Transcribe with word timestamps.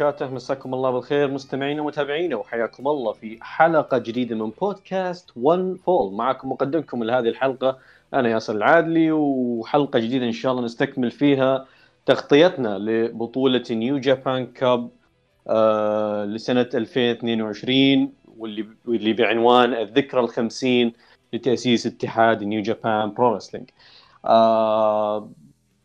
وبركاته. 0.00 0.34
مساكم 0.34 0.74
الله 0.74 0.90
بالخير 0.90 1.30
مستمعينا 1.30 1.82
ومتابعينا 1.82 2.36
وحياكم 2.36 2.88
الله 2.88 3.12
في 3.12 3.38
حلقة 3.42 3.98
جديدة 3.98 4.36
من 4.36 4.50
بودكاست 4.50 5.30
One 5.36 5.76
Fall 5.76 6.12
معكم 6.14 6.50
مقدمكم 6.52 7.04
لهذه 7.04 7.28
الحلقة 7.28 7.78
أنا 8.14 8.28
ياسر 8.28 8.54
العادلي 8.56 9.12
وحلقة 9.12 9.98
جديدة 9.98 10.26
إن 10.26 10.32
شاء 10.32 10.52
الله 10.52 10.64
نستكمل 10.64 11.10
فيها 11.10 11.66
تغطيتنا 12.06 12.78
لبطولة 12.78 13.64
New 13.70 13.98
Japan 13.98 14.46
Cup 14.46 14.90
آه 15.48 16.24
لسنة 16.24 16.68
2022 16.74 18.12
واللي 18.38 18.66
واللي 18.86 19.12
بعنوان 19.12 19.74
الذكرى 19.74 20.20
الخمسين 20.20 20.92
لتأسيس 21.32 21.86
اتحاد 21.86 22.44
New 22.44 22.62
Japan 22.62 23.12
Pro 23.14 23.34
Wrestling 23.34 23.70
آه 24.24 25.30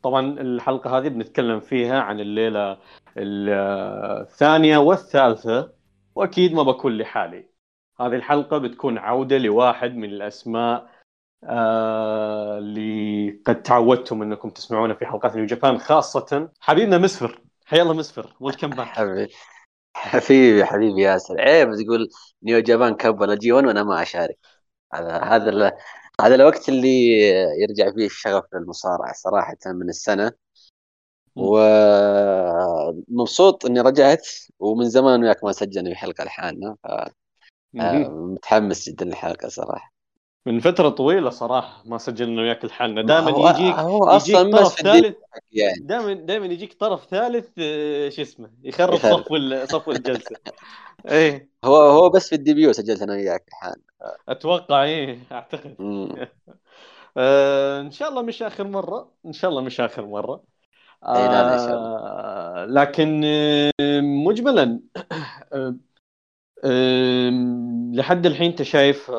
طبعا 0.04 0.40
الحلقة 0.42 0.98
هذه 0.98 1.08
بنتكلم 1.08 1.59
فيها 1.59 2.00
عن 2.02 2.20
الليلة 2.20 2.78
الثانية 3.17 4.78
والثالثة 4.78 5.73
وأكيد 6.16 6.54
ما 6.54 6.64
بكون 6.64 6.98
لحالي. 6.98 7.50
هذه 8.00 8.16
الحلقة 8.16 8.58
بتكون 8.58 8.98
عودة 8.98 9.38
لواحد 9.38 9.95
من 9.95 10.09
الأسماء 10.09 10.90
آه 11.44 12.58
اللي 12.58 13.42
قد 13.45 13.62
تعودتم 13.62 14.22
إنكم 14.22 14.50
تسمعونه 14.50 14.94
في 14.94 15.06
حلقات 15.06 15.36
New 15.36 15.45
Japan 15.45 15.78
خاصة 15.78 16.50
حبيبنا 16.59 16.98
مسفر. 16.98 17.42
حيا 17.66 17.81
الله 17.81 17.94
مسفر. 17.94 18.36
welcome 18.39 18.70
back 18.70 18.88
حبيبي. 18.88 19.34
حبيبي 19.96 20.66
حبيبي 20.66 21.02
ياسر. 21.02 21.42
عيب 21.42 21.70
تقول 21.86 22.09
New 22.44 22.59
Japan 22.59 22.95
Cup 22.95 23.22
ولا 23.22 23.36
G1 23.36 23.66
وأنا 23.66 23.84
ما 23.84 24.02
أشارك. 24.02 24.38
هذا 24.94 25.18
هذا 25.18 25.72
هذا 26.22 26.36
الوقت 26.36 26.70
اللي 26.70 27.20
يرجع 27.62 27.94
فيه 27.96 28.06
الشغف 28.06 28.44
للمصارعة 28.53 29.14
صراحة 29.14 29.58
من 29.66 29.90
السنة. 29.90 30.31
ومبسوط 33.08 33.66
إني 33.66 33.82
رجعت 33.82 34.28
ومن 34.60 34.90
زمان 34.90 35.24
وياك 35.24 35.44
ما 35.44 35.52
سجلنا 35.52 35.90
في 35.90 35.96
حلقة 35.96 36.24
لحالنا 36.24 36.76
ف 36.84 36.88
متحمس 37.74 38.90
جدا 38.90 39.06
للحلقة 39.06 39.48
صراحة. 39.48 39.94
من 40.46 40.59
فترة 40.59 40.90
طويلة 40.90 41.30
صراحة 41.30 41.84
ما 41.86 41.98
سجلنا 41.98 42.42
وياك 42.42 42.66
لحالنا 42.66 43.02
دائما 43.02 43.50
يجيك 43.50 43.76
هو 43.76 44.04
أصلا 44.04 44.40
يجيك 44.42 44.56
طرف 44.56 44.82
ثالث 44.82 45.18
يعني. 45.52 45.80
دائما 45.82 46.14
دائما 46.14 46.46
يجيك 46.46 46.74
طرف 46.74 47.06
ثالث 47.06 47.50
آه، 47.59 48.09
شو 48.09 48.22
اسمه 48.22 48.50
يخرب. 48.64 48.98
صفو 48.98 49.66
صفو 49.66 49.92
الجلسة. 49.92 50.36
إيه. 51.09 51.50
هو 51.64 51.76
هو 51.76 52.09
بس 52.09 52.30
في 52.30 52.36
الديبيو 52.36 52.74
سجلت 52.74 53.02
أنا 53.02 53.14
وياك 53.14 53.46
لحالنا 53.52 53.84
أتوقع 54.30 54.84
إيه 54.84 55.20
أعتقد. 55.32 55.76
آه 57.18 57.82
إن 57.82 57.92
شاء 57.92 58.09
الله 58.09 58.22
مش 58.22 58.44
آخر 58.44 58.68
مرة. 58.68 59.12
إن 59.26 59.34
شاء 59.34 59.52
الله 59.52 59.62
مش 59.62 59.82
آخر 59.82 60.06
مرة. 60.06 60.44
آه 61.03 62.66
لكن 62.66 63.21
آه، 63.25 64.02
مجملا 64.02 64.80
آه، 65.53 67.29
لحد 67.94 68.25
الحين 68.25 68.50
أنت 68.50 68.62
شايف 68.62 69.11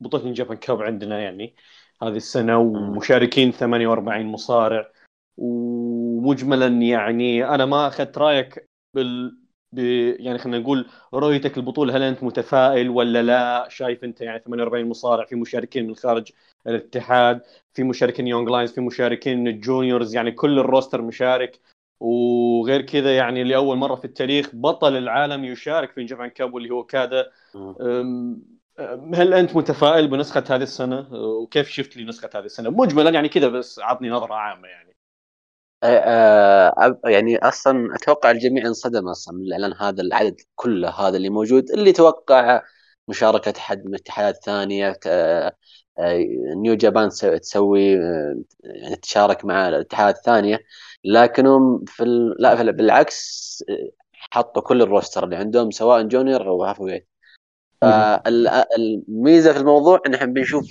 بطولة 0.00 0.32
جابان 0.32 0.56
كاب 0.56 0.82
عندنا 0.82 1.20
يعني 1.20 1.56
هذه 2.02 2.16
السنة 2.16 2.58
ومشاركين 2.58 3.52
48 3.52 4.26
مصارع 4.26 4.90
ومجملا 5.36 6.66
يعني 6.66 7.44
أنا 7.44 7.66
ما 7.66 7.86
أخذت 7.86 8.18
رأيك 8.18 8.70
بال 8.94 9.39
ب... 9.72 9.78
يعني 10.20 10.38
خلينا 10.38 10.58
نقول 10.58 10.86
رؤيتك 11.14 11.56
البطولة 11.58 11.96
هل 11.96 12.02
أنت 12.02 12.22
متفائل 12.22 12.88
ولا 12.88 13.22
لا؟ 13.22 13.68
شايف 13.68 14.04
أنت 14.04 14.20
يعني 14.20 14.38
48 14.38 14.88
مصارع 14.88 15.24
في 15.24 15.36
مشاركين 15.36 15.86
من 15.86 15.94
خارج 15.96 16.28
الاتحاد 16.66 17.40
في 17.74 17.82
مشاركين 17.82 18.26
young 18.26 18.48
lions 18.48 18.72
في 18.72 18.80
مشاركين 18.80 19.48
ال 19.48 19.56
juniors 19.56 20.14
يعني 20.14 20.32
كل 20.32 20.58
ال 20.58 20.64
roster 20.64 21.02
مشارك. 21.02 21.60
وغير 22.00 22.82
كذا 22.82 23.16
يعني 23.16 23.44
لأول 23.44 23.76
مرة 23.76 23.94
في 23.94 24.04
التاريخ 24.04 24.50
بطل 24.54 24.96
العالم 24.96 25.44
يشارك 25.44 25.92
في 25.92 26.04
Japan 26.04 26.28
Cup 26.28 26.54
واللي 26.54 26.70
هو 26.70 26.84
أوكادا. 26.84 27.30
هل 29.14 29.34
أنت 29.34 29.56
متفائل 29.56 30.08
بنسخة 30.08 30.44
هذه 30.50 30.62
السنة؟ 30.62 31.08
وكيف 31.12 31.68
شفت 31.68 31.96
لي 31.96 32.04
نسخه 32.04 32.30
هذه 32.34 32.44
السنة؟ 32.44 32.70
مجملا 32.70 33.10
يعني 33.10 33.28
كذا 33.28 33.48
بس 33.48 33.78
عطني 33.78 34.08
نظرة 34.08 34.34
عامة 34.34 34.68
يعني. 34.68 34.96
آه، 35.82 37.00
يعني 37.04 37.38
أصلا 37.38 37.94
أتوقع 37.94 38.30
الجميع 38.30 38.66
انصدم 38.66 39.08
أصلا 39.08 39.34
من 39.36 39.42
الإعلان 39.44 39.72
هذا 39.80 40.02
العدد 40.02 40.36
كله 40.54 40.88
هذا 40.90 41.16
اللي 41.16 41.28
موجود 41.30 41.70
اللي 41.70 41.92
توقع 41.92 42.62
مشاركة 43.08 43.60
حد 43.60 43.84
من 43.84 43.94
الاتحادات 43.94 44.34
الثانية 44.36 44.98
آه، 45.06 45.56
آه، 45.98 46.18
New 46.56 46.74
Japan 46.74 47.08
تس- 47.08 47.20
تسوي 47.20 47.92
يعني 48.64 48.96
تشارك 49.02 49.44
مع 49.44 49.68
الاتحادات 49.68 50.16
الثانية 50.16 50.58
لكنهم 51.04 51.84
في 51.86 52.02
ال... 52.02 52.34
لا 52.38 52.56
في 52.56 52.62
ال- 52.62 52.72
بالعكس 52.72 53.64
حطوا 54.12 54.62
كل 54.62 54.82
ال 54.82 54.88
roster 54.88 55.24
اللي 55.24 55.36
عندهم 55.36 55.70
سواء 55.70 56.02
junior 56.02 56.48
أو 56.48 56.64
heavyweight. 56.64 57.08
فالميزه 57.80 59.52
في 59.52 59.58
الموضوع 59.58 60.00
إن 60.06 60.14
إحنا 60.14 60.26
بنشوف 60.26 60.66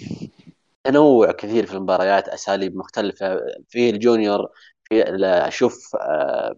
تنوع 0.84 1.32
كثير 1.32 1.66
في 1.66 1.74
المباريات 1.74 2.28
أساليب 2.30 2.76
مختلفة 2.76 3.40
في 3.70 3.90
ال 3.90 3.99
junior 3.99 4.50
أشوف 4.94 5.96
آه، 5.96 6.56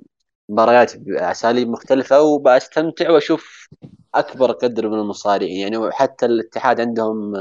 مباريات 0.50 0.98
بأساليب 0.98 1.70
مختلفة 1.70 2.22
وبستمتع 2.22 3.12
وأشوف 3.12 3.68
أكبر 4.16 4.52
قدر 4.52 4.90
من 4.90 5.00
المصارعين. 5.00 5.60
يعني 5.60 5.78
وحتى 5.78 6.26
الاتحاد 6.26 6.82
عندهم 6.82 7.36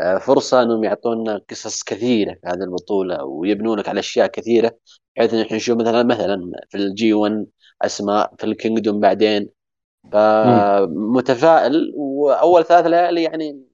آه، 0.00 0.18
فرصة 0.18 0.62
أنهم 0.62 0.84
يعطونا 0.84 1.40
قصص 1.50 1.82
كثيرة 1.82 2.32
في 2.32 2.40
هذه 2.46 2.62
البطولة 2.62 3.24
ويبنونك 3.24 3.88
على 3.88 4.00
أشياء 4.00 4.26
كثيرة 4.26 4.78
بحيث 5.16 5.34
إن 5.34 5.40
إحنا 5.40 5.56
نشوف 5.56 5.78
مثلا 5.78 6.02
مثلا 6.02 6.52
في 6.68 6.76
ال 6.76 7.12
G1 7.12 7.46
أسماء 7.82 8.34
في 8.38 8.44
ال 8.44 8.51
Kingdom 8.51 9.00
بعدين. 9.00 9.48
فمتفائل 10.12 11.92
وأول 11.96 12.64
ثلاث 12.64 12.86
ليالي 12.86 13.22
يعني 13.22 13.68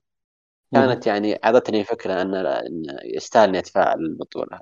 كانت 0.72 1.06
يعني 1.06 1.40
أعطتني 1.44 1.84
فكرة 1.84 2.22
أن 2.22 2.56
يستاهل 3.04 3.48
إني 3.48 3.58
اتفاعل 3.58 3.98
البطوله 3.98 4.60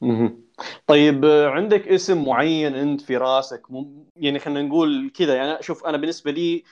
مهم. 0.00 0.44
طيب 0.86 1.24
آه، 1.24 1.48
عندك 1.48 1.88
اسم 1.88 2.24
معين 2.24 2.74
انت 2.74 3.00
في 3.00 3.16
راسك؟ 3.16 3.62
مم... 3.70 4.04
يعني 4.16 4.38
خلينا 4.38 4.62
نقول 4.62 5.10
كذا. 5.14 5.34
يعني 5.34 5.62
شوف 5.62 5.86
أنا 5.86 5.96
بالنسبة 5.96 6.30
لي 6.30 6.64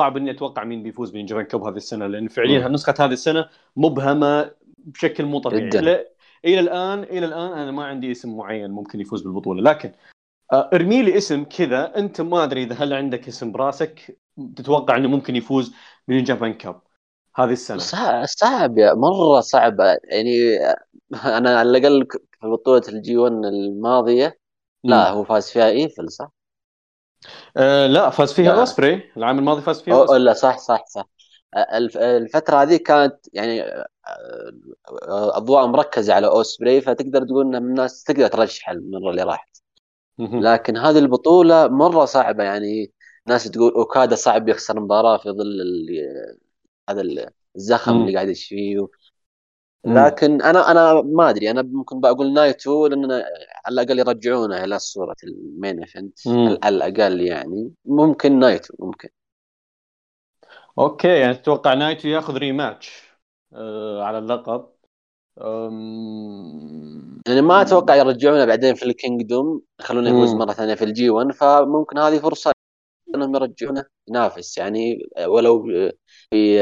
صعب 0.00 0.16
إني 0.16 0.30
أتوقع 0.30 0.64
مين 0.64 0.82
بيفوز 0.82 1.10
بجابان 1.10 1.44
كاب 1.44 1.62
هذه 1.62 1.76
السنة 1.76 2.06
لأن 2.06 2.28
فعليا. 2.28 2.68
نسخة 2.68 2.94
هذه 2.98 3.12
السنة 3.12 3.48
مبهمة 3.76 4.50
بشكل 4.78 5.24
مو 5.24 5.38
طبيعي. 5.38 5.68
جداً. 5.68 5.80
لا- 5.80 6.08
إلى 6.44 6.60
الآن 6.60 7.02
إلى 7.02 7.26
الآن 7.26 7.52
أنا 7.52 7.70
ما 7.70 7.84
عندي 7.84 8.10
اسم 8.10 8.36
معين 8.36 8.70
ممكن 8.70 9.00
يفوز 9.00 9.22
بالبطولة. 9.22 9.62
لكن 9.62 9.92
آه، 10.52 10.70
ارمي 10.74 11.02
لي 11.02 11.16
اسم 11.16 11.44
كذا 11.44 11.96
أنت 11.96 12.20
ما 12.20 12.44
أدري 12.44 12.62
إذا 12.62 12.74
هل 12.74 12.92
عندك 12.92 13.28
اسم 13.28 13.52
براسك 13.52 14.18
تتوقع 14.56 14.96
إنه 14.96 15.08
ممكن 15.08 15.36
يفوز 15.36 15.74
بال 16.08 16.21
Japan 16.21 16.54
Cup 16.54 16.80
هذه 17.36 17.52
السنة؟ 17.52 17.78
صعب 17.78 18.24
صعب 18.24 18.78
يا 18.78 18.94
مرة 18.94 19.40
صعب. 19.40 19.76
يعني 20.04 20.58
أنا 21.38 21.58
على 21.58 21.78
الأقل 21.78 22.06
في 22.40 22.46
بطولة 22.46 22.82
ال 22.88 23.16
G1 23.16 23.32
الماضية 23.32 24.38
لا 24.84 25.10
هو 25.10 25.24
فاز 25.24 25.50
فيها 25.50 25.68
إيفل 25.68 26.10
صح؟ 26.12 26.32
آه 27.56 27.86
لا 27.86 28.10
فاز 28.10 28.32
فيها 28.32 28.52
لا. 28.52 28.52
أوسبري 28.52 29.10
العام 29.16 29.38
الماضي 29.38 29.62
فاز 29.62 29.82
فيها 29.82 29.94
أو 29.94 30.02
أوسبري 30.02 30.16
لا 30.16 30.32
صح 30.32 30.58
صح 30.58 30.84
صح 30.86 31.08
الف- 31.56 31.96
الفترة 31.98 32.62
هذه 32.62 32.76
كانت 32.76 33.16
يعني 33.32 33.62
آه، 35.02 35.36
أضواء 35.36 35.66
مركزة 35.66 36.14
على 36.14 36.26
أوسبري 36.26 36.80
فتقدر 36.80 37.24
تقول 37.26 37.46
إن 37.46 37.54
الناس 37.56 38.02
تقدر 38.04 38.28
ترشح 38.28 38.68
المرة 38.70 39.10
اللي 39.10 39.22
راحت. 39.22 39.62
لكن 40.38 40.76
هذه 40.76 40.98
البطولة 40.98 41.68
مرة 41.68 42.04
صعبة 42.04 42.44
يعني 42.44 42.92
ناس 43.26 43.44
تقول 43.52 43.72
أوكادا 43.74 44.16
صعب 44.16 44.48
يخسر 44.48 44.80
مباراة 44.80 45.18
في 45.18 45.30
ظل 45.30 45.62
هذا 46.90 47.00
ال- 47.00 47.30
الزخم. 47.56 48.00
اللي 48.00 48.14
قاعد 48.14 48.26
يعيش 48.26 48.48
فيه 48.48 48.78
مم. 48.78 48.88
لكن 49.84 50.42
أنا 50.42 50.70
أنا 50.70 51.02
ما 51.02 51.30
أدري 51.30 51.50
أنا 51.50 51.62
ممكن 51.62 52.00
بقول 52.00 52.32
نايتو 52.32 52.86
لأن 52.86 53.12
على 53.66 53.82
الأقل 53.82 53.98
يرجعونه 53.98 54.64
إلى 54.64 54.78
صورة 54.78 55.16
ال 55.24 55.35
main 55.35 55.80
event. 55.80 56.18
على 56.64 56.76
الأقل 56.76 57.20
يعني. 57.20 57.72
ممكن 57.84 58.38
نايتو 58.38 58.74
ممكن. 58.78 59.08
okay 60.78 61.08
يعني 61.08 61.34
تتوقع 61.34 61.74
نايتو 61.74 62.08
ياخذ 62.08 62.36
rematch 62.36 63.02
آه 63.52 64.02
على 64.02 64.18
اللقب. 64.18 64.68
أم... 65.40 67.20
يعني 67.28 67.40
ما 67.40 67.62
أتوقع 67.62 67.94
يرجعونه 67.94 68.44
بعدين 68.44 68.74
في 68.74 68.82
ال 68.82 68.92
Kingdom 68.92 69.62
يخلونه 69.80 70.10
يفوز 70.10 70.32
مم. 70.32 70.38
مرة 70.38 70.52
ثانية 70.52 70.74
في 70.74 70.84
ال 70.84 71.10
G1 71.10 71.32
فممكن 71.32 71.98
هذه 71.98 72.18
فرصة 72.18 72.52
إنهم 73.14 73.34
يرجعونه 73.36 73.84
ينافس 74.08 74.58
يعني 74.58 75.08
ولو 75.26 75.64
في 76.30 76.58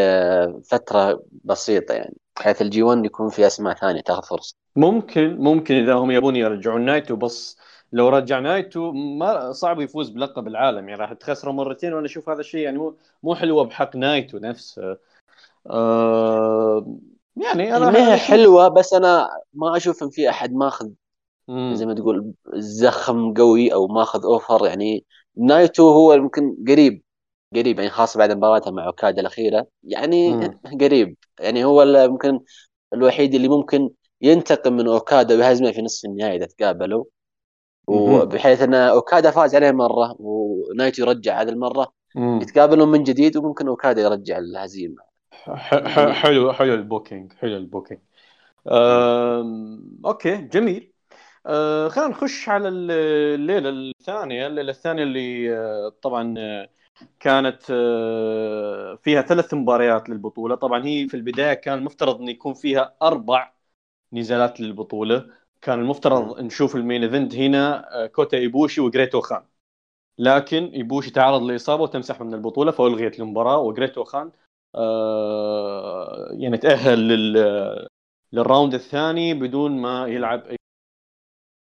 فترة 0.70 1.24
بسيطة 1.44 1.94
يعني. 1.94 2.16
بحيث 2.36 2.62
ال 2.62 2.82
G1 2.82 3.04
يكون 3.04 3.28
في 3.28 3.46
أسماء 3.46 3.74
ثانية 3.74 4.00
تاخذ 4.00 4.22
فرصة. 4.22 4.54
ممكن 4.76 5.36
ممكن 5.36 5.74
إذا 5.74 5.94
هم 5.94 6.10
يبون 6.10 6.36
يرجعون 6.36 6.80
نايتو 6.80 7.16
بس 7.16 7.58
لو 7.92 8.08
رجع 8.08 8.38
نايتو 8.38 8.92
ما 8.92 9.52
صعب 9.52 9.80
يفوز 9.80 10.08
بلقب 10.08 10.46
العالم. 10.46 10.88
يعني 10.88 11.00
راح 11.00 11.12
تخسره 11.12 11.50
مرتين 11.50 11.92
وأنا 11.92 12.06
أشوف 12.06 12.28
هذا 12.28 12.40
الشيء 12.40 12.60
يعني 12.60 12.78
مو 12.78 12.96
مو 13.22 13.34
حلوة 13.34 13.64
بحق 13.64 13.96
نايتو 13.96 14.38
نفسه. 14.38 14.96
آه 15.70 16.96
يعني 17.36 17.76
أنا 17.76 17.90
ما 17.90 18.12
هي 18.12 18.16
حلوة 18.16 18.68
بس 18.68 18.94
أنا 18.94 19.28
ما 19.54 19.76
أشوف 19.76 20.02
إن 20.02 20.10
في 20.10 20.30
أحد 20.30 20.52
ماخذ 20.52 20.90
زي 21.72 21.86
ما 21.86 21.94
تقول 21.94 22.32
زخم 22.54 23.34
قوي 23.34 23.72
أو 23.72 23.86
ماخذ 23.86 24.24
over. 24.24 24.66
يعني 24.66 25.04
نايتو 25.36 25.88
هو 25.88 26.12
يمكن 26.12 26.56
قريب 26.68 27.02
قريب 27.54 27.78
يعني 27.78 27.90
خاصة 27.90 28.18
بعد 28.18 28.32
مباراته 28.32 28.70
مع 28.70 28.86
أوكادا 28.86 29.20
الأخيرة. 29.20 29.66
يعني 29.84 30.32
مم. 30.32 30.60
قريب. 30.80 31.16
يعني 31.40 31.64
هو 31.64 31.84
ممكن 31.86 32.40
الوحيد 32.92 33.34
اللي 33.34 33.48
ممكن 33.48 33.90
ينتقم 34.20 34.72
من 34.72 34.88
أوكادا 34.88 35.34
ويهزمه 35.34 35.72
في 35.72 35.82
نصف 35.82 36.04
النهائي 36.04 36.36
إذا 36.36 36.46
تقابلوا. 36.46 37.04
وبحيث 37.86 38.62
إن 38.62 38.74
أوكادا 38.74 39.30
فاز 39.30 39.54
عليه 39.54 39.70
مرة 39.70 40.16
ونايتو 40.18 41.02
يرجع 41.02 41.42
هذه 41.42 41.48
المرة. 41.48 41.92
مم. 42.14 42.38
يتقابلون 42.42 42.88
من 42.88 43.02
جديد 43.02 43.36
وممكن 43.36 43.68
أوكادا 43.68 44.02
يرجع 44.02 44.38
الهزيمة. 44.38 45.02
ح- 45.32 46.12
حلو 46.12 46.52
حلو 46.52 46.74
ال 46.74 46.81
booking 46.82 47.32
حلو 47.32 47.56
ال 47.56 47.61
booking. 47.61 48.00
Okay 50.06 50.36
جميل. 50.36 50.92
أه 51.46 51.88
خلينا 51.88 52.10
نخش 52.10 52.48
على 52.48 52.68
الليلة 52.68 53.68
الثانية. 53.68 54.46
الليلة 54.46 54.70
الثانية 54.70 55.02
اللي 55.02 55.56
أه، 55.56 55.92
طبعا 56.02 56.34
أه، 56.38 56.68
كانت 57.20 57.62
أه، 57.70 58.94
فيها 59.02 59.22
ثلاث 59.22 59.54
مباريات 59.54 60.08
للبطولة. 60.08 60.54
طبعا 60.54 60.84
هي 60.86 61.08
في 61.08 61.14
البداية 61.14 61.54
كان 61.54 61.78
المفترض 61.78 62.20
إن 62.20 62.28
يكون 62.28 62.54
فيها 62.54 62.96
أربع 63.02 63.52
نزالات 64.12 64.60
للبطولة. 64.60 65.30
كان 65.62 65.80
المفترض 65.80 66.40
نشوف 66.40 66.76
ال 66.76 66.81
main 66.81 67.02
event 67.02 67.34
هنا 67.34 67.94
أه، 68.04 68.06
كوتا 68.06 68.36
إيبوشي 68.38 68.80
وجريت 68.80 69.20
أوخان. 69.20 69.44
لكن 70.18 70.64
إيبوشي 70.64 71.10
تعرض 71.10 71.42
لإصابة 71.42 71.82
وتمسح 71.82 72.20
من 72.22 72.34
البطولة 72.34 72.72
فالغيت 72.72 73.20
المباراة 73.20 73.58
وجريت 73.58 74.04
أوخان 74.04 74.32
آه، 74.74 76.28
يعني 76.32 76.58
تأهل 76.58 76.98
لل 77.08 77.88
لل 78.32 78.44
round 78.44 78.74
الثاني 78.74 79.34
بدون 79.34 79.82
ما 79.82 80.06
يلعب 80.06 80.46
اي 80.46 80.56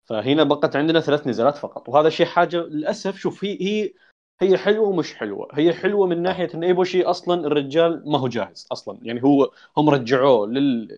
فهنا 0.06 0.44
بقت 0.44 0.76
عندنا 0.76 1.00
ثلاث 1.00 1.28
نزالات 1.28 1.58
فقط. 1.58 1.90
وهذا 1.90 2.10
شيء 2.10 2.26
حاجة 2.26 2.58
للأسف. 2.58 3.18
شوف 3.18 3.44
هي 3.44 3.58
هي 3.62 3.94
هي 4.42 4.58
حلوة 4.58 4.88
ومش 4.90 5.14
حلوة. 5.16 5.48
هي 5.54 5.74
حلوة 5.74 6.08
من 6.08 6.22
ناحية 6.22 6.50
إن 6.56 6.64
إيبوشي 6.64 7.04
أصلا 7.04 7.48
الرجال 7.48 8.04
ما 8.12 8.20
هو 8.20 8.28
جاهز 8.28 8.68
أصلا. 8.72 9.00
يعني 9.02 9.24
هو 9.24 9.52
هم 9.78 9.90
رجعوه 9.90 10.48
لل 10.48 10.98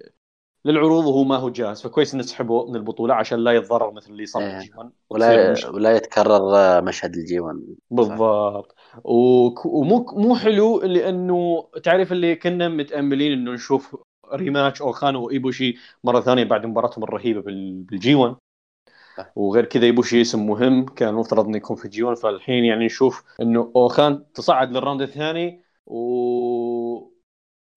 للعروض 0.66 1.06
وهو 1.06 1.24
ما 1.24 1.36
هو 1.38 1.50
جاهز. 1.50 1.81
فكويس 1.81 2.13
ان 2.16 2.22
سحبوه 2.22 2.69
من 2.69 2.75
البطولة 2.75 3.13
عشان 3.13 3.39
لا 3.39 3.51
يتضرر 3.51 3.92
مثل 3.92 4.12
اللي 4.12 4.25
صار. 4.25 4.62
في 4.62 4.72
1 4.78 4.92
ولا 5.10 5.56
ولا 5.74 5.95
يتكرر 5.95 6.56
آه، 6.56 6.81
مشهد 6.81 7.16
ال 7.15 7.39
G1 7.39 7.59
بالضبط 7.92 8.75
ومو 9.04 10.06
مو 10.13 10.36
حلو 10.36 10.81
لأنه 10.81 11.68
تعرف 11.83 12.12
اللي 12.12 12.36
كنا 12.36 12.69
متأملين 12.69 13.31
إنه 13.31 13.51
نشوف 13.51 13.95
rematch 14.33 14.81
اوخان 14.81 15.16
وايبوشي 15.16 15.75
مرة 16.04 16.22
ثانية 16.22 16.44
بعد 16.44 16.66
مباراتهم 16.66 17.04
الرهيبة 17.04 17.42
بال- 17.42 17.83
بال 17.83 18.15
G1 18.15 18.31
صح. 18.33 18.46
وغير 19.36 19.66
كذا 19.66 19.86
ايبوشي 19.86 20.22
اسم 20.22 20.48
مهم 20.48 20.86
كان 20.86 21.10
المفترض 21.10 21.46
إنه 21.46 21.58
يكون 21.58 21.75
في 21.75 22.04
1 22.04 22.18
فالحين 22.18 22.66
يعني 22.66 22.86
نشوف 22.86 23.24
إنه 23.42 23.72
أوخان 23.75 24.24
تصعد 24.34 24.72
لل 24.71 24.80
round 24.80 25.01
الثاني 25.02 25.62
و 25.86 27.18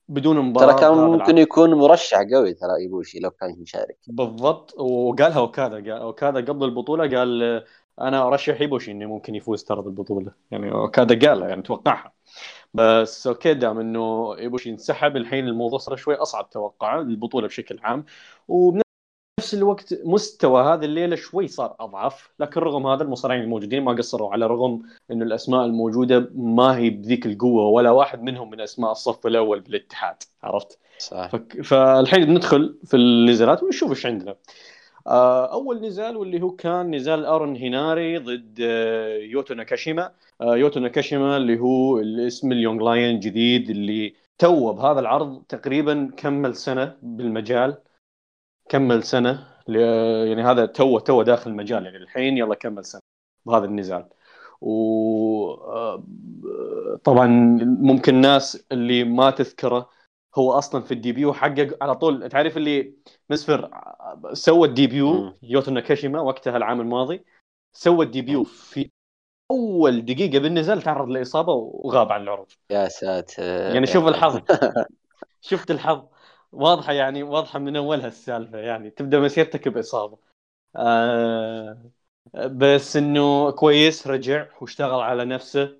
بدون 0.08 0.40
مباراة 0.40 0.72
ترى 0.72 0.80
كان 0.80 0.92
ممكن. 0.92 1.38
يكون 1.38 1.74
مرشح 1.74 2.18
قوي 2.32 2.54
ترى 2.54 2.76
ايبوشي 2.76 3.20
لو 3.20 3.30
كان 3.30 3.56
مشارك. 3.58 3.98
بالضبط 4.06 4.74
وقالها 4.80 5.38
أوكادا 5.38 5.74
قال 5.76 5.90
أوكادا 5.90 6.40
قبل 6.40 6.64
البطولة 6.64 7.18
قال 7.18 7.64
أنا 8.00 8.26
أرشح 8.26 8.60
ايبوشي 8.60 8.90
إنه 8.90 9.06
ممكن 9.06 9.34
يفوز 9.34 9.64
ترى 9.64 9.82
بالبطولة. 9.82 10.32
يعني 10.50 10.72
أوكادا 10.72 11.28
قالها 11.28 11.48
يعني 11.48 11.62
توقعها. 11.62 12.12
بس 12.74 13.26
okay 13.26 13.54
دام 13.54 13.78
إنه 13.80 14.34
ايبوشي 14.38 14.70
انسحب 14.70 15.16
الحين 15.16 15.48
الموضوع 15.48 15.78
صار 15.78 15.96
شوي 15.96 16.14
أصعب 16.14 16.50
توقعه 16.50 17.00
البطوله 17.00 17.46
بشكل 17.46 17.78
عام. 17.82 18.04
وبنفس 19.50 19.54
الوقت 19.54 19.94
مستوى 20.04 20.62
هذه 20.62 20.84
الليلة 20.84 21.16
شوي 21.16 21.48
صار 21.48 21.76
أضعف 21.80 22.30
لكن 22.38 22.60
رغم 22.60 22.86
هذا 22.86 23.02
المصارعين 23.02 23.42
الموجودين 23.42 23.84
ما 23.84 23.92
قصروا 23.92 24.32
على 24.32 24.46
رغم 24.46 24.82
إنه 25.10 25.24
الأسماء 25.24 25.64
الموجودة 25.64 26.30
ما 26.34 26.76
هي 26.76 26.90
بذيك 26.90 27.26
القوة 27.26 27.66
ولا 27.66 27.90
واحد 27.90 28.22
منهم 28.22 28.50
من 28.50 28.60
أسماء 28.60 28.92
الصف 28.92 29.26
الأول 29.26 29.60
بالاتحاد 29.60 30.16
عرفت؟ 30.42 30.78
صح 30.98 31.28
فك... 31.28 31.62
فالحين 31.62 32.24
بندخل 32.24 32.78
في 32.84 32.96
النزالات 32.96 33.62
ونشوف 33.62 33.90
إيش 33.90 34.06
عندنا. 34.06 34.36
آه، 35.06 35.52
أول 35.52 35.80
نزال 35.86 36.16
واللي 36.16 36.42
هو 36.42 36.50
كان 36.50 36.94
نزال 36.94 37.24
ارون 37.24 37.56
هيناري 37.56 38.18
ضد 38.18 38.58
آه، 38.62 39.16
يوتو 39.16 39.54
ناكاشيما. 39.54 40.10
آه، 40.40 40.56
يوتو 40.56 40.80
ناكاشيما 40.80 41.36
اللي 41.36 41.58
هو 41.58 41.98
الاسم 41.98 42.52
ال 42.52 42.57
young 42.57 42.84
lion 42.84 43.20
جديد 43.20 43.70
اللي 43.70 44.14
تو 44.38 44.72
بهذا 44.72 45.00
العرض 45.00 45.42
تقريبا 45.48 46.10
كمل 46.16 46.56
سنة 46.56 46.96
بالمجال. 47.02 47.76
كمل 48.70 49.02
سنة 49.02 49.46
يعني 50.24 50.42
هذا 50.42 50.66
تو 50.66 50.98
تو 50.98 51.22
داخل 51.22 51.50
المجال 51.50 51.84
يعني 51.84 51.96
الحين 51.96 52.38
يلا 52.38 52.54
كمل 52.54 52.84
سنة 52.84 53.00
بهذا 53.46 53.64
النزال. 53.64 54.08
و 54.60 54.74
آه، 55.52 56.04
طبعا 57.04 57.26
ممكن 57.62 58.14
الناس 58.14 58.66
اللي 58.72 59.04
ما 59.04 59.30
تذكره 59.30 59.90
هو 60.34 60.52
أصلا 60.52 60.82
في 60.82 60.94
ال 60.94 61.00
debut 61.00 61.32
حقه 61.32 61.76
على 61.82 61.94
طول. 61.94 62.28
تعرف 62.28 62.56
اللي 62.56 62.94
مسفر 63.30 63.70
سوى 64.32 64.68
ال 64.68 64.77
debut. 64.77 65.32
يوتو 65.42 65.70
ناكاشيما 65.70 66.20
وقتها 66.20 66.56
العام 66.56 66.80
الماضي 66.80 67.24
سوى 67.72 68.04
ال 68.04 68.11
debut 68.11 68.44
في 68.44 68.90
أول 69.50 70.04
دقيقة 70.04 70.38
بالنزال 70.38 70.82
تعرض 70.82 71.08
لإصابة 71.08 71.52
وغاب 71.52 72.12
عن 72.12 72.22
العروض. 72.22 72.48
يا 72.70 72.88
ساتر. 72.88 73.42
يعني 73.42 73.86
شوف 73.86 74.08
الحظ. 74.08 74.40
شفت 75.50 75.70
الحظ. 75.70 76.02
واضحة 76.52 76.92
يعني 76.92 77.22
واضحة 77.22 77.58
من 77.58 77.76
أولها 77.76 78.06
السالفة 78.08 78.58
يعني 78.58 78.90
تبدأ 78.90 79.20
مسيرتك 79.20 79.68
بإصابة. 79.68 80.18
آه 80.76 81.90
بس 82.36 82.96
إنه 82.96 83.50
كويس 83.50 84.06
رجع 84.06 84.48
واشتغل 84.62 85.00
على 85.00 85.24
نفسه 85.24 85.78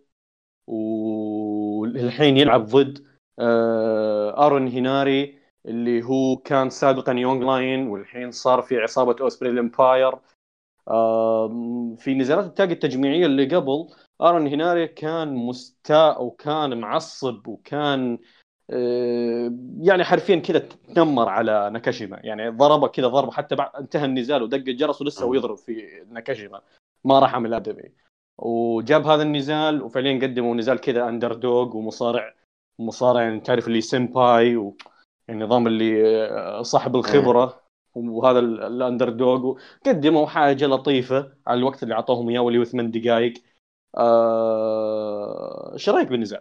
والحين 0.67 2.37
يلعب 2.37 2.65
ضد 2.67 3.07
آه 3.39 4.47
أرون 4.47 4.69
هيناري 4.69 5.39
اللي 5.67 6.03
هو 6.03 6.37
كان 6.37 6.71
سابقا 6.71 7.13
young 7.13 7.45
lion 7.57 7.89
والحين 7.89 8.31
صار 8.31 8.63
في 8.63 8.79
عصابة 8.79 9.17
اوسبري 9.21 9.51
ال 9.51 9.60
Empire 9.60 10.15
آه 10.89 11.49
في 11.99 12.15
نزالات 12.15 12.45
ال 12.47 12.53
tag 12.53 12.71
التجميعية 12.71 13.27
اللي 13.27 13.57
قبل 13.57 13.89
أرون 14.23 14.47
هيناري 14.47 14.89
كان 14.89 15.35
مستاء 15.35 16.25
وكان 16.25 16.81
معصب 16.81 17.49
وكان 17.49 18.15
آه، 18.15 18.19
يعني 19.81 20.05
حرفيا 20.05 20.37
كذا 20.37 20.59
تنمر 20.95 21.29
على 21.29 21.71
ناكاشيما 21.73 22.21
يعني 22.23 22.49
ضربه 22.49 22.89
كذا 22.89 23.09
ضربه 23.09 23.31
حتى 23.33 23.55
بعد 23.55 23.71
انتهى 23.77 24.05
النزال 24.05 24.43
ودق 24.43 24.57
الجرس 24.69 25.03
ولسه 25.03 25.25
هو 25.25 25.35
يضرب 25.35 25.57
في 25.57 26.05
ناكاشيما 26.11 26.61
ما 27.05 27.19
رحم 27.19 27.47
الادمي 27.47 27.91
وجاب 28.39 29.07
هذا 29.07 29.23
النزال 29.23 29.83
وفعليا 29.83 30.21
قدموا 30.23 30.55
نزال 30.55 30.79
كذا 30.81 31.09
underdog 31.09 31.77
ومصارع 31.77 32.35
مصارع 32.79 33.23
يعني 33.23 33.41
تعرف 33.41 33.69
اللي 33.69 33.81
senpai 33.81 34.57
و 34.57 34.77
يعني 35.29 35.43
النظام 35.43 35.67
اللي 35.67 36.17
آه، 36.29 36.63
صاحب 36.63 36.97
الخبرة 36.97 37.61
وهذا 37.95 38.39
ال- 38.39 38.63
ال 38.63 39.09
underdog 39.09 39.59
قدموا 39.87 40.27
حاجة 40.27 40.67
لطيفة 40.67 41.33
على 41.47 41.59
الوقت 41.59 41.83
اللي 41.83 41.95
أعطوهم 41.95 42.29
إياه 42.29 42.41
واللي 42.41 42.59
هو 42.59 42.65
ثمان 42.65 42.91
دقائق 42.91 43.35
آه، 43.97 45.73
إيش 45.73 45.89
رأيك 45.89 46.09
بالنزال؟ 46.09 46.41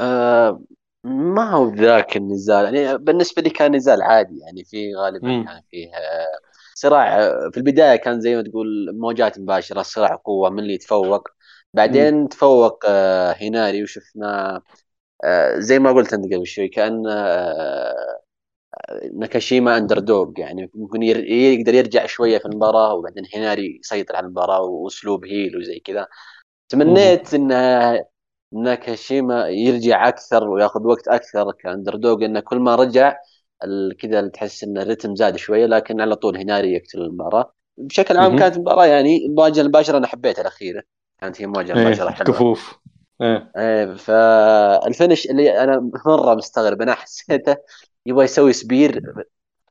آه 0.00 0.60
ما 1.04 1.50
هو 1.50 1.74
ذاك 1.74 2.16
النزال 2.16 2.74
يعني 2.74 2.98
بالنسبة 2.98 3.42
لي 3.42 3.50
كان 3.50 3.76
نزال 3.76 4.02
عادي 4.02 4.38
يعني 4.38 4.64
في 4.64 4.94
غالبا. 4.94 5.44
كان 5.44 5.62
فيه 5.70 5.86
آه، 5.96 6.26
صراع 6.74 7.18
آه، 7.20 7.50
في 7.52 7.56
البداية 7.58 7.96
كان 7.96 8.20
زي 8.20 8.36
ما 8.36 8.42
تقول 8.42 8.66
مواجهات 8.98 9.38
مباشرة 9.38 9.82
صراع 9.82 10.14
قوة 10.14 10.50
من 10.50 10.58
اللي 10.58 10.74
يتفوق. 10.74 11.28
بعدين 11.74 12.28
تفوق 12.28 12.84
آه، 12.88 13.32
هيناري 13.32 13.82
وشفنا 13.82 14.62
زي 15.58 15.78
ما 15.78 15.92
قلت 15.92 16.12
أنت 16.14 16.34
قبل 16.34 16.46
شوي 16.46 16.68
كأن 16.68 17.02
ناكاشيما 19.14 19.76
underdog 19.78 20.32
يعني 20.38 20.70
ممكن 20.74 21.02
يقدر 21.02 21.74
يرجع 21.74 22.06
شوية 22.06 22.38
في 22.38 22.46
المباراة 22.46 22.94
وبعدين 22.94 23.24
هيناري 23.34 23.78
يسيطر 23.80 24.16
على 24.16 24.26
المباراة 24.26 24.60
وأسلوب 24.60 25.24
heel 25.24 25.56
وزي 25.58 25.80
كذا. 25.80 26.06
تمنيت 26.68 27.34
ان 27.34 27.52
ناكاشيما 28.62 29.48
يرجع 29.48 30.08
أكثر 30.08 30.48
وياخذ 30.48 30.86
وقت 30.86 31.08
أكثر. 31.08 31.52
ك 31.52 31.96
underdog 31.96 32.24
إنه 32.24 32.40
كل 32.40 32.58
ما 32.58 32.74
رجع 32.74 33.16
كذا 33.98 34.28
تحس 34.28 34.64
إن 34.64 34.78
الرتم 34.78 35.14
زاد 35.14 35.36
شوية 35.36 35.66
لكن 35.66 36.00
على 36.00 36.16
طول 36.16 36.36
هيناري 36.36 36.72
يقتل 36.72 37.02
المباراة. 37.02 37.52
بشكل 37.78 38.16
عام. 38.16 38.38
كانت 38.38 38.58
مباراه 38.58 38.86
يعني 38.86 39.26
المواجهه 39.26 39.62
المباشره 39.62 39.98
أنا 39.98 40.06
حبيتها 40.06 40.42
الأخيرة. 40.42 40.82
كانت 41.20 41.42
هي 41.42 41.46
مواجهه 41.46 41.74
مباشره 41.74 42.08
إيه 42.08 42.14
حلوة. 42.14 42.34
كفوف. 42.34 42.78
إيه. 43.22 43.94
فال 43.94 44.27
finish 44.27 45.26
اللي 45.26 45.64
أنا 45.64 45.90
مرة 46.06 46.34
مستغرب 46.34 46.82
أنا 46.82 46.94
حسيته 46.94 47.56
يبغى 48.06 48.24
يسوي 48.24 48.52
spear 48.52 49.00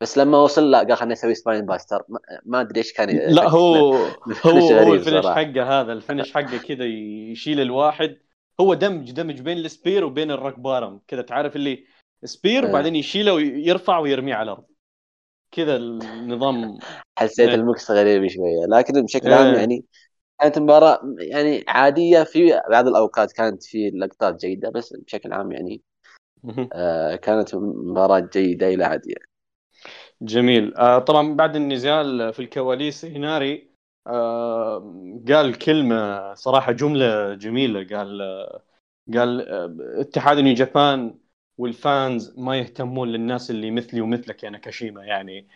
بس 0.02 0.18
لما 0.18 0.38
وصل 0.38 0.72
لا 0.72 0.78
قال 0.78 0.98
خليني 0.98 1.14
أسوي 1.14 1.36
spinebuster 1.36 2.04
ما- 2.46 2.62
أدري 2.62 2.78
إيش 2.80 2.94
كان 2.94 3.10
لا 3.10 3.50
هو 3.50 3.76
هو 4.46 4.60
هو 4.60 4.94
ال 4.94 4.98
finish. 4.98 5.26
حقه 5.26 5.82
هذا. 5.82 5.94
ال 5.94 6.00
finish 6.00 6.34
حقه 6.34 6.58
كذا 6.58 6.86
يشيل 7.32 7.60
الواحد. 7.60 8.18
هو 8.62 8.74
دمج 8.74 9.12
دمج 9.12 9.42
بين 9.42 9.58
ال 9.58 9.66
spear 9.66 10.06
وبين 10.06 10.32
ال 10.32 10.38
Rock 10.38 10.60
Bottom 10.60 11.02
كذا 11.08 11.22
تعرف 11.22 11.56
اللي 11.56 11.86
spear 12.24 12.64
إيه. 12.64 12.70
وبعدين 12.70 12.96
يشيله 12.96 13.34
ويرفع 13.34 14.00
ويرميه 14.00 14.36
على 14.36 14.44
الأرض 14.52 14.66
كذا 15.52 15.76
النظام 15.76 16.78
حسيت 17.20 17.50
إيه. 17.50 17.56
ال 17.56 17.65
mix 17.65 17.92
غريب 17.92 18.28
شوية 18.28 18.66
لكن 18.70 19.02
بشكل 19.02 19.34
عام 19.34 19.54
إيه. 19.54 19.60
يعني 19.60 19.86
كانت 20.40 20.60
مباراة 20.60 21.00
يعني 21.20 21.64
عادية 21.68 22.24
في 22.24 22.62
بعض 22.70 22.88
الأوقات 22.88 23.32
كانت 23.32 23.64
في 23.64 23.90
لقطات 23.90 24.36
جيدة 24.46 24.70
بس 24.70 24.94
بشكل 24.94 25.34
عام 25.34 25.52
يعني. 25.52 25.82
آه 26.74 27.16
كانت 27.16 27.56
مباراة 27.56 28.30
جيدة 28.34 28.68
إلى 28.68 28.86
حد 28.86 29.08
يعني 29.08 29.30
جميل 30.22 30.76
آه 30.76 31.00
طبعا 31.00 31.34
بعد 31.34 31.56
النزال 31.56 32.34
في 32.34 32.40
الكواليس 32.40 33.06
هناري 33.06 33.73
قال 35.30 35.58
كلمة 35.66 36.34
صراحة 36.34 36.72
جملة 36.72 37.34
جميلة. 37.34 37.98
قال 37.98 38.22
آه 38.22 38.64
قال 39.14 39.50
آه 39.50 40.02
اتحاد 40.02 40.38
نيو 40.40 40.56
جابان 40.56 41.20
وال 41.58 41.85
fans 41.85 42.40
ما 42.40 42.58
يهتمون 42.60 43.08
للناس 43.10 43.52
اللي 43.52 43.72
مثلي 43.72 44.02
ومثلك 44.02 44.44
يا 44.44 44.50
ناكاشيما 44.50 45.04
يعني. 45.06 45.48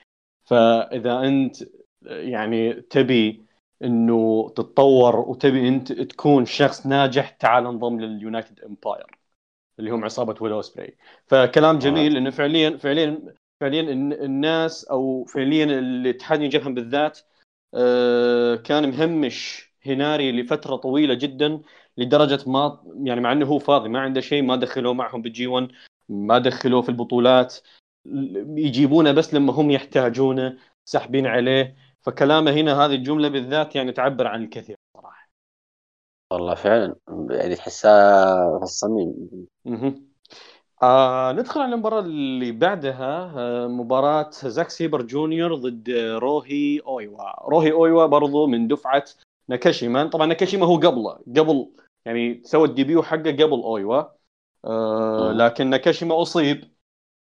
فإذا 0.45 1.19
أنت 1.19 1.55
يعني 2.01 2.73
تبي 2.73 3.45
إنه 3.83 4.49
تتطور 4.49 5.15
وتبي 5.19 5.67
أنت 5.67 5.91
تكون 5.93 6.45
شخص 6.45 6.85
ناجح 6.87 7.29
تعال 7.29 7.65
انضم 7.67 7.99
لل 7.99 8.14
United 8.14 8.59
Empire 8.61 9.05
اللي 9.79 9.91
هم 9.91 10.05
عصابة 10.05 10.35
ويل 10.41 10.51
اوسبري. 10.53 10.97
فكلام 11.27 11.79
جميل 11.79 12.13
لأنه 12.13 12.29
فعليا 12.29 12.77
فعليا 12.77 13.35
فعليا 13.61 13.81
الن- 13.81 14.13
الناس 14.13 14.85
أو 14.85 15.25
فعليا 15.25 15.65
الاتحاد 15.65 16.41
يجيبهم 16.41 16.73
بالذات 16.73 17.19
آه، 17.19 17.23
كان 18.63 18.89
مهمش 18.89 19.67
هناري 19.85 20.31
لفترة 20.31 20.75
طويلة 20.75 21.13
جدا 21.13 21.61
لدرجة 21.97 22.49
ما 22.49 22.83
يعني 23.03 23.21
مع 23.21 23.31
إنه 23.31 23.45
هو 23.45 23.59
فاضي 23.59 23.89
ما 23.89 23.99
عنده 23.99 24.21
شيء 24.21 24.43
ما 24.43 24.55
دخلوه 24.55 24.93
معهم 24.93 25.21
بال 25.21 25.47
G1 25.47 25.67
ما 26.09 26.37
دخلوه 26.37 26.81
في 26.81 26.89
البطولات 26.89 27.57
يجيبونه 28.57 29.11
بس 29.11 29.33
لما 29.33 29.53
هم 29.53 29.71
يحتاجونه 29.71 30.57
ساحبين 30.85 31.27
عليه. 31.27 31.75
فكلامه 32.01 32.51
هنا 32.51 32.85
هذه 32.85 32.95
الجملة 32.95 33.29
بالذات 33.29 33.75
يعني 33.75 33.91
تعبر 33.91 34.27
عن 34.27 34.43
الكثير 34.43 34.77
صراحة. 34.97 35.29
والله 36.31 36.55
فعلا 36.55 36.95
يعني 37.29 37.55
تحسها 37.55 38.57
في 38.57 38.63
الصميم. 38.63 39.29
آه 40.83 41.31
ندخل 41.31 41.61
على 41.61 41.73
المباراة 41.73 41.99
اللي 41.99 42.51
بعدها 42.51 43.31
آه 43.37 43.67
مباراة 43.67 44.29
زاك 44.31 44.69
سيبر 44.69 45.01
جونيور 45.01 45.55
ضد 45.55 45.89
روهي 46.21 46.79
أويوا. 46.87 47.49
روهي 47.49 47.71
أويوا 47.71 48.05
برضو 48.05 48.47
من 48.47 48.67
دفعة 48.67 49.05
ناكاشيما. 49.47 50.07
طبعا 50.07 50.25
ناكاشيما 50.27 50.65
هو 50.65 50.75
قبله 50.75 51.11
قبل 51.37 51.67
يعني 52.05 52.41
سوى 52.45 52.67
الديبيو 52.67 53.03
حقه 53.03 53.31
قبل 53.31 53.61
أويوا. 53.63 54.03
آه 54.65 55.31
مم. 55.33 55.37
لكن 55.41 55.67
ناكاشيما 55.67 56.21
أصيب. 56.21 56.63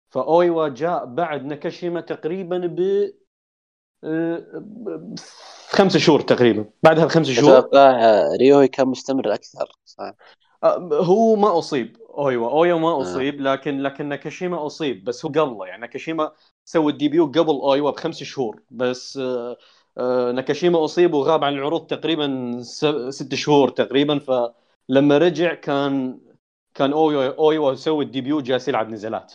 فأويوا 0.10 0.68
جاء 0.68 1.06
بعد 1.06 1.46
ناكاشيما 1.46 2.02
تقريبا 2.02 2.58
ب 2.58 3.10
آه، 4.04 4.44
خمسة 5.70 6.00
شهور 6.00 6.22
تقريبا. 6.22 6.66
بعدها 6.84 7.06
بخمس 7.06 7.28
شهور. 7.30 7.58
أتوقع 7.60 7.90
آه، 7.90 8.36
ريوهي 8.40 8.68
كان 8.68 8.88
مستمر 8.88 9.34
أكثر 9.34 9.72
صح. 9.86 10.14
آه، 10.64 10.78
هو 10.92 11.36
ما 11.36 11.58
أصيب. 11.60 11.98
اويوا 12.18 12.52
اويوا 12.52 12.80
ما 12.80 12.88
آه. 12.88 13.02
أصيب 13.02 13.42
لكن 13.42 13.80
لكن 13.80 14.06
ناكاشيما 14.06 14.66
أصيب 14.66 15.04
بس 15.04 15.26
هو 15.26 15.32
قبله 15.32 15.68
يعني 15.68 15.82
ناكاشيما 15.82 16.32
سوى 16.66 16.92
ال 16.92 16.97
debut 16.97 17.26
قبل 17.26 17.54
اويوا 17.54 17.92
بخمس 17.92 18.24
شهور 18.24 18.62
بس 18.72 19.18
آه، 19.18 19.58
آه، 19.98 20.32
ناكاشيما 20.32 20.86
أصيب 20.86 21.14
وغاب 21.14 21.44
عن 21.44 21.54
العروض 21.54 21.88
تقريبا 21.88 22.58
ست 23.10 23.36
شهور 23.36 23.70
تقريبا 23.70 24.20
فلما 24.20 25.18
رجع 25.18 25.54
كان 25.54 26.20
كان 26.76 26.94
اويوا 26.94 27.38
اويوا 27.38 27.72
يسوي 27.72 28.06
ال 28.06 28.12
debut 28.12 28.42
جالس 28.42 28.68
يلعب 28.68 28.90
نزالات 28.90 29.34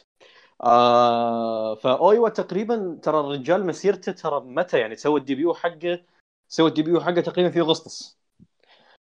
آه 0.62 1.74
فاويوا 1.74 2.28
تقريبا 2.28 2.98
ترى 3.02 3.20
الرجال 3.20 3.66
مسيرته 3.66 4.12
ترى 4.12 4.40
متى؟ 4.40 4.78
يعني 4.78 4.96
سوى 4.96 5.20
ال 5.20 5.26
debut 5.26 5.54
حقه 5.54 6.04
سوى 6.48 6.68
ال 6.68 6.74
debut 6.74 7.00
حقه 7.00 7.20
تقريبا 7.20 7.50
في 7.50 7.60
أغسطس. 7.60 8.18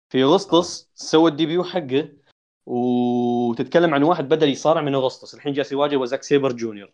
في 0.10 0.24
أغسطس 0.24 0.90
سوى 0.96 1.32
ال 1.32 1.37
debut 1.37 1.64
حقه 1.64 2.10
وتتكلم 2.66 3.94
عن 3.94 4.04
واحد 4.04 4.30
بدا 4.30 4.46
يصارع 4.46 4.82
من 4.82 4.96
أغسطس 4.96 5.34
الحين 5.34 5.54
جالس 5.54 5.72
يواجه 5.72 5.98
وزاك 5.98 6.24
سيبر 6.24 6.52
جونيور 6.52 6.92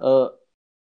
أه 0.00 0.38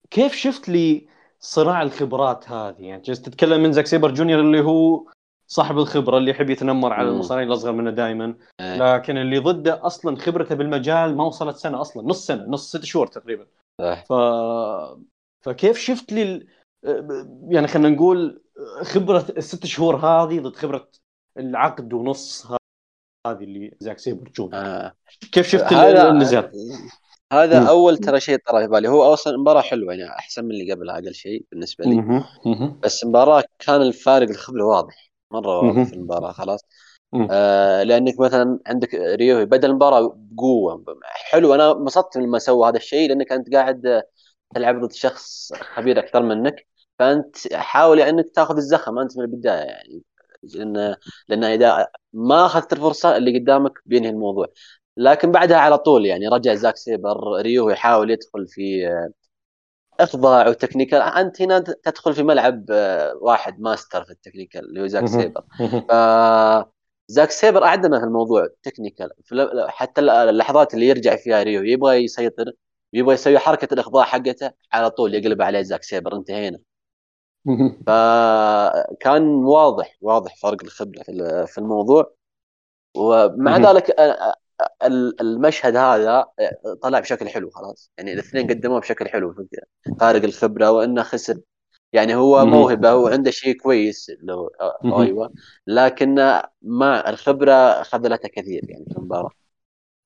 كيف 0.09 0.35
شفت 0.35 0.69
لي 0.69 1.07
صراع 1.39 1.81
الخبرات 1.81 2.49
هذه 2.49 2.81
يعني 2.81 3.01
جالس 3.01 3.21
تتكلم 3.21 3.63
من 3.63 3.71
زاك 3.71 3.85
سيبر 3.85 4.11
جونيور 4.11 4.41
اللي 4.41 4.61
هو 4.61 5.05
صاحب 5.47 5.77
الخبرة 5.77 6.17
اللي 6.17 6.31
يحب 6.31 6.49
يتنمر 6.49 6.93
على. 6.93 7.09
المصارعين 7.09 7.47
الأصغر 7.47 7.71
منه 7.71 7.91
دائما 7.91 8.35
إيه. 8.59 8.77
لكن 8.77 9.17
اللي 9.17 9.37
ضده 9.37 9.85
أصلا 9.85 10.15
خبرته 10.15 10.55
بالمجال 10.55 11.17
ما 11.17 11.23
وصلت 11.23 11.55
سنة 11.55 11.81
أصلا 11.81 12.07
نص 12.07 12.25
سنة 12.25 12.45
نص 12.47 12.69
ست 12.69 12.85
شهور 12.85 13.07
تقريبا. 13.07 13.47
ف 13.79 14.13
فكيف 15.41 15.77
شفت 15.77 16.11
لي 16.11 16.23
ال... 16.23 16.47
يعني 17.49 17.67
خلينا 17.67 17.89
نقول 17.89 18.41
خبرة 18.81 19.25
الست 19.37 19.65
شهور 19.65 19.95
هذه 19.95 20.39
ضد 20.39 20.55
خبرة 20.55 20.89
العقد 21.37 21.93
ونص 21.93 22.47
هذه 23.27 23.43
اللي 23.43 23.71
زاك 23.79 23.99
سيبر 23.99 24.29
جونيور 24.29 24.65
آه. 24.65 24.93
كيف 25.31 25.47
شفت 25.47 25.73
هذا 25.73 26.09
النزال؟ 26.09 26.51
هذا 27.33 27.59
مم. 27.59 27.67
أول 27.67 27.97
ترى 27.97 28.19
شيء 28.19 28.37
طرى 28.47 28.61
في 28.63 28.67
بالي 28.67 28.87
هو 28.89 29.13
أصلا 29.13 29.37
مباراة 29.37 29.61
حلوة 29.61 29.93
يعني 29.93 30.09
أحسن 30.09 30.45
من 30.45 30.51
اللي 30.51 30.73
قبلها 30.73 30.95
أقل 30.95 31.13
شيء 31.13 31.45
بالنسبة 31.51 31.85
لي 31.85 31.95
مهم. 31.95 32.23
مهم. 32.45 32.79
بس 32.83 33.05
مباراة 33.05 33.43
كان 33.59 33.81
الفارق 33.81 34.29
الخبره 34.29 34.63
واضح 34.63 35.11
مرة. 35.31 35.59
واضح 35.59 35.83
في 35.83 35.93
المباراة 35.93 36.31
خلاص 36.31 36.59
مم. 37.13 37.27
آه 37.31 37.83
لأنك 37.83 38.19
مثلا 38.19 38.59
عندك 38.67 38.95
ريوهي 38.95 39.45
بدا 39.45 39.67
المباراة 39.67 40.13
بقوة 40.17 40.85
حلو 41.03 41.55
أنا 41.55 41.71
انبسطت 41.71 42.17
لما 42.17 42.39
سوى 42.39 42.69
هذا 42.69 42.77
الشيء 42.77 43.09
لأنك 43.09 43.31
أنت 43.31 43.53
قاعد 43.53 44.03
تلعب 44.55 44.81
ضد 44.81 44.91
شخص 44.91 45.53
خبير 45.53 45.99
أكثر 45.99 46.23
منك 46.23 46.67
فأنت 46.99 47.53
حاول 47.53 47.99
يعني 47.99 48.11
إنك 48.11 48.29
تاخذ 48.35 48.57
الزخم 48.57 48.99
أنت 48.99 49.17
من 49.17 49.23
البداية 49.23 49.61
يعني 49.63 50.03
لأن 50.43 50.95
لأن 51.27 51.43
إذا 51.43 51.88
ما 52.13 52.45
أخذت 52.45 52.74
الفرصة 52.74 53.17
اللي 53.17 53.39
قدامك 53.39 53.71
بينهي 53.86 54.10
الموضوع 54.10 54.48
لكن 54.98 55.31
بعدها 55.31 55.57
على 55.57 55.77
طول 55.77 56.05
يعني 56.05 56.27
رجع 56.27 56.53
زاك 56.53 56.77
سيبر 56.77 57.41
ريو 57.41 57.69
يحاول 57.69 58.12
يدخل 58.12 58.48
في 58.48 58.88
آه، 58.88 59.10
إخضاع 60.00 60.48
و 60.50 60.55
technical 60.55 61.01
أنت 61.01 61.41
هنا 61.41 61.60
تدخل 61.60 62.13
في 62.13 62.24
ملعب 62.24 62.65
آه، 62.71 63.13
واحد 63.21 63.60
ماستر 63.62 64.03
في 64.03 64.12
ال 64.11 64.16
technical 64.16 64.61
اللي 64.69 64.81
هو 64.81 64.88
زاك. 64.88 65.03
سيبر. 65.07 65.43
ف 65.89 65.91
زاك 67.07 67.31
سيبر 67.31 67.63
اعدمه 67.65 68.00
في 68.00 68.05
الموضوع 68.05 68.48
technical 68.63 69.09
حتى 69.69 70.01
اللحظات 70.01 70.74
اللي 70.74 70.88
يرجع 70.88 71.15
فيها 71.15 71.43
ريو 71.43 71.63
يبغى 71.63 71.95
يسيطر 72.03 72.51
يبغى 72.93 73.13
يسوي 73.13 73.39
حركة 73.39 73.74
الإخضاع 73.74 74.05
حقته 74.05 74.51
على 74.74 74.89
طول 74.91 75.15
يقلب 75.15 75.41
عليه 75.41 75.62
زاك 75.62 75.83
سيبر 75.83 76.15
انتهينا. 76.15 76.60
فكان 77.88 79.24
واضح 79.27 79.98
واضح 80.01 80.36
فرق 80.41 80.63
الخبرة 80.63 81.03
في 81.03 81.12
ال- 81.12 81.48
في 81.48 81.57
الموضوع. 81.57 82.13
ومع. 82.98 83.57
ذلك 83.57 83.95
ال- 84.83 85.21
المشهد 85.21 85.75
هذا 85.75 86.25
طلع 86.81 87.00
بشكل 87.00 87.29
حلو 87.29 87.50
خلاص. 87.50 87.91
يعني 87.98 88.13
الاثنين 88.13 88.48
قدموه 88.48 88.79
بشكل 88.79 89.07
حلو 89.07 89.48
فارق 90.00 90.24
الخبرة 90.24 90.71
وإنه 90.71 91.03
خسر. 91.03 91.39
يعني 91.93 92.15
هو. 92.15 92.45
موهبة 92.45 92.95
وعنده 92.95 93.31
شيء 93.31 93.57
كويس 93.57 94.12
لو. 94.24 94.51
أيوه. 94.86 95.33
لكن 95.67 96.15
مع 96.62 97.10
الخبرة 97.10 97.83
خذلته 97.83 98.29
كثير 98.29 98.69
يعني 98.69 98.86
في 98.86 98.98
المباراة. 98.98 99.29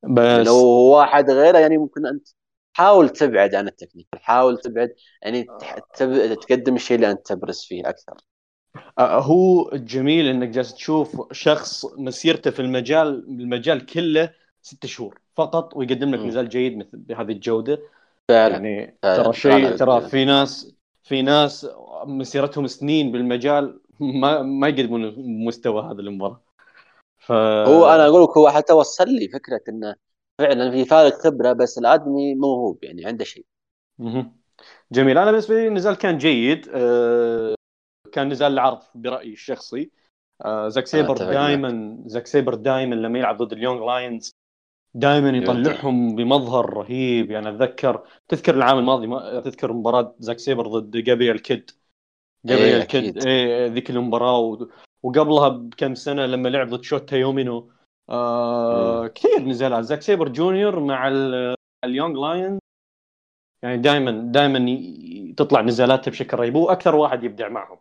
بس 0.03 0.47
لو 0.47 0.65
واحد 0.67 1.31
غيره 1.31 1.57
يعني 1.57 1.77
ممكن 1.77 2.05
أنت 2.05 2.27
حاول 2.75 3.09
تبعد 3.09 3.55
عن 3.55 3.67
التكنيك 3.67 4.07
حاول 4.15 4.57
تبعد 4.57 4.93
يعني 5.21 5.43
تح- 5.43 5.79
تب- 5.79 6.33
تقدم 6.33 6.75
الشيء 6.75 6.95
اللي 6.95 7.11
انت 7.11 7.27
تبرز 7.27 7.61
فيه 7.63 7.89
أكثر 7.89 8.17
آه، 8.99 9.19
هو 9.19 9.71
الجميل 9.73 10.27
إنك 10.27 10.47
جالس 10.49 10.73
تشوف 10.73 11.33
شخص 11.33 11.85
مسيرته 11.97 12.51
في 12.51 12.59
المجال 12.59 13.07
المجال 13.27 13.85
كله 13.85 14.33
ست 14.61 14.85
شهور 14.85 15.19
فقط 15.35 15.75
ويقدم 15.75 16.15
لك. 16.15 16.19
نزال 16.19 16.49
جيد 16.49 16.77
مثل 16.77 16.97
بهذه 16.97 17.31
الجودة 17.31 17.79
فعلا 18.29 18.53
يعني 18.53 18.97
فعلا. 19.03 19.23
ترى 19.23 19.33
شيء. 19.33 19.75
ترى 19.75 20.01
في 20.01 20.25
ناس 20.25 20.75
في 21.03 21.21
ناس 21.21 21.67
مسيرتهم 22.05 22.67
سنين 22.67 23.11
بالمجال 23.11 23.79
ما 23.99 24.41
ما 24.41 24.67
يقدمون 24.67 25.13
مستوى 25.45 25.81
هذا 25.83 26.01
المباراه 26.01 26.41
ف 27.17 27.31
هو 27.31 27.85
أنا 27.85 28.07
أقول 28.07 28.23
لك 28.23 28.37
هو 28.37 28.49
حتى 28.49 28.73
وصل 28.73 29.09
لي 29.09 29.27
فكرة 29.27 29.61
إنه 29.69 29.95
فعلا 30.39 30.71
في 30.71 30.85
فارق 30.85 31.13
خبرة 31.13 31.53
بس 31.53 31.77
الأدمي 31.77 32.35
موهوب 32.35 32.83
يعني 32.83 33.05
عنده 33.05 33.25
شيء. 33.25 33.45
جميل. 34.91 35.17
أنا 35.17 35.31
بالنسبة 35.31 35.55
لي 35.55 35.67
النزال 35.67 35.95
كان 35.95 36.17
جيد. 36.17 36.69
آه، 36.73 37.55
كان 38.11 38.29
نزال 38.29 38.53
العرض 38.53 38.79
برأيي 38.95 39.33
الشخصي. 39.33 39.91
آه، 40.45 40.67
زاك 40.67 40.87
سيبر. 40.87 41.17
دائما 41.17 41.97
زاك 42.05 42.27
سيبر 42.27 42.55
دائما 42.55 42.95
لما 42.95 43.19
يلعب 43.19 43.37
ضد 43.37 43.53
ال 43.53 43.59
young 43.59 43.85
lions 43.85 44.31
دائما 44.93 45.29
يطلعهم 45.29 46.15
بمظهر 46.15 46.73
رهيب. 46.73 47.31
يعني 47.31 47.49
أتذكر 47.49 48.07
تذكر 48.27 48.55
العام 48.55 48.79
الماضي 48.79 49.07
ما 49.07 49.39
تذكر 49.39 49.73
مباراة 49.73 50.15
زاك 50.19 50.39
سيبر 50.39 50.67
ضد 50.67 50.97
جابرييل 50.97 51.39
كيد. 51.39 51.71
جابرييل 52.45 52.75
إيه، 52.75 52.83
كيد. 52.83 53.27
إيه 53.27 53.67
ذيك 53.67 53.89
المباراة. 53.89 54.39
و... 54.39 54.67
وقبلها 55.03 55.49
بكم 55.49 55.95
سنة 55.95 56.25
لما 56.25 56.49
لعب 56.49 56.69
ضد 56.69 56.83
شوتا 56.83 57.17
يومينو 57.17 57.71
آه 58.09 59.07
كثير 59.07 59.39
نزالات 59.39 59.83
زاك 59.83 60.01
سيبر 60.01 60.29
جونيور 60.29 60.79
مع 60.79 61.07
ال- 61.07 61.55
ال 61.83 61.90
young 61.90 62.21
lion 62.21 62.59
يعني 63.63 63.77
دائما 63.77 64.11
دائما 64.11 64.59
تطلع 65.37 65.61
نزالاته 65.61 66.11
بشكل 66.11 66.37
رهيب. 66.37 66.55
هو 66.57 66.69
أكثر 66.69 66.95
واحد 66.95 67.23
يبدع 67.23 67.49
معهم. 67.49 67.77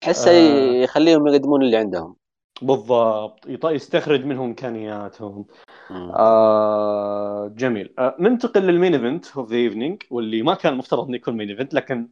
تحسه 0.00 0.30
آه. 0.30 0.82
يخليهم 0.82 1.28
يقدمون 1.28 1.62
اللي 1.62 1.76
عندهم. 1.76 2.16
بالضبط. 2.62 3.46
يستخرج 3.64 4.24
منهم 4.24 4.44
إمكانياتهم. 4.44 5.46
آه 5.90 7.48
جميل. 7.48 7.94
آه 7.98 8.16
ننتقل 8.18 8.62
لل 8.62 8.73
main 8.73 8.94
event 8.94 9.36
of 9.36 9.50
the 9.50 9.56
evening 9.56 10.02
واللي 10.10 10.42
ما 10.42 10.54
كان 10.54 10.72
المفترض 10.72 11.06
إنه 11.06 11.16
يكون 11.16 11.36
main 11.36 11.50
event 11.50 11.74
لكن 11.74 12.08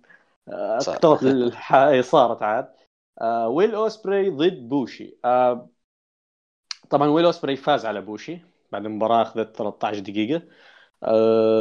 آه 0.48 0.78
صارت 2.00 2.42
عاد. 2.42 2.68
آه 3.20 3.48
ويل 3.48 3.74
أوسبري 3.74 4.30
ضد 4.30 4.68
بوشي. 4.68 5.16
آه 5.24 5.68
طبعا 6.94 7.08
ويل 7.08 7.24
اوسبري 7.24 7.56
فاز 7.56 7.86
على 7.86 8.00
بوشي 8.00 8.38
بعد 8.72 8.86
مباراه 8.86 9.22
أخذت 9.22 9.56
13 9.56 9.98
دقيقة. 9.98 10.42
آه 11.02 11.60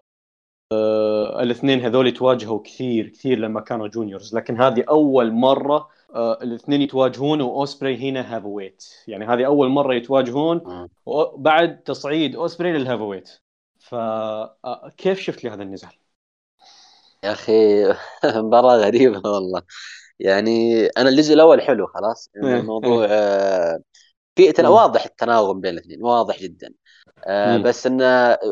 آه 0.71 1.43
الاثنين 1.43 1.81
هذول 1.81 2.11
تواجهوا 2.13 2.63
كثير 2.63 3.09
كثير 3.09 3.39
لما 3.39 3.61
كانوا 3.61 3.87
juniors 3.87 4.35
لكن 4.35 4.61
هذه 4.61 4.85
أول 4.89 5.31
مرة 5.31 5.89
آه 6.15 6.39
الاثنين 6.43 6.81
يتواجهون 6.81 7.41
وأوسبري 7.41 8.09
هنا 8.09 8.35
heavyweight 8.35 8.83
يعني 9.07 9.25
هذه 9.25 9.45
أول 9.45 9.69
مرة 9.69 9.93
يتواجهون 9.93 10.87
بعد 11.37 11.83
تصعيد 11.83 12.35
أوسبري 12.35 12.73
لل 12.73 13.01
heavyweight 13.01 13.29
فكيف 13.79 15.19
شفت 15.19 15.43
لي 15.43 15.49
هذا 15.49 15.63
النزال؟ 15.63 15.93
يا 17.23 17.31
أخي 17.31 17.53
مباراة 18.45 18.77
غريبة 18.77 19.29
والله. 19.29 19.61
يعني 20.19 20.85
أنا 20.85 21.09
الجزء 21.09 21.33
الأول 21.33 21.61
حلو 21.61 21.87
خلاص. 21.87 22.29
إيه، 22.35 22.59
الموضوع. 22.59 23.07
آه 23.09 23.79
في 24.35 24.53
واضح 24.59 25.05
التناغم 25.05 25.61
بين 25.61 25.73
الاثنين 25.73 26.03
واضح 26.03 26.39
جدا. 26.39 26.73
آه 27.27 27.57
بس 27.57 27.87
انه 27.87 28.05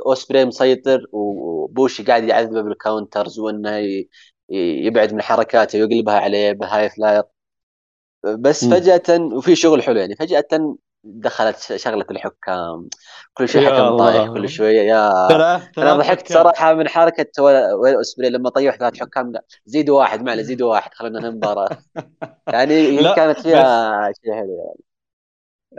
اوسبري 0.06 0.46
مسيطر 0.46 1.06
وبوشي 1.12 2.04
قاعد 2.04 2.24
يعذبه 2.24 2.62
بال 2.62 2.77
counters 2.77 3.40
وإنه 3.40 4.06
يبعد 4.50 5.14
من 5.14 5.22
حركاته 5.22 5.80
ويقلبها 5.80 6.20
عليه 6.20 6.52
ب 6.52 6.90
high 6.90 7.05
flyer 7.05 7.24
بس 8.24 8.66
فجأة 8.66 9.20
وفي 9.34 9.56
شغل 9.56 9.84
حلو 9.84 10.00
يعني 10.00 10.16
فجأة 10.16 10.78
دخلت 11.04 11.76
شغلة 11.76 12.06
الحكام. 12.12 12.90
كل 13.34 13.50
شوي 13.50 13.68
حكم 13.68 13.98
طايح 13.98 14.34
كل 14.34 14.50
شوية 14.50 14.82
يا 14.82 15.28
أنا 15.78 15.98
ضحكت 15.98 16.34
صراحة 16.34 16.74
من 16.74 16.88
حركة 16.88 17.44
ويل 17.44 18.00
اسبري 18.02 18.30
لما 18.30 18.50
طيح 18.50 18.76
ثلاث 18.76 19.00
حكام 19.00 19.32
لا 19.32 19.44
زيدوا 19.66 20.00
واحد 20.00 20.24
معنا 20.24 20.42
زيدوا 20.42 20.72
واحد 20.72 20.92
ننهي 21.02 21.28
المباراة 21.28 21.70
يعني 22.54 23.16
كانت 23.16 23.40
فيها 23.40 24.12
شيء 24.24 24.34
حلو 24.34 24.58
يعني. 24.58 24.91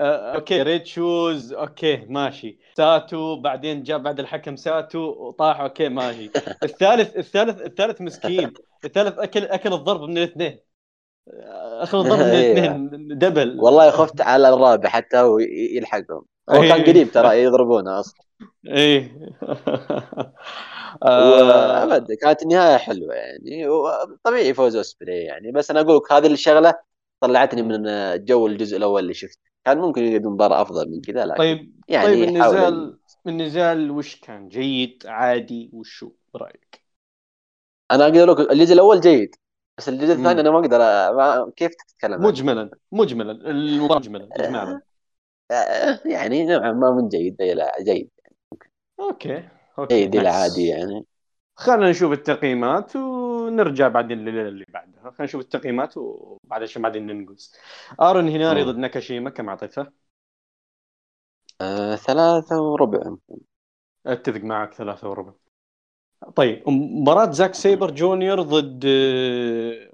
okay. 0.01 0.63
Red 0.63 0.87
Shoes 0.87 1.53
okay 1.53 1.97
ماشي. 1.97 2.59
ساتو 2.77 3.37
بعدين 3.41 3.83
جاء 3.83 3.99
بعد 3.99 4.21
الحكم 4.21 4.57
ساتو 4.57 4.99
وطاح 4.99 5.61
okay 5.61 5.89
ماشي. 5.89 6.31
الثالث 6.63 7.17
الثالث 7.17 7.61
الثالث 7.63 8.01
مسكين. 8.01 8.53
الثالث 8.85 9.19
أكل 9.19 9.45
أكل 9.45 9.73
الضرب 9.73 10.03
من 10.03 10.19
الاثنين. 10.19 10.59
أخذ 11.83 11.99
الضرب 11.99 12.19
من 12.19 12.25
إيه. 12.31 12.53
الاثنين 12.53 13.19
double. 13.19 13.61
والله 13.61 13.91
خفت 13.91 14.21
على 14.21 14.49
الرابع 14.49 14.89
حتى 14.89 15.17
هو 15.17 15.39
يلحقهم. 15.77 16.25
هو 16.51 16.61
كان 16.61 16.73
إيه. 16.73 16.85
قريب 16.93 17.11
ترى 17.13 17.39
يضربونه 17.43 18.01
أصلا. 18.01 18.21
إيه. 18.67 19.13
ابد 21.03 22.13
كانت 22.13 22.43
النهاية 22.43 22.77
حلوة 22.77 23.15
يعني. 23.15 23.67
طبيعي 24.25 24.55
فوز 24.55 24.77
أوسبري 24.77 25.17
يعني. 25.25 25.53
بس 25.53 25.71
أنا 25.71 25.81
أقول 25.81 25.97
لك 25.97 26.13
هذه 26.13 26.27
الشغلة 26.27 26.75
طلعتني 27.23 27.63
من 27.63 27.85
جو 28.25 28.47
الجزء 28.47 28.77
الأول 28.77 29.03
اللي 29.03 29.15
شفته. 29.15 29.53
كان 29.65 29.79
ممكن 29.79 30.03
يقدم 30.03 30.33
مباراة 30.33 30.63
أفضل 30.63 30.91
من 30.91 31.01
كذا 31.01 31.27
لكن 31.27 31.39
طيب 31.39 31.81
يعني 31.89 32.07
طيب 32.07 32.29
النزال 32.29 32.99
النزال 33.27 33.91
وش 33.91 34.21
كان؟ 34.21 34.49
جيد 34.49 35.07
عادي 35.07 35.71
وشو 35.73 36.11
برأيك؟ 36.35 36.83
أنا 37.91 38.05
أقدر 38.05 38.33
أقول 38.33 38.45
لك 38.45 38.53
الجزء 38.53 38.75
الأول 38.75 39.01
جيد 39.01 39.37
بس 39.79 39.89
الجزء 39.89 40.13
الثاني 40.13 40.41
أنا 40.41 40.51
ما 40.51 40.59
أقدر 40.59 40.79
ما 41.17 41.53
كيف 41.57 41.75
تتكلم 41.75 42.23
مجملا 42.23 42.71
مجملا 42.93 43.33
المباراة 43.33 43.99
مجملا 43.99 44.29
اجمالا 44.33 44.81
آه، 45.51 46.01
يعني 46.05 46.45
نوعا 46.47 46.73
ما 46.73 46.91
من 46.91 47.09
جيد 47.09 47.37
جيد. 47.83 48.11
okay 49.01 49.49
okay 49.79 49.95
جيد 49.95 50.17
إلى 50.17 50.29
عادي 50.29 50.67
يعني. 50.67 51.07
خلينا 51.57 51.91
نشوف 51.91 52.13
التقييمات 52.13 52.97
ونرجع 53.47 53.89
بعدين 53.89 54.19
لليله 54.19 54.49
اللي 54.49 54.65
بعدها. 54.69 55.01
خلينا 55.03 55.25
نشوف 55.25 55.41
التقييمات 55.41 55.97
وبعد 55.97 56.63
عشان 56.63 56.83
بعدين 56.83 57.07
ننقز. 57.07 57.55
آرون 58.01 58.29
هناري 58.29 58.63
ضد 58.63 58.77
ناكاشيما 58.77 59.31
كم 59.31 59.49
اعطيته؟ 59.49 59.87
آه، 61.61 61.97
ثلاثة 61.97 62.63
وربع 62.63 63.17
أتفق 64.07 64.41
معك 64.41 64.75
ثلاثة 64.75 65.11
وربع. 65.11 65.33
طيب 66.37 66.69
مباراة 66.69 67.31
زاك 67.31 67.55
سيبر 67.55 67.91
جونيور 67.91 68.43
ضد 68.43 68.87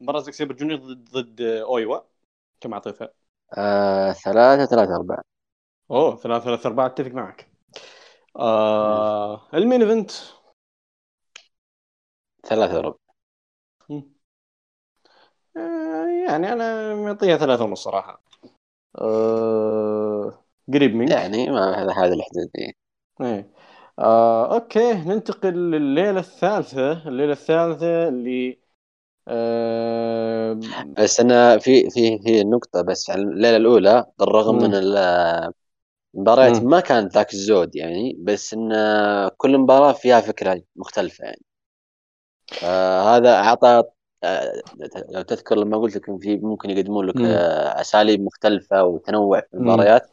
مباراة 0.01 0.21
زاك 0.21 0.35
سيبر 0.35 0.55
جونيور 0.55 0.79
ضد 0.81 1.09
ضد 1.11 1.41
أويوا 1.41 2.01
كم 2.61 2.73
اعطيتها؟ 2.73 3.09
آه، 3.59 4.13
ثلاثة 4.13 4.67
ثلاثة 4.67 4.97
أربعة. 4.97 5.23
أوه 5.91 6.17
ثلاثة 6.17 6.45
ثلاثة 6.45 6.67
أربعة 6.69 6.87
أتفق 6.87 7.11
معك. 7.11 7.49
آه 8.37 9.49
ال 9.55 9.60
main 9.60 9.83
event؟ 9.83 10.11
ثلاثة 12.47 12.77
وربع 12.79 12.99
آه 15.57 16.07
يعني 16.29 16.53
أنا 16.53 16.95
معطيها 16.95 17.37
ثلاثة 17.37 17.65
ونص 17.65 17.85
صراحة. 17.85 18.23
آه 18.99 20.45
قريب 20.75 20.95
منك. 20.95 21.11
يعني 21.11 21.51
ما 21.51 21.83
هذا 21.83 21.93
هذا 21.93 22.15
الحدود 22.15 22.51
إيه. 22.59 23.51
آه، 23.99 24.55
أوكي 24.55 24.93
ننتقل 24.93 25.55
لليلة 25.71 26.21
الثالثة. 26.21 27.09
الليلة 27.09 27.33
الثالثة 27.33 28.09
اللي 28.09 28.59
آه... 29.29 30.61
بس 30.99 31.21
أنا 31.21 31.59
في 31.59 31.91
في 31.91 32.19
في 32.19 32.45
نقطة 32.45 32.83
بس 32.83 33.11
على 33.11 33.23
الليلة 33.23 33.57
الأولى 33.57 34.07
بالرغم. 34.19 34.57
من 34.57 34.75
المباريات 36.15 36.63
ما 36.63 36.81
كانت 36.81 37.15
ذاك 37.15 37.35
الزود 37.35 37.77
يعني 37.77 38.17
بس 38.19 38.55
إن 38.55 38.73
كل 39.37 39.59
مباراة 39.59 39.93
فيها 39.93 40.21
فكرة 40.21 40.63
مختلفة 40.77 41.25
يعني. 41.25 41.43
آه 42.65 43.17
هذا 43.17 43.35
أعطى 43.35 43.83
لو 45.11 45.23
تذكر 45.23 45.57
لما 45.57 45.77
قلت 45.77 45.97
لك 45.97 46.21
في 46.21 46.37
ممكن 46.37 46.71
يقدمون 46.71 47.07
لك 47.07 47.21
آه 47.21 47.81
أساليب 47.81 48.21
مختلفة 48.21 48.85
وتنوع 48.85 49.41
في 49.41 49.55
المباريات. 49.55 50.11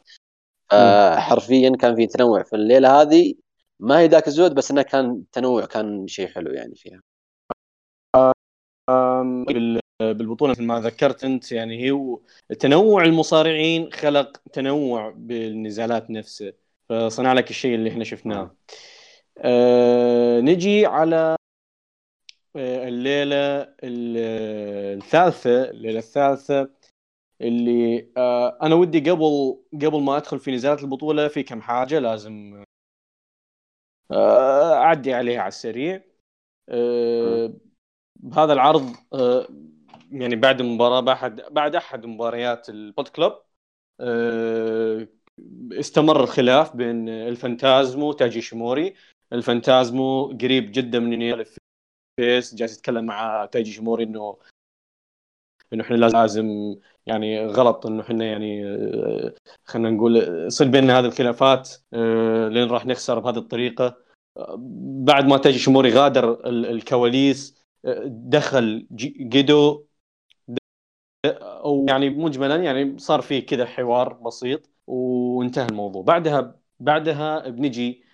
آه 0.72 1.16
حرفيا 1.16 1.76
كان 1.76 1.96
في 1.96 2.06
تنوع 2.06 2.42
في 2.42 2.56
الليلة 2.56 3.00
هذه. 3.00 3.34
ما 3.80 3.98
هي 3.98 4.06
ذاك 4.06 4.26
الزود 4.28 4.54
بس 4.54 4.70
إنه 4.70 4.82
كان 4.82 5.22
تنوع 5.32 5.64
كان 5.64 6.06
شيء 6.06 6.28
حلو 6.28 6.50
يعني 6.52 6.74
فيها. 6.74 7.00
بالبطولة 10.00 10.50
مثل 10.50 10.62
ما 10.62 10.80
ذكرت 10.80 11.24
أنت 11.24 11.52
يعني 11.52 11.84
هي 11.84 12.16
تنوع 12.58 13.04
المصارعين 13.04 13.92
خلق 13.92 14.36
تنوع 14.52 15.14
بالنزالات 15.16 16.10
نفسه. 16.10 16.52
فصنع 16.88 17.32
لك 17.32 17.50
الشيء 17.50 17.74
اللي 17.74 17.90
إحنا 17.90 18.04
شفناه. 18.04 18.56
أه 19.38 20.40
نجي 20.40 20.86
على 20.86 21.35
الليلة 22.58 23.74
الثالثة 23.82 25.70
الليلة 25.70 25.98
الثالثة 25.98 26.70
اللي 27.40 28.08
أه 28.16 28.58
أنا 28.62 28.74
ودي 28.74 29.10
قبل 29.10 29.58
قبل 29.74 30.02
ما 30.02 30.16
أدخل 30.16 30.38
في 30.38 30.50
نزالات 30.52 30.82
البطولة 30.82 31.28
في 31.28 31.42
كم 31.42 31.60
حاجة 31.62 31.98
لازم 31.98 32.64
آه، 34.10 34.74
أعدي 34.74 35.14
عليها 35.14 35.40
على 35.40 35.48
السريع. 35.48 36.02
آه، 36.68 37.54
بهذا 38.16 38.52
العرض 38.52 38.96
آه، 39.12 39.48
يعني 40.12 40.36
بعد 40.36 40.60
المباراة 40.60 41.00
بعد 41.00 41.40
بعد 41.50 41.74
أحد 41.76 42.06
مباريات 42.06 42.68
ال 42.68 42.74
Bullet 42.74 43.08
Club 43.08 43.32
استمر 45.72 46.22
الخلاف 46.22 46.76
بين 46.76 47.08
الفانتازمو 47.08 48.08
وتايجي 48.08 48.40
إيشيموري. 48.40 48.94
الفانتازمو 49.32 50.26
قريب 50.26 50.72
جدا 50.72 50.98
من 50.98 51.12
إنه 51.12 51.44
face 52.16 52.54
جالس 52.54 52.78
يتكلم 52.78 53.04
مع 53.04 53.46
تايجي 53.52 53.72
إيشيموري 53.72 54.04
انه 54.04 54.36
إنه 55.72 55.84
إحنا 55.84 55.96
لازم 55.96 56.76
يعني 57.06 57.46
غلط 57.46 57.86
إنه 57.86 58.02
إحنا 58.02 58.24
يعني 58.24 58.64
آه، 58.66 59.34
خلينا 59.64 59.90
نقول 59.90 60.16
يصير 60.46 60.68
بيننا 60.68 60.98
هذه 60.98 61.04
الخلافات 61.04 61.70
آه، 61.94 62.48
لين 62.48 62.68
راح 62.68 62.86
نخسر 62.86 63.18
بهذه 63.18 63.38
الطريقة. 63.38 63.96
بعد 65.04 65.26
ما 65.26 65.36
تاجي 65.36 65.58
شموري 65.58 65.90
غادر 65.90 66.48
الكواليس 66.48 67.62
آه، 67.84 68.02
دخل 68.06 68.86
جيدو. 68.92 69.86
أو 71.42 71.86
يعني 71.88 72.10
مجملا 72.10 72.56
يعني 72.56 72.98
صار 72.98 73.20
في 73.20 73.40
كذا 73.40 73.66
حوار 73.66 74.12
بسيط 74.12 74.70
وانتهى 74.86 75.66
الموضوع. 75.66 76.02
بعدها 76.02 76.60
بعدها 76.80 77.48
بنجي 77.48 78.04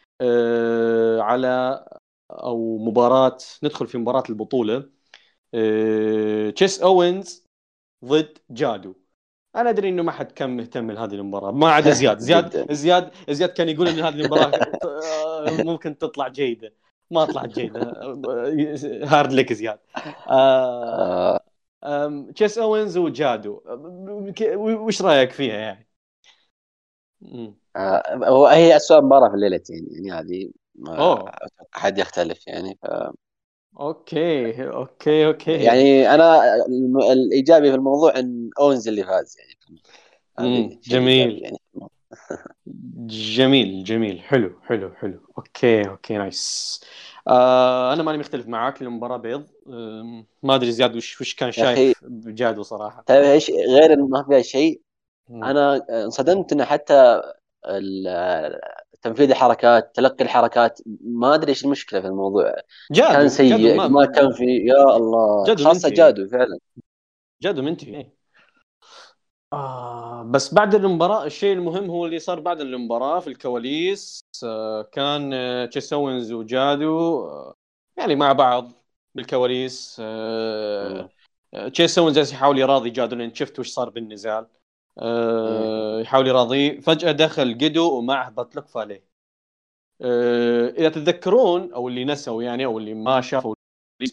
على 1.21 1.85
أو 2.33 2.79
مباراة 2.79 3.39
ندخل 3.65 3.87
في 3.87 3.99
مباراة 3.99 4.23
البطولة. 4.31 4.89
تشيس 6.55 6.81
أوينز 6.83 7.47
ضد 8.05 8.39
جادو. 8.51 8.95
أنا 9.57 9.71
أدري 9.71 9.89
إنه 9.89 10.03
ما 10.03 10.13
حد 10.13 10.33
كان 10.33 10.57
مهتم 10.57 10.91
لهذه 10.91 11.15
المباراة. 11.15 11.51
ما 11.53 11.73
عدا 11.73 11.91
زياد. 12.01 12.19
زياد 12.19 12.73
زياد 12.73 13.11
زياد 13.31 13.49
كان 13.49 13.69
يقول 13.69 13.89
إن 13.89 14.01
هذه 14.01 14.15
المباراة 14.15 14.55
ممكن 15.65 15.99
تطلع 15.99 16.29
جيدة. 16.29 16.75
ما 17.11 17.25
طلعت 17.25 17.49
جيدة. 17.49 17.93
hard 19.05 19.33
luck 19.33 19.53
زياد. 19.53 19.79
آه 20.29 21.41
آه، 21.85 22.27
تشيس 22.35 22.59
أوينز 22.59 22.97
وجادو. 22.97 23.61
وش 24.57 25.03
رأيك 25.03 25.31
فيها 25.31 25.57
يعني؟ 25.57 25.89
آه، 27.77 28.03
هو 28.29 28.47
هي 28.47 28.77
اسوء 28.77 29.01
مباراة 29.03 29.29
في 29.29 29.35
الليلتين 29.35 29.89
يعني 29.91 30.13
هذه 30.13 30.51
ما 30.75 30.99
اوه 30.99 31.33
حد 31.73 31.99
يختلف 31.99 32.47
يعني 32.47 32.79
ف... 32.83 32.87
okay 33.81 34.69
okay 34.69 35.27
okay. 35.27 35.65
يعني 35.65 36.15
أنا 36.15 36.41
الإيجابي 37.13 37.71
في 37.71 37.75
الموضوع 37.75 38.19
إن 38.19 38.51
أوينز 38.61 38.89
اللي 38.89 39.05
فاز 39.05 39.37
يعني. 39.39 39.81
مم. 40.39 40.81
جميل. 40.87 41.43
يعني. 41.43 41.59
جميل 43.07 43.85
جميل. 43.85 44.21
حلو 44.21 44.61
حلو 44.63 44.95
حلو. 44.95 45.21
okay 45.39 45.89
okay 45.89 46.17
nice. 46.19 46.81
آه 47.29 47.93
أنا 47.93 48.03
ماني 48.03 48.19
مختلف 48.19 48.49
معاك 48.49 48.83
المباراة 48.83 49.17
بيض. 49.17 49.47
ما 50.43 50.55
أدري 50.55 50.73
زياد 50.73 50.97
وش 50.97 51.21
وش 51.21 51.35
كان 51.35 51.53
شايف 51.53 52.05
بجادو 52.05 52.63
صراحة. 52.63 53.03
تعرف 53.07 53.27
إيش 53.27 53.51
غير 53.51 53.93
إنه 53.93 54.07
ما 54.07 54.25
فيها 54.29 54.43
شيء. 54.43 54.81
أنا 55.31 55.87
انصدمت 56.05 56.53
انه 56.53 56.65
حتى 56.65 57.23
ال- 57.67 58.61
تنفيذ 59.03 59.31
الحركات 59.31 59.97
تلقي 59.97 60.25
الحركات 60.25 60.81
ما 61.01 61.35
أدري 61.35 61.49
إيش 61.49 61.65
المشكلة 61.65 62.01
في 62.01 62.07
الموضوع. 62.07 62.45
كان 62.51 62.63
جادو 62.93 63.13
جادو 63.13 63.29
سيء 63.29 63.77
ما 63.77 63.89
ما 63.89 64.07
كان 64.07 64.33
في 64.33 64.45
يا 64.45 64.97
الله. 64.97 65.45
جادو 65.47 65.65
خاصة 65.65 65.89
منتهي 65.89 65.91
جادو 65.91 66.29
فعلا. 66.29 66.59
جادو 67.43 67.63
منتهي 67.63 67.95
إيه. 67.95 68.17
آه 69.53 70.23
بس 70.23 70.55
بعد 70.55 70.75
المباراة 70.75 71.25
الشيء 71.25 71.53
المهم 71.53 71.91
هو 71.91 72.07
اللي 72.07 72.19
صار 72.19 72.41
بعد 72.41 72.61
المباراة 72.61 73.21
في 73.21 73.27
الكواليس. 73.27 74.21
آه 74.45 74.83
كان 74.83 75.31
آه 75.35 75.67
وجادو 76.33 77.25
آه 77.29 77.55
يعني 77.97 78.17
مع 78.17 78.33
بعض 78.33 78.73
بالكواليس. 79.15 79.97
آه. 80.01 81.11
آه، 81.55 81.69
جالس 82.13 82.33
يحاول 82.33 82.59
يراضي 82.59 82.91
جادو 82.91 83.17
لأن 83.17 83.35
شفت 83.35 83.59
وش 83.59 83.69
صار 83.69 83.91
بالنزال. 83.91 84.47
آه 84.99 86.01
يحاول 86.01 86.27
يراضيه 86.27 86.81
فجأة 86.81 87.13
دخل 87.13 87.59
جيدو 87.59 87.99
ومعه 87.99 88.31
باد 88.31 88.49
لك 88.49 88.67
فاليه 88.67 89.05
آه 90.01 90.69
إذا 90.69 90.89
تتذكرون 90.89 91.73
أو 91.73 91.89
اللي 91.89 92.05
نسوا 92.05 92.43
يعني 92.43 92.65
أو 92.65 92.79
اللي 92.79 92.95
ما 92.95 93.21
شافوا 93.21 93.55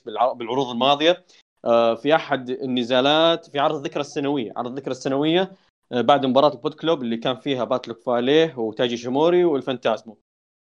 بالع- 0.06 0.34
بالعروض 0.34 0.70
الماضية 0.70 1.26
آه، 1.66 1.96
في 1.96 2.16
أحد 2.16 2.50
النزالات 2.50 3.46
في 3.50 3.60
عرض 3.60 3.76
الذكرى 3.76 4.02
السنوية. 4.02 4.54
عرض 4.58 4.70
الذكرى 4.72 4.92
السنوية 4.92 5.52
آه، 5.92 6.02
بعد 6.02 6.26
مباراة 6.26 6.52
ال 6.54 6.57
Bullet 6.57 6.74
Club 6.74 7.02
اللي 7.04 7.18
كان 7.18 7.36
فيها 7.36 7.64
باد 7.64 7.82
لك 7.82 8.00
فاليه 8.02 8.60
وتايجي 8.60 8.98
إيشيموري 8.98 9.44
والفانتازمو. 9.46 10.18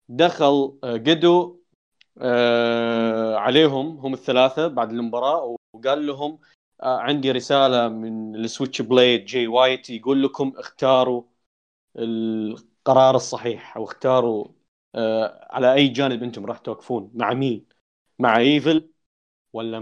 دخل 0.09 0.79
آه، 0.85 0.97
جيدو 0.97 1.61
آه، 2.19 3.37
عليهم 3.37 3.97
هم 3.99 4.15
الثلاثة 4.15 4.67
بعد 4.69 4.91
المباراة 4.91 5.57
وقال 5.75 6.07
لهم 6.07 6.39
عندي 6.83 7.33
رسالة 7.33 7.89
من 7.89 8.35
ال 8.37 8.83
Switchblade 8.83 9.25
جي 9.25 9.47
وايت 9.49 9.91
يقول 9.91 10.23
لكم 10.23 10.53
اختاروا 10.57 11.23
القرار 11.97 13.17
الصحيح 13.17 13.77
أو 13.77 13.85
اختاروا 13.85 14.49
آه، 14.95 15.49
على 15.51 15.75
أي 15.75 15.89
جانب 15.89 16.23
أنتم 16.23 16.47
راح 16.47 16.59
توقفون 16.59 17.11
مع 17.15 17.35
مين؟ 17.35 17.67
مع 18.19 18.39
إيفل 18.39 18.91
ولا 19.53 19.81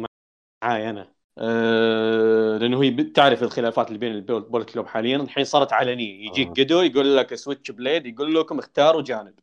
معاي 0.63 0.91
أنا؟ 0.91 1.15
أه 1.39 2.59
لأنه 2.59 2.83
هي 2.83 2.91
تعرف 3.05 3.43
الخلافات 3.43 3.89
اللي 3.89 3.99
بين 3.99 4.13
ال 4.13 4.18
Bull- 4.18 4.43
Bullet 4.43 4.65
Club 4.65 4.87
حاليا. 4.87 5.17
الحين 5.17 5.45
صارت 5.45 5.73
علنية. 5.73 6.27
يجيك 6.29 6.49
آه. 6.49 6.53
جيدو 6.53 6.83
يقول 6.83 7.17
لك 7.17 7.35
Switchblade 7.35 8.07
يقول 8.07 8.35
لكم 8.35 8.59
اختاروا 8.59 9.03
جانب. 9.03 9.35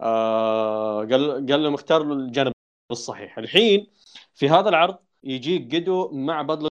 أه 0.00 0.98
قال 1.00 1.46
قال 1.46 1.62
لهم 1.62 1.74
اختاروا 1.74 2.14
الجانب 2.14 2.52
الصحيح. 2.90 3.38
الحين 3.38 3.86
في 4.34 4.48
هذا 4.48 4.68
العرض 4.68 5.03
يجيك 5.24 5.62
جيدو 5.62 6.10
مع 6.12 6.42
باد 6.42 6.56
لك 6.56 6.70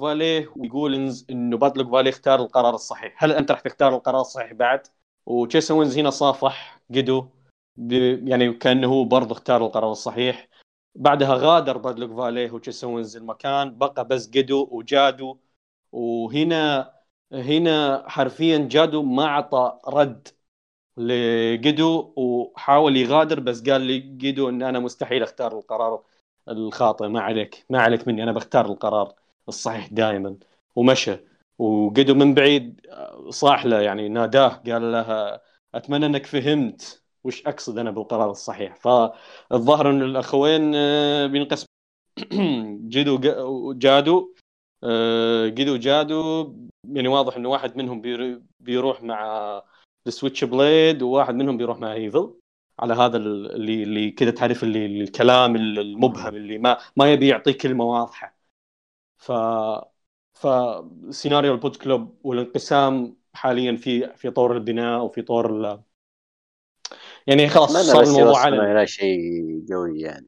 فاليه 0.00 0.52
ويقول 0.56 1.14
إنه 1.30 1.56
باد 1.56 1.74
لك 1.74 1.92
فاليه 1.92 2.10
اختار 2.10 2.40
القرار 2.42 2.74
الصحيح. 2.74 3.24
هل 3.24 3.32
أنت 3.32 3.50
راح 3.50 3.60
تختار 3.60 3.94
القرار 3.96 4.20
الصحيح 4.20 4.52
بعد؟ 4.52 4.86
وتشيس 5.26 5.70
أوينز 5.70 5.98
هنا 5.98 6.10
صافح 6.10 6.80
جيدو 6.90 7.26
يعني 8.28 8.52
كأنه 8.52 8.86
هو 8.88 9.04
برضه 9.04 9.32
اختار 9.32 9.66
القرار 9.66 9.92
الصحيح. 9.92 10.48
بعدها 10.94 11.34
غادر 11.34 11.78
باد 11.78 11.94
لك 11.94 12.10
فاليه 12.18 12.50
وتشيس 12.50 12.84
أوينز 12.84 13.16
المكان 13.16 13.78
بقى 13.78 14.08
بس 14.08 14.30
جيدو 14.30 14.68
وجادو. 14.72 15.38
وهنا 15.92 16.92
هنا 17.32 18.04
حرفيا 18.08 18.58
جادو 18.58 19.02
ما 19.02 19.24
اعطى 19.26 19.78
رد 19.88 20.28
لجدو 20.96 22.14
وحاول 22.16 22.96
يغادر 22.96 23.40
بس 23.40 23.62
قال 23.70 23.80
لي 23.80 23.98
جدو 23.98 24.48
إن 24.48 24.62
أنا 24.62 24.78
مستحيل 24.78 25.22
أختار 25.22 25.58
القرار 25.58 26.04
الخاطئ 26.48 27.08
ما 27.08 27.20
عليك 27.20 27.66
ما 27.70 27.80
عليك 27.82 28.08
مني 28.08 28.22
أنا 28.22 28.32
بختار 28.32 28.66
القرار 28.66 29.14
الصحيح 29.48 29.86
دائما. 29.92 30.36
ومشى. 30.76 31.16
وجدو 31.58 32.14
من 32.14 32.34
بعيد 32.34 32.80
صاح 33.28 33.66
له 33.66 33.80
يعني 33.80 34.08
ناداه 34.08 34.48
قال 34.48 34.92
له 34.92 35.40
أتمنى 35.74 36.06
أنك 36.06 36.26
فهمت 36.26 37.02
وش 37.24 37.46
أقصد 37.46 37.78
أنا 37.78 37.90
بالقرار 37.90 38.30
الصحيح. 38.30 38.76
فالظاهر 38.76 39.90
أن 39.90 40.02
الأخوين 40.02 40.72
آه، 40.74 41.26
بينقسم 41.26 41.66
جدو 42.88 43.20
وجادو 43.68 44.34
آه، 44.84 45.48
جدو 45.48 45.74
وجادو 45.74 46.54
يعني 46.88 47.08
واضح 47.08 47.36
انه 47.36 47.48
واحد 47.48 47.76
منهم 47.76 48.00
بير- 48.00 48.42
بيروح 48.60 49.02
مع 49.02 49.62
ال 50.06 50.44
Switchblade 50.44 51.02
وواحد 51.02 51.34
منهم 51.34 51.56
بيروح 51.56 51.78
مع 51.78 51.92
ايفل 51.92 52.34
على 52.78 52.94
هذا 52.94 53.16
ال- 53.16 53.54
اللي 53.54 53.82
اللي 53.82 54.10
كذا 54.10 54.30
تعرف 54.30 54.62
اللي 54.62 54.86
الكلام 54.86 55.56
المبهم 55.56 56.34
اللي 56.34 56.58
ما 56.58 56.78
ما 56.96 57.12
يبي 57.12 57.28
يعطي 57.28 57.52
كلمة 57.52 57.84
واضحة. 57.84 58.36
ف 59.16 59.32
فسيناريو 60.34 61.52
ال 61.54 61.57
Bullet 61.57 61.76
Club 61.76 62.18
والانقسام 62.24 63.16
حاليا 63.34 63.76
في 63.76 64.16
في 64.16 64.30
طور 64.30 64.52
البناء 64.56 65.04
وفي 65.04 65.22
طور 65.22 65.50
ال... 65.50 65.80
يعني 67.26 67.48
خلاص 67.48 67.72
صار 67.76 68.02
الموضوع 68.02 68.38
علني 68.40 68.72
إلى 68.72 68.86
شيء 68.86 69.64
قوي 69.72 70.00
يعني. 70.00 70.26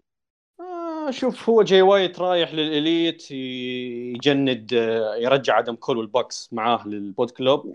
آه 0.61 1.11
شوف 1.11 1.48
هو 1.48 1.62
جاي 1.62 1.82
وايت 1.82 2.20
رايح 2.20 2.54
لل 2.55 2.76
Elite 2.76 3.31
يجند 3.30 4.74
آه، 4.74 5.16
يرجع 5.16 5.59
آدم 5.59 5.74
كول 5.74 5.98
وال 5.98 6.14
Bucks 6.14 6.52
معاه 6.52 6.88
لل 6.88 6.99
Bullet 6.99 7.31
Club. 7.31 7.74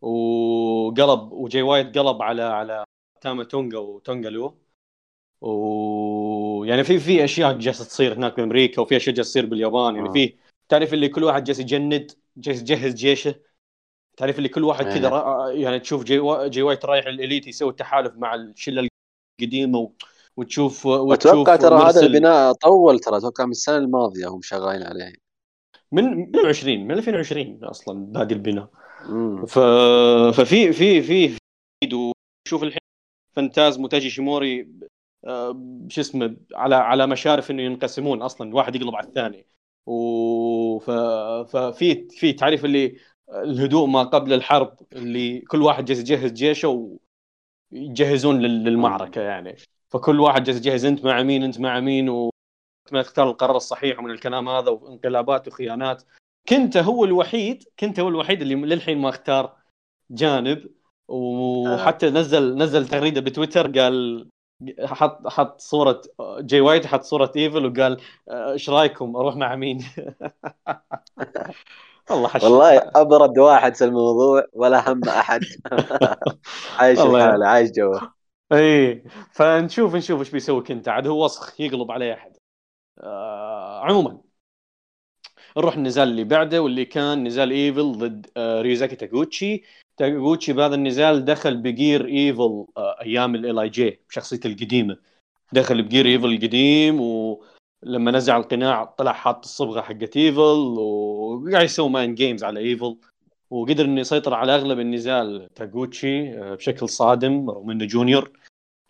وقلب 0.00 1.32
وجاي 1.32 1.62
وايت 1.62 1.98
قلب 1.98 2.22
على 2.22 2.42
على 2.42 2.84
تاما 3.22 3.44
تونجا 3.44 3.78
وتانجا 3.78 4.31
لوا 4.31 4.58
ويعني 5.40 6.84
في 6.84 6.98
في 6.98 7.24
أشياء 7.24 7.52
جالسة 7.58 7.84
تصير 7.84 8.12
هناك 8.14 8.36
بامريكا 8.36 8.82
وفي 8.82 8.96
أشياء 8.96 9.14
جالسة 9.16 9.30
تصير 9.30 9.46
باليابان. 9.46 9.96
يعني 9.96 10.08
آه. 10.08 10.12
في 10.12 10.36
تعرف 10.68 10.94
اللي 10.94 11.08
كل 11.08 11.24
واحد 11.24 11.44
جالس 11.44 11.58
يجند 11.58 12.12
جالس 12.36 12.60
يجهز 12.60 12.94
جيشه؟ 12.94 13.34
تعرف 14.16 14.38
اللي 14.38 14.48
كل 14.48 14.64
واحد 14.64 14.84
كذا 14.84 14.94
إيه. 14.94 15.08
را- 15.08 15.50
يعني 15.50 15.78
تشوف 15.80 16.04
جاي, 16.04 16.18
وا- 16.18 16.46
جاي 16.46 16.62
وايت 16.62 16.84
رايح 16.84 17.06
لل 17.06 17.17
Elite 17.17 17.46
يسوي 17.46 17.72
تحالف 17.72 18.14
مع 18.16 18.34
الشلة 18.34 18.88
القديمة 19.40 19.78
و- 19.78 19.92
وتشوف 20.36 20.86
وتشوف 20.86 21.32
أتوقع 21.32 21.56
ترى 21.56 21.74
هذا 21.82 22.00
البناء 22.06 22.52
طول 22.52 22.98
ترى 23.00 23.16
أتوقع 23.16 23.44
من 23.44 23.50
السنة 23.50 23.76
الماضية 23.76 24.28
هم 24.28 24.42
شغالين 24.42 24.82
عليه. 24.82 25.12
من 25.92 26.04
من 26.04 26.46
20 26.46 26.84
من 26.86 26.90
2020 26.90 27.64
أصلا 27.64 28.06
بادي 28.12 28.34
البناء. 28.34 28.68
ف... 29.46 29.58
ففي 30.40 30.72
في 30.72 31.02
في 31.02 31.28
في 31.28 31.36
وشوف 32.46 32.62
الحين 32.62 32.78
فانتازمو 33.32 33.86
تاجي 33.86 34.10
شيموري 34.10 34.68
آه، 35.24 35.86
شو 35.88 36.00
اسمه 36.00 36.36
على 36.54 36.74
على 36.74 37.06
مشارف 37.06 37.50
إنه 37.50 37.62
ينقسمون 37.62 38.22
أصلا 38.22 38.54
واحد 38.54 38.76
يقلب 38.76 38.94
على 38.94 39.06
الثاني 39.06 39.46
و. 39.86 40.78
ففي 41.44 42.08
في 42.10 42.32
تعرف 42.32 42.64
اللي 42.64 42.96
الهدوء 43.28 43.86
ما 43.86 44.02
قبل 44.02 44.32
الحرب 44.32 44.76
اللي 44.92 45.40
كل 45.40 45.62
واحد 45.62 45.84
جالس 45.84 46.00
يجهز 46.00 46.32
جيشه 46.32 46.96
ويجهزون 47.72 48.40
لل- 48.40 48.64
للمعركة 48.64 49.20
يعني 49.20 49.56
فكل 49.88 50.20
واحد 50.20 50.42
جالس 50.44 50.58
يجهز 50.58 50.84
أنت 50.84 51.04
مع 51.04 51.22
مين 51.22 51.42
أنت 51.42 51.60
مع 51.60 51.80
مين 51.80 52.08
و 52.08 52.30
ما 52.92 53.02
تختار 53.02 53.30
القرار 53.30 53.56
الصحيح 53.56 53.98
ومن 53.98 54.10
الكلام 54.10 54.48
هذا 54.48 54.70
وانقلابات 54.70 55.48
وخيانات 55.48 56.02
كينتا 56.48 56.76
هو 56.76 57.04
الوحيد 57.04 57.64
كينتا 57.78 58.00
هو 58.00 58.08
الوحيد 58.08 58.42
اللي 58.42 58.54
للحين 58.54 58.98
ما 58.98 59.08
اختار 59.08 59.56
جانب 60.10 60.70
وحتى 61.08 62.10
نزل 62.10 62.56
نزل 62.56 62.88
تغريدة 62.88 63.20
بتويتر 63.20 63.80
قال 63.80 64.28
حط 64.84 65.28
حط 65.28 65.60
صورة 65.60 66.02
جاي 66.40 66.60
وايت 66.60 66.86
حط 66.86 67.02
صورة 67.02 67.32
إيفل 67.36 67.66
وقال 67.66 68.00
آه، 68.28 68.52
إيش 68.52 68.70
رأيكم؟ 68.70 69.16
أروح 69.16 69.36
مع 69.36 69.56
مين؟ 69.56 69.78
والله 72.10 72.28
حش. 72.28 72.44
والله 72.44 72.90
أبرد 72.96 73.38
واحد 73.38 73.74
في 73.74 73.84
الموضوع 73.84 74.44
ولا 74.52 74.92
هم 74.92 75.08
أحد. 75.08 75.40
عايش 76.78 76.98
الحالة 76.98 77.46
عايش 77.46 77.70
جوه. 77.70 78.12
إي 78.52 79.04
فنشوف 79.32 79.94
نشوف 79.94 80.20
إيش 80.20 80.30
بيسوي 80.30 80.62
كينتا. 80.62 80.88
عاد 80.88 81.06
هو 81.06 81.24
وسخ 81.24 81.60
يقلب 81.60 81.90
على 81.90 82.14
أحد. 82.14 82.36
آه 82.98 83.80
عموما 83.84 84.20
نروح 85.56 85.74
النزال 85.74 86.08
اللي 86.08 86.24
بعده 86.24 86.62
واللي 86.62 86.84
كان 86.84 87.24
نزال 87.24 87.50
إيفل 87.50 87.92
ضد 87.92 88.26
آه 88.36 88.62
ريوزاكي 88.62 88.96
تاغوتشي. 88.96 89.62
تاغوتشي 89.96 90.52
بهذا 90.52 90.74
النزال 90.74 91.24
دخل 91.24 91.56
ب 91.56 91.66
gear 91.66 92.06
إيفل 92.06 92.66
آه 92.76 92.96
أيام 93.02 93.34
ال 93.34 93.68
LIJ 93.68 94.00
بشخصيته 94.08 94.46
القديمة. 94.46 94.96
دخل 95.52 95.82
ب 95.82 95.87
gear 95.87 96.06
إيفل 96.06 96.32
القديم 96.32 97.00
ولما 97.00 98.10
نزع 98.10 98.36
القناع 98.36 98.84
طلع 98.84 99.12
حاط 99.12 99.44
الصبغة 99.44 99.80
حقت 99.80 100.16
إيفل 100.16 100.40
وقاعد 100.78 101.64
يسوي 101.64 101.90
mind 101.90 102.14
games 102.14 102.44
على 102.44 102.60
إيفل. 102.60 102.96
وقدر 103.50 103.84
إنه 103.84 104.00
يسيطر 104.00 104.34
على 104.34 104.54
أغلب 104.54 104.78
النزال 104.80 105.48
تاغوتشي 105.54 106.38
آه، 106.38 106.54
بشكل 106.54 106.88
صادم 106.88 107.50
رغم 107.50 107.70
إنه 107.70 107.84
جونيور 107.84 108.30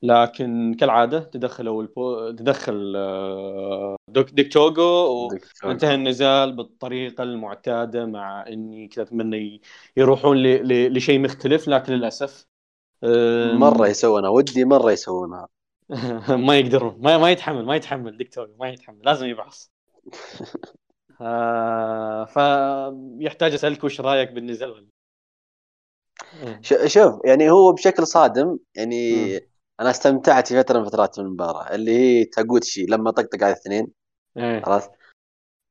لكن 0.03 0.75
كالعادة 0.81 1.21
تدخلوا 1.21 1.83
البو... 1.83 2.31
تدخل 2.31 2.93
آه، 2.97 3.97
دوك 4.09 4.31
ديك 4.31 4.53
توغو 4.53 5.29
وانتهى 5.65 5.95
النزال 5.95 6.57
بالطريقة 6.57 7.23
المعتادة 7.23 8.07
مع 8.07 8.47
إني 8.49 8.89
كنت 8.89 8.99
أتمنى 8.99 9.61
يروحون 9.97 10.37
ل... 10.37 10.69
ل... 10.69 10.97
لشيء 10.97 11.19
مختلف 11.21 11.69
لكن 11.69 11.93
للأسف 11.93 12.47
مرة 13.59 13.89
يسوونها 13.89 14.31
ودي 14.31 14.65
مرة 14.65 14.93
يسوونها. 14.93 15.49
ما 16.47 16.59
يقدرون 16.59 16.99
ما 17.01 17.19
ما 17.19 17.31
يتحمل 17.31 17.65
ما 17.65 17.77
يتحمل 17.77 18.17
ديك 18.17 18.35
توغو 18.35 18.57
ما 18.61 18.69
يتحمل 18.69 19.01
لازم 19.03 19.27
يبعص 19.27 19.73
آه 21.21 22.25
فيحتاج 22.25 23.55
أسألك 23.55 23.85
وش 23.85 24.01
رأيك 24.01 24.33
بالنزال؟ 24.33 24.87
شوف 26.87 27.21
يعني 27.25 27.51
هو 27.51 27.73
بشكل 27.73 28.07
صادم 28.07 28.59
يعني 28.75 29.37
م. 29.39 29.52
أنا 29.81 29.91
استمتعت 29.91 30.49
في 30.49 30.63
فترة 30.63 30.79
من 30.79 30.85
فترات 30.85 31.19
المباراة 31.19 31.75
اللي 31.75 31.99
هي 31.99 32.25
تاغوتشي 32.25 32.87
لما 32.87 33.11
طقطق 33.11 33.45
على 33.45 33.53
الاثنين 33.53 33.89
إيه. 34.37 34.63
عرفت؟ 34.67 34.91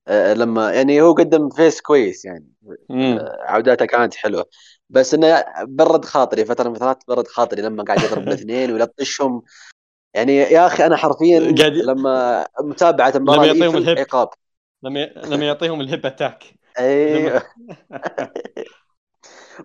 أه 0.08 0.34
لما 0.34 0.72
يعني 0.72 1.02
هو 1.02 1.14
قدم 1.14 1.50
فيس 1.50 1.82
كويس 1.82 2.26
يعني 2.26 2.48
أه 2.92 3.38
عوداته 3.40 3.86
كانت 3.86 4.16
حلوة. 4.16 4.46
بس 4.90 5.14
إنه 5.14 5.44
برد 5.64 6.06
خاطري 6.06 6.46
فترة 6.46 6.70
من 6.70 6.76
فترات 6.76 7.04
برد 7.08 7.28
خاطري 7.28 7.62
لما 7.62 7.84
قاعد 7.84 8.04
يضرب 8.04 8.28
الاثنين 8.28 8.72
ويلطشهم. 8.74 9.44
يعني 10.14 10.36
يا 10.38 10.68
أخي 10.68 10.86
أنا 10.86 10.96
حرفيا 10.96 11.56
قاعد... 11.60 11.74
لما 11.74 12.46
متابعة 12.62 13.14
المباراة 13.16 13.46
لما 13.46 13.46
يعطيهم 13.46 13.78
الهب 13.78 13.98
عقاب 13.98 14.30
لما 14.84 15.06
لما 15.06 15.46
يعطيهم 15.46 15.82
الهب 15.82 16.06
أتاك. 16.06 16.44
أيوه 16.80 17.44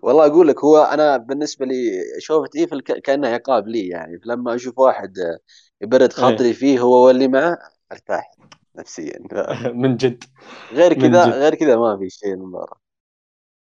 والله 0.03 0.27
أقول 0.27 0.49
لك 0.49 0.65
هو 0.65 0.77
أنا 0.83 1.17
بالنسبة 1.17 1.67
لي 1.67 1.75
شوفت 2.19 2.57
إيفل 2.57 2.81
كأنه 2.81 3.29
عقاب 3.29 3.69
لي 3.69 3.89
يعني. 3.89 4.21
لما 4.25 4.55
أشوف 4.55 4.79
واحد 4.79 5.19
يبرد 5.81 6.03
إيه. 6.03 6.09
خاطري 6.09 6.53
فيه 6.53 6.81
هو 6.81 7.07
واللي 7.07 7.29
معه 7.29 7.59
أرتاح 7.93 8.31
نفسيا. 8.77 9.19
من 9.83 9.97
جد. 9.97 10.25
غير 10.73 10.93
كذا 10.95 11.25
غير 11.25 11.55
كذا 11.55 11.77
ما 11.77 11.97
في 11.99 12.11
شيء 12.11 12.35
المباراه 12.35 12.77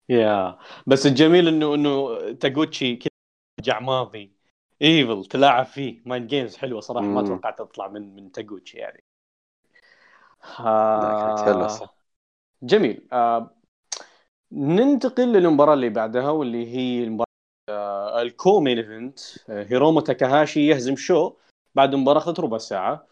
يا. 0.08 0.58
بس 0.86 1.06
الجميل 1.06 1.48
إنه 1.48 1.74
إنه 1.74 2.18
تاغوتشي 2.32 2.96
كذا 2.96 3.10
رجع 3.60 3.80
ماضي. 3.80 4.32
إيفل 4.82 5.24
تلاعب 5.24 5.64
فيه. 5.64 6.02
mind 6.06 6.28
games 6.28 6.56
حلوة 6.56 6.80
صراحة 6.80 7.06
ما 7.06 7.22
توقعت 7.22 7.58
تطلع 7.58 7.88
من 7.88 8.14
من 8.14 8.32
تاغوتشي 8.32 8.78
يعني. 8.78 9.04
آه 10.60 11.88
جميل. 12.62 13.08
آه 13.12 13.61
ننتقل 14.52 15.32
للمباراة 15.32 15.74
اللي 15.74 15.88
بعدها 15.88 16.30
واللي 16.30 16.66
هي 16.66 17.04
المباراة 17.04 17.26
آه 17.68 18.22
ال 18.22 18.29
co-main 18.29 18.78
event. 18.78 19.20
آه 19.48 19.64
هيرومو 19.64 20.00
تاكاهاشي 20.00 20.66
يهزم 20.66 20.96
شو 20.96 21.32
بعد 21.74 21.94
مباراة 21.94 22.18
اخذت 22.18 22.40
ربع 22.40 22.58
ساعة. 22.58 23.06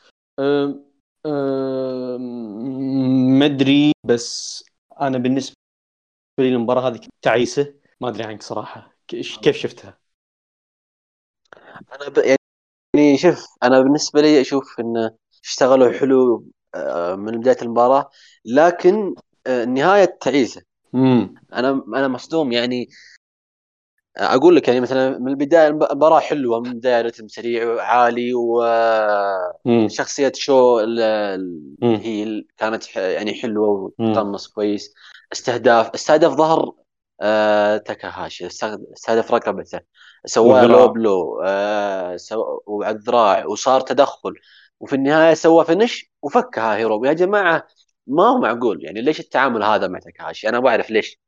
أدري 3.43 3.93
بس 4.05 4.65
أنا 5.01 5.19
بالنسبة 5.19 5.57
لي 6.39 6.49
المباراة 6.49 6.89
هذه 6.89 7.01
تعيسة. 7.23 7.75
ما 8.01 8.09
أدري 8.09 8.25
عنك 8.25 8.43
صراحة. 8.43 8.97
كيف 9.09 9.57
شفتها؟ 9.57 9.99
أنا 11.93 12.09
ب... 12.09 12.19
يعني 12.97 13.19
شوف 13.19 13.47
أنا 13.63 13.81
بالنسبة 13.81 14.21
لي 14.21 14.41
أشوف 14.41 14.81
انه 14.81 15.17
اشتغلوا 15.45 15.93
حلو 15.93 16.47
آه، 16.75 17.15
من 17.15 17.41
بداية 17.41 17.63
المباراة. 17.63 18.11
لكن 18.45 19.15
النهايه 19.47 20.19
تعيسة. 20.21 20.70
أنا 21.53 21.85
أنا 21.89 22.09
مصدوم. 22.09 22.53
يعني 22.53 22.89
أقول 24.17 24.57
لك 24.57 24.69
يعني 24.69 24.81
مثلا 24.81 25.19
من 25.19 25.29
البداية 25.29 25.69
المباراه 25.69 26.21
حلوة 26.21 26.61
من 26.61 26.67
البداية 26.67 27.03
رتم 27.03 27.29
سريع 27.29 27.69
وعالي 27.69 28.35
وشخصيه 29.65 30.33
شو 30.35 30.79
هي 31.83 32.45
كانت 32.57 32.97
يعني 32.97 33.35
حلوة 33.35 33.69
وتقمص 33.99 34.49
كويس. 34.49 34.95
استهداف 35.33 35.91
استهدف 35.95 36.31
ظهر 36.33 36.73
آه 37.21 37.77
تاكاهاشي. 37.77 38.47
استهدف 38.47 39.33
رقبته 39.35 39.81
سوى 40.27 40.67
low 40.67 40.89
blow 40.89 41.43
آه 41.45 42.17
سو... 42.17 42.61
وعلى 42.67 42.97
الذراع. 42.97 43.47
وصار 43.47 43.81
تدخل. 43.81 44.35
وفي 44.81 44.97
النهاية 44.97 45.35
سوى 45.35 45.65
finish 45.65 46.11
وفكها 46.23 46.77
هيرومو 46.77 47.05
يا 47.05 47.13
جماعة 47.13 47.67
ما 48.07 48.23
هو 48.29 48.39
معقول؟ 48.39 48.85
يعني 48.85 49.01
ليش 49.01 49.21
التعامل 49.21 49.63
هذا 49.63 49.89
مع 49.89 49.99
تاكاهاشي؟ 49.99 50.49
أنا 50.49 50.61
بعرف 50.61 50.91
ليش. 50.91 51.21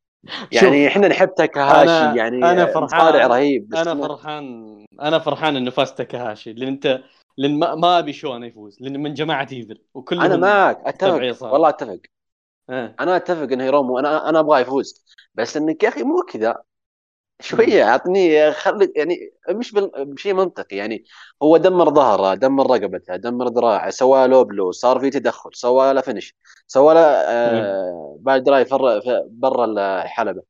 يعني 0.52 0.88
إحنا 0.88 1.08
نحب 1.08 1.34
تاكاهاشي 1.34 2.18
يعني 2.18 2.44
أنا 2.44 2.66
فرحان 2.66 3.14
رهيب 3.30 3.68
بس 3.68 3.78
أنا 3.78 4.08
فرحان 4.08 4.84
أنا 5.02 5.18
فرحان 5.18 5.56
إنه 5.56 5.70
فاز 5.70 5.94
تاكاهاشي 5.94 6.52
لأن 6.52 6.68
انت 6.68 7.00
لأن 7.36 7.58
ما, 7.58 7.74
ما 7.74 7.98
أبي 7.98 8.12
شو 8.12 8.36
أنا 8.36 8.46
يفوز 8.46 8.76
لأن 8.80 9.02
من 9.02 9.14
جماعة 9.14 9.48
إيفل 9.52 9.78
وكلهم 9.94 10.22
أنا 10.22 10.36
معك 10.36 10.80
أتفق. 10.86 11.52
والله 11.52 11.68
أتفق. 11.68 12.00
أه. 12.70 12.94
أنا 13.00 13.16
أتفق 13.16 13.52
إن 13.52 13.60
هيرومو 13.60 13.98
أنا 13.98 14.28
أنا 14.28 14.40
أبغاه 14.40 14.60
يفوز. 14.60 15.04
بس 15.34 15.56
إنك 15.56 15.82
يا 15.82 15.88
أخي 15.88 16.02
مو 16.02 16.22
كذا. 16.22 16.62
شوية 17.42 17.88
اعطني 17.88 18.52
خلي 18.52 18.92
يعني 18.96 19.32
مش 19.48 19.74
بشيء 19.96 20.34
منطقي 20.34 20.76
يعني 20.76 21.04
هو 21.42 21.56
دمر 21.56 21.94
ظهره 21.94 22.34
دمر 22.34 22.70
رقبته 22.70 23.16
دمر 23.16 23.48
ذراعه 23.48 23.90
سوى 23.90 24.26
low 24.28 24.42
blow 24.42 24.72
صار 24.72 25.00
في 25.00 25.10
تدخل 25.10 25.50
سوى 25.54 25.92
له 25.92 26.00
finish 26.00 26.36
سوى 26.66 26.94
له 26.94 27.00
آه 27.00 28.16
بعد 28.20 28.44
دراي 28.44 28.66
برا 29.30 29.64
الحلبة. 30.02 30.42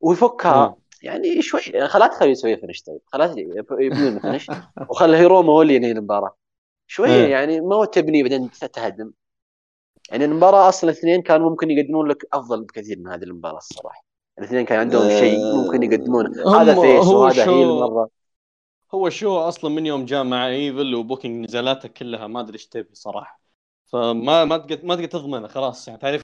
ويفكها 0.00 0.76
يعني 1.02 1.42
شوي 1.42 1.60
خلا 1.88 2.06
تخليه 2.06 2.30
يسوي 2.30 2.56
finish 2.56 2.82
طيب 2.82 3.00
خلاص 3.06 3.36
يبني 3.80 4.20
finish 4.20 4.50
وخلي 4.90 5.16
هيرومو 5.16 5.52
هو 5.52 5.62
اللي 5.62 5.74
ينهي 5.74 5.92
المباراة. 5.92 6.36
شوية 6.86 7.26
يعني 7.26 7.60
ما 7.60 7.76
هو 7.76 7.84
تبني 7.84 8.22
بعدين 8.22 8.50
تهدم 8.50 9.12
يعني 10.10 10.24
المباراة 10.24 10.68
أصلا 10.68 10.90
الاثنين 10.90 11.22
كانوا 11.22 11.50
ممكن 11.50 11.70
يقدمون 11.70 12.08
لك 12.08 12.26
أفضل 12.32 12.64
بكثير 12.64 12.98
من 12.98 13.08
هذه 13.08 13.22
المباراة 13.22 13.56
الصراحة. 13.58 14.09
الاثنين 14.40 14.64
كان 14.64 14.78
عندهم 14.78 15.10
شيء 15.10 15.38
ممكن 15.56 15.82
يقدمونه. 15.82 16.30
هذا 16.60 16.74
face 16.74 17.06
وهذا 17.06 17.50
heel 17.50 17.68
مرة. 17.68 18.08
هو 18.94 19.10
شو 19.10 19.38
أصلا 19.38 19.70
من 19.70 19.86
يوم 19.86 20.04
جاء 20.04 20.24
مع 20.24 20.48
إيفل 20.48 20.94
و 20.94 21.00
booking 21.00 21.44
نزالاته 21.44 21.88
كلها 21.88 22.26
ما 22.26 22.40
أدري 22.40 22.54
إيش 22.54 22.66
تبي 22.66 22.94
صراحة. 22.94 23.40
فما 23.86 24.44
ما 24.44 24.58
تقدر 24.58 24.86
ما 24.86 24.94
تقدر 24.94 25.06
تضمنه 25.06 25.48
خلاص 25.48 25.88
يعني. 25.88 26.00
تعرف 26.00 26.22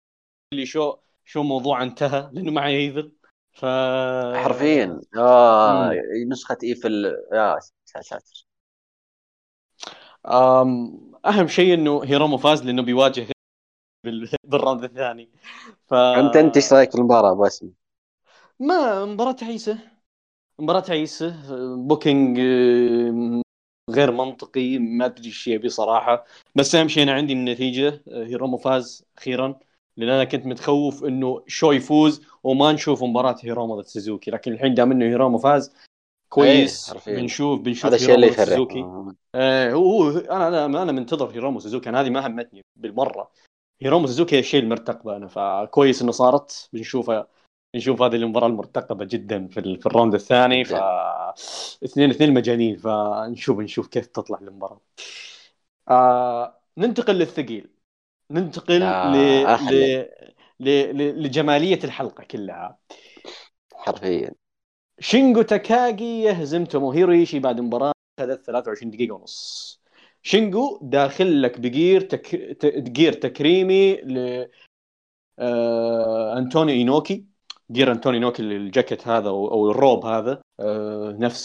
اللي 0.53 0.67
شو 0.67 0.97
شو 1.25 1.43
موضوع 1.43 1.83
انتهى 1.83 2.31
لأنه 2.33 2.53
مع 2.53 2.67
إيفل. 2.67 3.13
ف 3.53 3.65
حرفيا. 4.37 5.01
آه 5.17 5.93
نسخة 6.29 6.59
إيفل 6.65 7.05
يا 7.33 7.59
ساتر 8.01 8.47
أهم 11.27 11.49
شيء 11.49 11.75
إنه 11.75 12.05
هيرومو 12.05 12.37
فاز 12.37 12.63
لأنه 12.65 12.83
بيواجه 12.83 13.27
بال 14.45 14.56
round 14.56 14.85
الثاني. 14.85 15.31
ف 15.87 15.95
انت 15.95 16.37
أنت 16.37 16.57
إيش 16.57 16.73
رأيك 16.73 16.91
في 16.91 16.99
المباراة 16.99 17.33
أبو 17.33 17.47
اسمه؟ 17.47 17.86
ما 18.61 19.05
مباراة 19.05 19.33
تعيسة 19.33 19.79
مباراة 20.59 20.81
تعيسة 20.81 21.35
booking 21.77 22.39
آه، 22.41 23.43
غير 23.91 24.13
منطقي 24.13 24.79
ما 24.79 25.05
أدري 25.05 25.27
إيش 25.27 25.49
يبي 25.49 25.69
صراحة. 25.69 26.25
بس 26.55 26.75
أهم 26.75 26.89
شيء 26.89 27.03
أنا 27.03 27.13
عندي 27.13 27.33
النتيجة 27.33 28.03
آه، 28.09 28.25
هيرومو 28.25 28.57
فاز 28.57 29.05
أخيرا. 29.19 29.59
لأن 29.97 30.09
أنا 30.09 30.25
كنت 30.25 30.47
متخوف 30.47 31.05
إنه 31.05 31.43
شو 31.47 31.73
يفوز 31.73 32.23
وما 32.45 32.73
نشوف 32.73 33.03
مباراة 33.03 33.37
هيرومو 33.41 33.81
ضد 33.81 33.87
سوزوكي. 33.87 34.31
لكن 34.31 34.53
الحين 34.53 34.75
دام 34.75 34.93
إنه 34.93 35.05
هيرومو 35.05 35.39
فاز 35.39 35.75
كويس. 36.29 37.09
إيه 37.09 37.17
بنشوف 37.17 37.61
بنشوف 37.61 37.87
هذا 37.87 37.97
الشيء 37.97 38.15
اللي 38.15 38.27
يفرق 38.27 38.49
سوزوكي. 38.49 38.81
آه. 39.35 39.73
هو 39.73 40.11
أنا 40.11 40.65
أنا 40.65 40.83
أنا 40.83 40.93
منتظر 40.93 41.31
هيرومو 41.31 41.61
سوزوكي. 41.61 41.89
أنا 41.89 42.01
هذه 42.01 42.11
ما 42.11 42.27
همتني 42.27 42.63
بالمرة. 42.77 43.31
هيرومو 43.83 44.07
سوزوكي 44.07 44.39
الشيء 44.39 44.63
المرتقبة 44.63 45.17
أنا. 45.17 45.27
فكويس 45.27 46.03
إنه 46.03 46.13
صارت. 46.13 46.69
بنشوفها 46.73 47.29
نشوف 47.77 48.03
هذه 48.03 48.15
المباراة 48.17 48.47
المرتقبة 48.47 49.05
جدا 49.05 49.49
في, 49.49 49.77
في 49.77 49.87
ال 49.87 49.91
round 49.91 50.15
الثاني 50.15 50.65
ف 50.65 50.73
اثنين 51.85 52.11
اثنين 52.11 52.35
مجانين 52.35 52.77
فنشوف 52.77 53.59
نشوف 53.59 53.89
كيف 53.89 54.07
تطلع 54.07 54.39
المباراة. 54.39 54.81
آه 55.89 56.61
ننتقل 56.79 57.15
للثقيل. 57.15 57.71
ننتقل 58.31 58.81
ل... 58.81 59.17
ل... 60.61 60.69
ل... 60.97 61.23
لجمالية 61.23 61.79
الحلقة 61.85 62.25
كلها. 62.25 62.79
حرفيا. 63.75 64.31
شينجو 65.01 65.43
تاكاغي 65.43 66.23
يهزم 66.23 66.65
توموهيرو 66.65 67.13
ايشي 67.13 67.39
بعد 67.39 67.61
مباراة 67.61 67.93
اخذت 68.19 68.47
23 68.47 68.91
دقيقة 68.91 69.15
ونص. 69.15 69.81
شينجو 70.23 70.79
داخل 70.83 71.43
لك 71.43 71.61
ب 71.61 71.69
gear 71.69 72.01
تك... 72.01 72.37
gear 72.67 73.13
تكريمي 73.13 73.95
ل 73.95 74.47
آه... 75.39 76.39
انتونيو 76.39 76.73
إينوكي. 76.73 77.36
gear 77.71 77.93
انتونيو 77.93 78.19
إينوكي 78.19 78.43
الجاكيت 78.43 79.09
هذا 79.09 79.29
أو 79.29 79.71
الروب 79.71 80.07
هذا 80.07 80.43
آه 80.61 81.17
نفس 81.19 81.45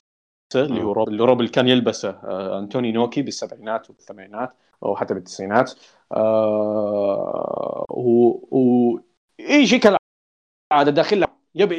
اللي 0.55 0.83
هو 0.83 0.91
روب 0.91 1.07
اللي 1.09 1.23
روب 1.23 1.39
اللي 1.39 1.51
كان 1.51 1.67
يلبسه 1.67 2.09
آه، 2.09 2.59
أنتونيو 2.59 2.91
إينوكي 2.91 3.21
بالسبعينات 3.21 3.89
والثمانينات 3.89 4.53
أو 4.83 4.95
حتى 4.95 5.13
بالتسعينات. 5.13 5.71
آه 6.11 7.85
و, 7.89 8.29
و... 8.51 8.99
يجي 9.39 9.79
كالعادة 9.79 10.91
داخل 10.91 11.25
يبي 11.55 11.75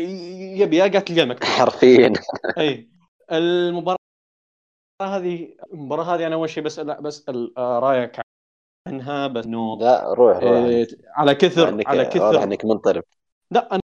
يبي 0.61 0.77
يا 0.77 1.25
مكتوب 1.25 1.49
حرفيا. 1.49 2.13
أي. 2.59 2.89
المباراة 3.33 3.97
هذه 5.03 5.55
المباراة 5.73 6.05
هذه 6.05 6.27
أنا 6.27 6.35
أول 6.35 6.51
شيء 6.51 6.63
بسال 6.63 7.03
بسأل 7.03 7.53
رايك 7.59 8.21
عنها 8.89 9.27
بس 9.27 9.45
إنه 9.45 9.79
لا 9.79 10.15
روح 10.15 10.37
روح 10.37 10.87
على 11.15 11.35
كثر 11.35 11.83
على 11.87 12.05
كثر 12.05 12.43
إنك 12.43 12.65
منطرب 12.65 13.03
لا 13.51 13.81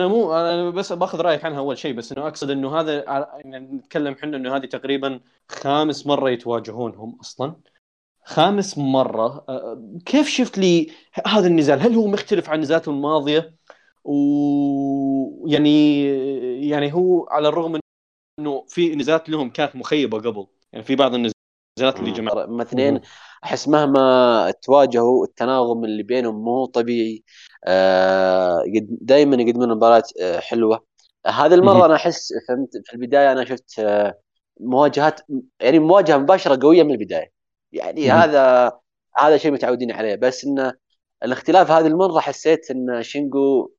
أنا 0.00 0.08
مو 0.08 0.32
أنا 0.34 0.70
بس 0.70 0.92
باخذ 0.92 1.20
رأيك 1.20 1.44
عنها 1.44 1.58
أول 1.58 1.78
شيء 1.78 1.94
بس 1.94 2.12
إنه 2.12 2.26
أقصد 2.28 2.50
إنه 2.50 2.80
هذا 2.80 3.04
يعني 3.44 3.58
نتكلم 3.76 4.12
إحنا 4.12 4.36
إنه 4.36 4.56
هذه 4.56 4.66
تقريبا 4.66 5.20
خامس 5.48 6.06
مرة 6.06 6.30
يتواجهونهم 6.30 7.18
أصلا. 7.20 7.56
خامس 8.24 8.78
مرة 8.78 9.46
كيف 10.06 10.28
شفت 10.28 10.58
لي 10.58 10.90
هذا 11.26 11.46
النزال؟ 11.46 11.80
هل 11.80 11.94
هو 11.94 12.06
مختلف 12.06 12.50
عن 12.50 12.60
نزالاتهم 12.60 12.94
الماضية؟ 12.96 13.54
ويعني 14.04 16.04
يعني 16.68 16.92
هو 16.94 17.26
على 17.30 17.48
الرغم 17.48 17.80
إنه 18.40 18.64
في 18.68 18.96
نزالات 18.96 19.28
لهم 19.28 19.50
كانت 19.50 19.76
مخيبة 19.76 20.18
قبل 20.18 20.46
يعني 20.72 20.84
في 20.84 20.96
بعض 20.96 21.14
النزالات 21.14 21.39
اللي 21.88 22.10
جمعوا 22.10 22.44
هم 22.44 22.60
اثنين 22.60 23.00
أحس 23.44 23.68
مهما 23.68 24.50
تواجهوا 24.62 25.24
التناغم 25.24 25.84
اللي 25.84 26.02
بينهم 26.02 26.44
مو 26.44 26.66
طبيعي 26.66 27.24
آه 27.64 28.64
دائما 29.00 29.42
يقدمون 29.42 29.68
مباراة 29.70 30.02
آه 30.20 30.38
حلوة. 30.38 30.84
هذه 31.26 31.54
المرة. 31.54 31.86
أنا 31.86 31.94
أحس 31.94 32.32
فهمت 32.48 32.70
في 32.84 32.94
البداية 32.94 33.32
أنا 33.32 33.44
شفت 33.44 33.78
آه 33.78 34.18
مواجهات 34.60 35.20
يعني 35.60 35.78
مواجهة 35.78 36.16
مباشرة 36.18 36.58
قوية 36.62 36.82
من 36.82 36.90
البداية. 36.90 37.32
يعني. 37.72 38.10
هذا 38.10 38.72
هذا 39.18 39.36
شيء 39.36 39.52
متعودين 39.52 39.92
عليه. 39.92 40.14
بس 40.14 40.44
انه 40.44 40.72
الاختلاف 41.24 41.70
هذه 41.70 41.86
المرة 41.86 42.20
حسيت 42.20 42.70
إن 42.70 43.02
شينجو 43.02 43.70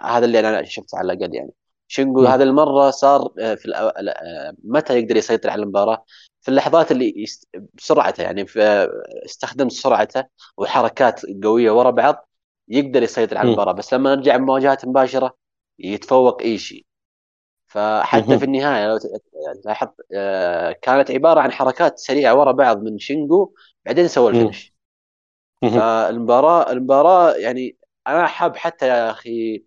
هذا 0.00 0.24
اللي 0.24 0.40
أنا 0.40 0.64
شفته 0.64 0.98
على 0.98 1.12
الأقل 1.12 1.34
يعني. 1.34 1.50
شينجو. 1.88 2.24
هذه 2.24 2.42
المرة 2.42 2.90
صار 2.90 3.32
في 3.36 3.92
متى 4.64 4.98
يقدر 4.98 5.16
يسيطر 5.16 5.50
على 5.50 5.62
المباراة؟ 5.62 6.04
في 6.42 6.48
اللحظات 6.48 6.92
اللي 6.92 7.14
يست... 7.16 7.48
بسرعته 7.74 8.22
يعني 8.22 8.46
في 8.46 8.88
استخدم 9.24 9.68
سرعته 9.68 10.24
وحركات 10.56 11.20
قوية 11.44 11.70
ورا 11.70 11.90
بعض 11.90 12.28
يقدر 12.68 13.02
يسيطر 13.02 13.38
على. 13.38 13.48
المباراة 13.48 13.72
بس 13.72 13.94
لما 13.94 14.14
نرجع 14.14 14.38
مواجهات 14.38 14.84
مباشرة 14.84 15.36
يتفوق 15.78 16.42
إيشي 16.42 16.86
فحتى. 17.66 18.38
في 18.38 18.44
النهاية 18.44 18.88
لو 18.88 18.98
تلاحظ 19.62 19.88
آه، 20.14 20.72
كانت 20.72 21.10
عبارة 21.10 21.40
عن 21.40 21.52
حركات 21.52 21.98
سريعة 21.98 22.34
ورا 22.34 22.52
بعض 22.52 22.82
من 22.82 22.98
شينجو 22.98 23.54
بعدين 23.86 24.08
سوى. 24.08 24.30
الفينش. 24.30 24.74
فالمباراة 25.62 26.72
المباراة 26.72 27.34
يعني 27.34 27.76
أنا 28.06 28.26
حاب 28.26 28.56
حتى 28.56 28.88
يا 28.88 29.10
أخي 29.10 29.64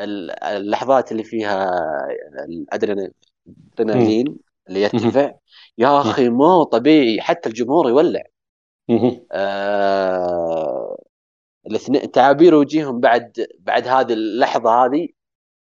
ال- 0.00 0.30
اللحظات 0.44 1.12
اللي 1.12 1.24
فيها 1.24 1.70
الأدرينالين 2.48 4.36
اللي 4.68 4.82
يرتفع 4.82 5.34
يا 5.80 6.00
أخي 6.00 6.28
مو 6.28 6.62
طبيعي 6.62 7.20
حتى 7.20 7.48
الجمهور 7.48 7.88
يولع. 7.88 8.22
آه 9.32 10.98
الاثنين 11.66 12.10
تعابير 12.10 12.54
وجيههم 12.54 13.00
بعد 13.00 13.46
بعد 13.60 13.88
هذه 13.88 14.12
اللحظة 14.12 14.84
هذه 14.84 15.08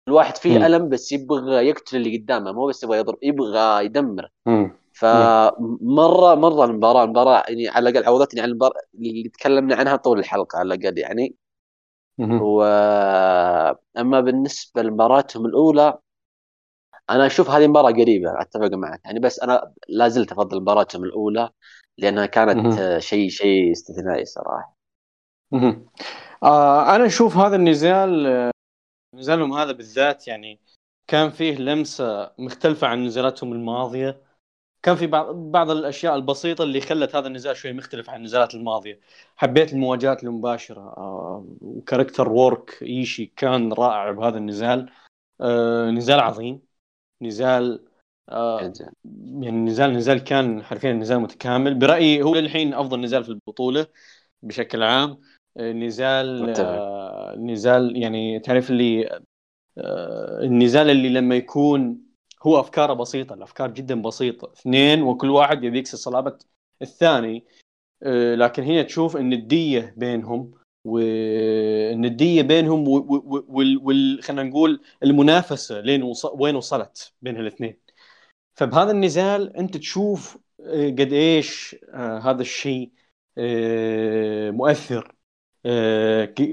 الواحد 0.08 0.36
فيه 0.36 0.58
مم. 0.58 0.64
ألم 0.64 0.88
بس 0.88 1.12
يبغى 1.12 1.68
يقتل 1.68 1.96
اللي 1.96 2.18
قدامه 2.18 2.52
مو 2.52 2.66
بس 2.66 2.82
يبغى 2.82 2.98
يضرب 2.98 3.18
يبغى 3.22 3.84
يدمر. 3.84 4.28
فمره 4.92 6.34
مرة 6.34 6.64
المباراة 6.64 7.04
المباراة 7.04 7.44
يعني 7.48 7.68
على 7.68 7.90
الأقل 7.90 8.06
عوضتني 8.06 8.40
عن 8.40 8.48
المباراة 8.48 8.80
اللي 8.94 9.28
تكلمنا 9.28 9.76
عنها 9.76 9.96
طول 9.96 10.18
الحلقة 10.18 10.58
على 10.58 10.74
الأقل 10.74 10.98
يعني 10.98 11.34
مهم. 12.18 12.42
واما 12.42 14.20
بالنسبة 14.20 14.82
لمباراتهم 14.82 15.46
الأولى 15.46 15.98
أنا 17.10 17.26
أشوف 17.26 17.50
هذه 17.50 17.66
مباراه 17.66 17.90
قريبة 17.90 18.40
أتفق 18.40 18.74
معك. 18.74 19.00
يعني 19.04 19.20
بس 19.20 19.40
أنا 19.40 19.72
لا 19.88 20.08
زلت 20.08 20.32
أفضل 20.32 20.60
مباراتهم 20.60 21.04
الأولى 21.04 21.50
لأنها 21.98 22.26
كانت 22.26 22.98
شيء 22.98 23.28
شيء 23.28 23.72
استثنائي 23.72 24.24
صراحة. 24.24 24.76
آه 26.42 26.96
أنا 26.96 27.06
أشوف 27.06 27.36
هذا 27.36 27.56
النزال 27.56 28.50
نزالهم 29.14 29.52
هذا 29.52 29.72
بالذات 29.72 30.28
يعني 30.28 30.60
كان 31.06 31.30
فيه 31.30 31.56
لمسة 31.56 32.30
مختلفة 32.38 32.86
عن 32.86 33.04
نزالاتهم 33.04 33.52
الماضية. 33.52 34.22
كان 34.82 34.96
في 34.96 35.06
بعض 35.06 35.34
بعض 35.34 35.70
الأشياء 35.70 36.16
البسيطة 36.16 36.62
اللي 36.64 36.80
خلت 36.80 37.16
هذا 37.16 37.26
النزال 37.26 37.56
شوي 37.56 37.72
مختلف 37.72 38.10
عن 38.10 38.18
النزالات 38.18 38.54
الماضية. 38.54 39.00
حبيت 39.36 39.72
المواجهات 39.72 40.24
المباشرة 40.24 40.80
آه 40.80 41.46
وكاركتر 41.60 42.28
وورك 42.28 42.82
إيشي 42.82 43.32
كان 43.36 43.72
رائع 43.72 44.10
بهذا 44.10 44.38
النزال. 44.38 44.90
آه 45.40 45.90
نزال 45.90 46.20
عظيم. 46.20 46.67
نزال 47.22 47.84
آه. 48.28 48.72
يعني 49.24 49.50
نزال 49.50 49.92
نزال 49.92 50.24
كان 50.24 50.62
حرفيا 50.62 50.92
نزال 50.92 51.20
متكامل 51.20 51.74
برأيي 51.74 52.22
هو 52.22 52.34
للحين 52.34 52.74
أفضل 52.74 53.00
نزال 53.00 53.24
في 53.24 53.30
البطولة 53.30 53.86
بشكل 54.42 54.82
عام 54.82 55.18
آه، 55.56 55.72
نزال. 55.72 56.54
آه، 56.60 57.36
نزال 57.38 57.96
يعني 57.96 58.40
تعرف 58.40 58.70
اللي 58.70 59.20
آه، 59.78 60.40
النزال 60.42 60.90
اللي 60.90 61.08
لما 61.08 61.36
يكون 61.36 62.08
هو 62.42 62.60
أفكاره 62.60 62.92
بسيطة 62.92 63.34
الأفكار 63.34 63.70
جدا 63.70 64.02
بسيطة 64.02 64.52
اثنين 64.52 65.02
وكل 65.02 65.30
واحد 65.30 65.64
يبي 65.64 65.78
يكسر 65.78 65.96
صلابة 65.96 66.38
الثاني 66.82 67.44
آه، 68.02 68.34
لكن 68.34 68.62
هنا 68.62 68.82
تشوف 68.82 69.16
النديه 69.16 69.94
بينهم 69.96 70.57
والندية 70.88 72.42
بينهم 72.42 72.88
وال 72.88 74.22
خلينا 74.22 74.42
نقول 74.42 74.80
المنافسة 75.02 75.80
لين 75.80 76.02
وص... 76.02 76.24
وين 76.24 76.56
وصلت 76.56 77.12
بين 77.22 77.36
الاثنين. 77.36 77.76
فبهذا 78.54 78.90
النزال 78.90 79.56
أنت 79.56 79.76
تشوف 79.76 80.38
آه، 80.60 80.90
قد 80.90 81.12
إيش 81.12 81.76
آه، 81.94 82.18
هذا 82.18 82.42
الشيء 82.42 82.90
آه، 83.38 84.50
مؤثر 84.50 85.14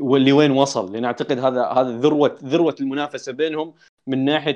واللي 0.01 0.31
وين 0.31 0.51
وصل. 0.51 0.93
لأن 0.93 1.05
أعتقد 1.05 1.39
هذا 1.39 1.63
هذا 1.65 1.97
ذروه 1.97 2.37
ذروة 2.43 2.75
المنافسة 2.81 3.31
بينهم 3.31 3.73
من 4.07 4.25
ناحية. 4.25 4.55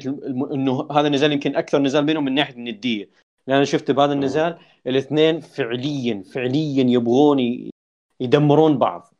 إنه 0.54 0.88
هذا 0.92 1.08
النزال 1.08 1.32
يمكن 1.34 1.56
أكثر 1.56 1.80
نزال 1.80 2.06
بينهم 2.06 2.26
من 2.26 2.34
ناحية 2.34 2.54
الندية. 2.56 3.10
لأن 3.48 3.56
أنا 3.58 3.66
شفت 3.66 3.92
بهذا 3.92 4.14
النزال 4.14 4.58
الاثنين 4.88 5.40
فعليا 5.40 6.24
فعليا 6.34 6.84
يبغون 6.84 7.70
يدمرون 8.20 8.78
بعض. 8.78 9.14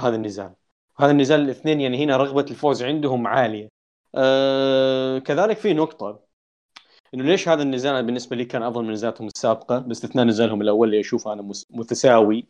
هذا 0.00 0.16
النزال. 0.16 0.54
هذا 0.98 1.10
النزال 1.10 1.40
الاثنين 1.40 1.80
يعني 1.80 2.04
هنا 2.04 2.16
رغبة 2.16 2.46
الفوز 2.50 2.82
عندهم 2.82 3.26
عالية. 3.26 3.68
آه 4.14 5.18
كذلك 5.18 5.56
في 5.56 5.74
نقطة 5.74 6.20
إنه 7.14 7.24
ليش 7.24 7.48
هذا 7.48 7.62
النزال 7.62 8.06
بالنسبة 8.06 8.36
لي 8.36 8.44
كان 8.44 8.62
أفضل 8.62 8.84
من 8.84 8.90
نزالاتهم 8.92 9.26
السابقة؟ 9.26 9.78
باستثناء 9.78 10.24
نزالهم 10.24 10.62
الأول 10.62 10.88
اللي 10.88 11.00
أشوفه 11.00 11.32
أنا 11.32 11.52
متساوي 11.70 12.46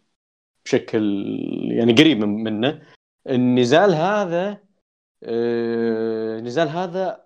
بشكل 0.64 1.24
يعني 1.72 1.92
قريب 1.92 2.18
من- 2.18 2.44
منه. 2.44 2.82
النزال 3.28 3.94
هذا 3.94 4.59
آه، 5.22 6.40
نزال 6.40 6.68
هذا 6.68 7.24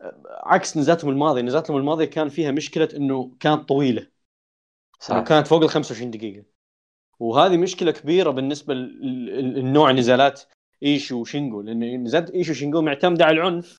آه، 0.00 0.40
عكس 0.44 0.76
نزالاتهم 0.76 1.10
الماضية. 1.10 1.42
نزالاتهم 1.42 1.76
الماضية 1.76 2.04
كان 2.04 2.28
فيها 2.28 2.50
مشكلة 2.50 2.88
إنه 2.96 3.36
كانت 3.40 3.68
طويلة. 3.68 4.06
صح 5.00 5.20
كانت 5.20 5.46
فوق 5.46 5.62
ال 5.62 5.68
25 5.68 6.10
دقيقة. 6.10 6.44
وهذه 7.20 7.56
مشكلة 7.56 7.90
كبيرة 7.90 8.30
بالنسبة 8.30 8.74
للنوع 8.74 9.92
نزالات 9.92 10.42
ايشي 10.82 11.20
وشينجو 11.20 11.60
لأن 11.60 12.04
نزالات 12.04 12.30
ايشي 12.30 12.52
وشينجو 12.52 12.82
معتمدة 12.82 13.24
على 13.24 13.40
العنف 13.40 13.76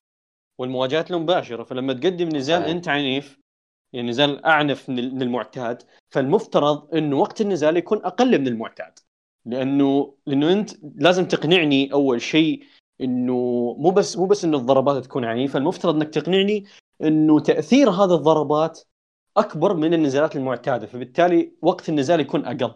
والمواجهات 0.58 1.10
المباشرة 1.10 1.62
فلما 1.62 1.92
تقدم 1.92 2.28
نزال. 2.28 2.62
انت 2.70 2.88
عنيف 2.88 3.38
يعني 3.92 4.08
نزال 4.08 4.44
أعنف 4.44 4.88
من 4.88 5.14
من 5.14 5.22
المعتاد 5.22 5.82
فالمفترض 6.10 6.94
إنه 6.94 7.16
وقت 7.18 7.40
النزال 7.40 7.76
يكون 7.76 7.98
أقل 8.04 8.38
من 8.40 8.46
المعتاد 8.46 8.98
لأنه 9.44 10.14
لأنه 10.26 10.52
أنت 10.52 10.70
لازم 10.96 11.24
تقنعني 11.24 11.92
أول 11.92 12.22
شيء 12.22 12.62
إنه 13.00 13.34
مو 13.78 13.90
بس 13.90 14.16
مو 14.16 14.26
بس 14.26 14.44
انه 14.44 14.56
الضربات 14.56 15.04
تكون 15.04 15.24
عنيفة 15.24 15.58
المفترض 15.58 15.94
إنك 15.94 16.08
تقنعني 16.08 16.64
إنه 17.02 17.40
تأثير 17.40 17.90
هذه 17.90 18.14
الضربات 18.14 18.80
أكبر 19.36 19.74
من 19.74 19.94
النزالات 19.94 20.36
المعتادة 20.36 20.86
فبالتالي 20.86 21.52
وقت 21.62 21.88
النزال 21.88 22.20
يكون 22.20 22.44
أقل 22.44 22.74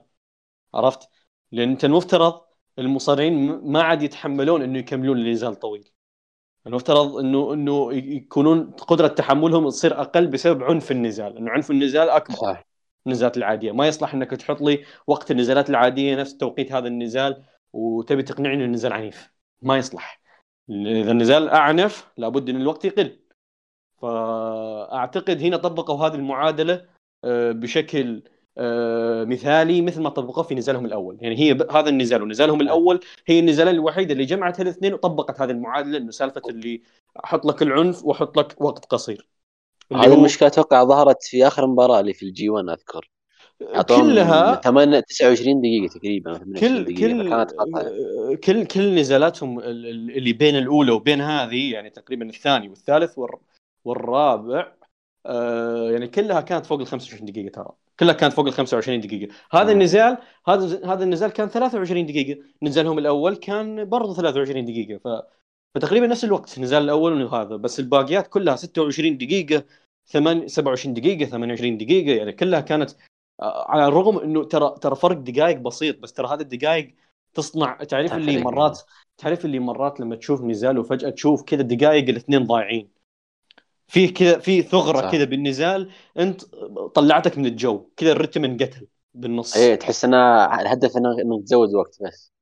عرفت؟ 0.74 1.08
لأن 1.52 1.70
أنت 1.70 1.84
المفترض 1.84 2.40
المصارعين 2.78 3.60
ما 3.72 3.82
عاد 3.82 4.02
يتحملون 4.02 4.62
إنه 4.62 4.78
يكملون 4.78 5.18
النزال 5.18 5.54
طويل. 5.54 5.90
المفترض 6.66 7.16
انه 7.16 7.52
إنه 7.52 7.92
يكونون 7.92 8.70
قدرة 8.70 9.08
تحملهم 9.08 9.68
تصير 9.68 10.00
أقل 10.00 10.26
بسبب 10.26 10.62
عنف 10.62 10.90
النزال. 10.90 11.36
إنه 11.36 11.50
عنف 11.50 11.70
النزال 11.70 12.10
أكبر 12.10 12.34
صح 12.34 12.64
النزالات 13.06 13.36
العادية. 13.36 13.72
ما 13.72 13.86
يصلح 13.86 14.14
إنك 14.14 14.30
تحط 14.30 14.60
لي 14.60 14.84
وقت 15.06 15.30
النزالات 15.30 15.70
العادية 15.70 16.16
نفس 16.16 16.36
توقيت 16.36 16.72
هذا 16.72 16.88
النزال 16.88 17.44
وتبي 17.72 18.22
تقنعني 18.22 18.54
إنه 18.54 18.64
النزال 18.64 18.92
عنيف. 18.92 19.32
ما 19.62 19.76
يصلح. 19.76 20.22
إذا 20.70 21.10
النزال 21.10 21.48
أعنف 21.48 22.12
لابد 22.16 22.48
إن 22.48 22.56
الوقت 22.56 22.84
يقل. 22.84 23.18
فأعتقد 24.02 25.42
هنا 25.42 25.56
طبقوا 25.56 26.06
هذه 26.06 26.14
المعادلة 26.14 26.86
آه، 27.24 27.52
بشكل 27.52 28.22
مثالي 29.24 29.82
مثل 29.82 30.02
ما 30.02 30.08
طبقوه 30.08 30.44
في 30.44 30.54
نزالهم 30.54 30.86
الأول 30.86 31.18
يعني 31.20 31.38
هي. 31.38 31.52
هذا 31.70 31.88
النزال 31.88 32.22
ونزالهم 32.22 32.60
الأول 32.60 33.00
هي 33.26 33.38
النزالين 33.38 33.74
الوحيده 33.74 34.12
اللي 34.12 34.24
جمعت 34.24 34.60
الاثنين 34.60 34.94
وطبقت 34.94 35.40
هذه 35.40 35.50
المعادلة 35.50 35.98
انه 35.98 36.10
سالفة 36.10 36.42
اللي 36.48 36.82
أحط 37.24 37.44
لك 37.44 37.62
العنف 37.62 38.04
وأحط 38.04 38.38
لك 38.38 38.60
وقت 38.60 38.84
قصير 38.84 39.28
هذه. 39.92 40.14
المشكلة 40.14 40.48
أتوقع 40.48 40.84
ظهرت 40.84 41.22
في 41.22 41.46
آخر 41.46 41.66
مباراة 41.66 42.00
اللي 42.00 42.12
في 42.12 42.22
الجي 42.22 42.48
1 42.48 42.68
أذكر 42.68 43.10
كلها 43.88 44.60
8 44.60 45.00
29 45.00 45.60
دقيقة 45.60 45.98
تقريبا 45.98 46.38
كل 46.60 46.84
دقيقة 46.84 47.44
كل 47.44 48.36
كل 48.36 48.64
كل 48.64 48.94
نزالاتهم 48.94 49.60
اللي 49.60 50.32
بين 50.32 50.56
الأولى 50.56 50.92
وبين 50.92 51.20
هذه 51.20 51.72
يعني 51.72 51.90
تقريبا 51.90 52.28
الثاني 52.28 52.68
والثالث 52.68 53.18
والرابع 53.84 54.72
آه 55.26 55.90
يعني 55.90 56.08
كلها 56.08 56.40
كانت 56.40 56.66
فوق 56.66 56.80
ال 56.80 56.86
25 56.86 57.24
دقيقة 57.26 57.50
ترى. 57.52 57.72
كلها 58.00 58.14
كانت 58.14 58.32
فوق 58.32 58.46
ال 58.46 58.52
25 58.52 59.00
دقيقة. 59.00 59.34
هذا 59.52 59.72
النزال 59.72 60.18
هذا 60.48 60.92
هذا 60.92 61.04
النزال 61.04 61.30
كان 61.30 61.48
23 61.48 62.06
دقيقة. 62.06 62.40
نزالهم 62.62 62.98
الأول 62.98 63.36
كان 63.36 63.84
برضه 63.84 64.14
23 64.14 64.64
دقيقة. 64.64 64.98
ف 64.98 65.22
فتقريبا 65.74 66.06
نفس 66.06 66.24
الوقت 66.24 66.56
النزال 66.58 66.82
الأول 66.82 67.22
وهذا 67.22 67.56
بس 67.56 67.80
الباقيات 67.80 68.26
كلها 68.28 68.56
26 68.56 69.18
دقيقة 69.18 69.64
8 70.06 70.46
27 70.46 70.94
دقيقة 70.94 71.30
28 71.30 71.78
دقيقة. 71.78 72.16
يعني 72.16 72.32
كلها 72.32 72.60
كانت 72.60 72.90
آه، 73.42 73.70
على 73.70 73.86
الرغم 73.86 74.18
إنه 74.18 74.44
ترى 74.44 74.74
ترى 74.80 74.96
فرق 74.96 75.16
دقائق 75.16 75.58
بسيط 75.58 75.98
بس 75.98 76.12
ترى 76.12 76.28
هذه 76.28 76.40
الدقائق 76.40 76.94
تصنع. 77.34 77.74
تعرف 77.84 78.12
اللي 78.14 78.38
مرات 78.38 78.80
تعرف 79.18 79.44
اللي 79.44 79.58
مرات 79.58 80.00
لما 80.00 80.16
تشوف 80.16 80.42
نزال 80.42 80.78
وفجأة 80.78 81.10
تشوف 81.10 81.42
كذا 81.42 81.62
دقائق 81.62 82.08
الاثنين 82.08 82.44
ضايعين. 82.44 83.01
في 83.92 84.08
كذا 84.08 84.38
في 84.38 84.62
ثغرة 84.62 85.10
كذا 85.10 85.24
بالنزال 85.24 85.90
أنت 86.18 86.42
طلعتك 86.94 87.38
من 87.38 87.46
الجو 87.46 87.86
كذا 87.96 88.12
الرتم 88.12 88.44
انقتل 88.44 88.86
بالنص. 89.14 89.56
إيه 89.56 89.74
تحس 89.74 90.04
إنه 90.04 90.44
الهدف 90.60 90.96
انه 90.96 91.10
انك 91.10 91.44
تزود 91.44 91.74
وقت 91.74 92.02
بس. 92.02 92.32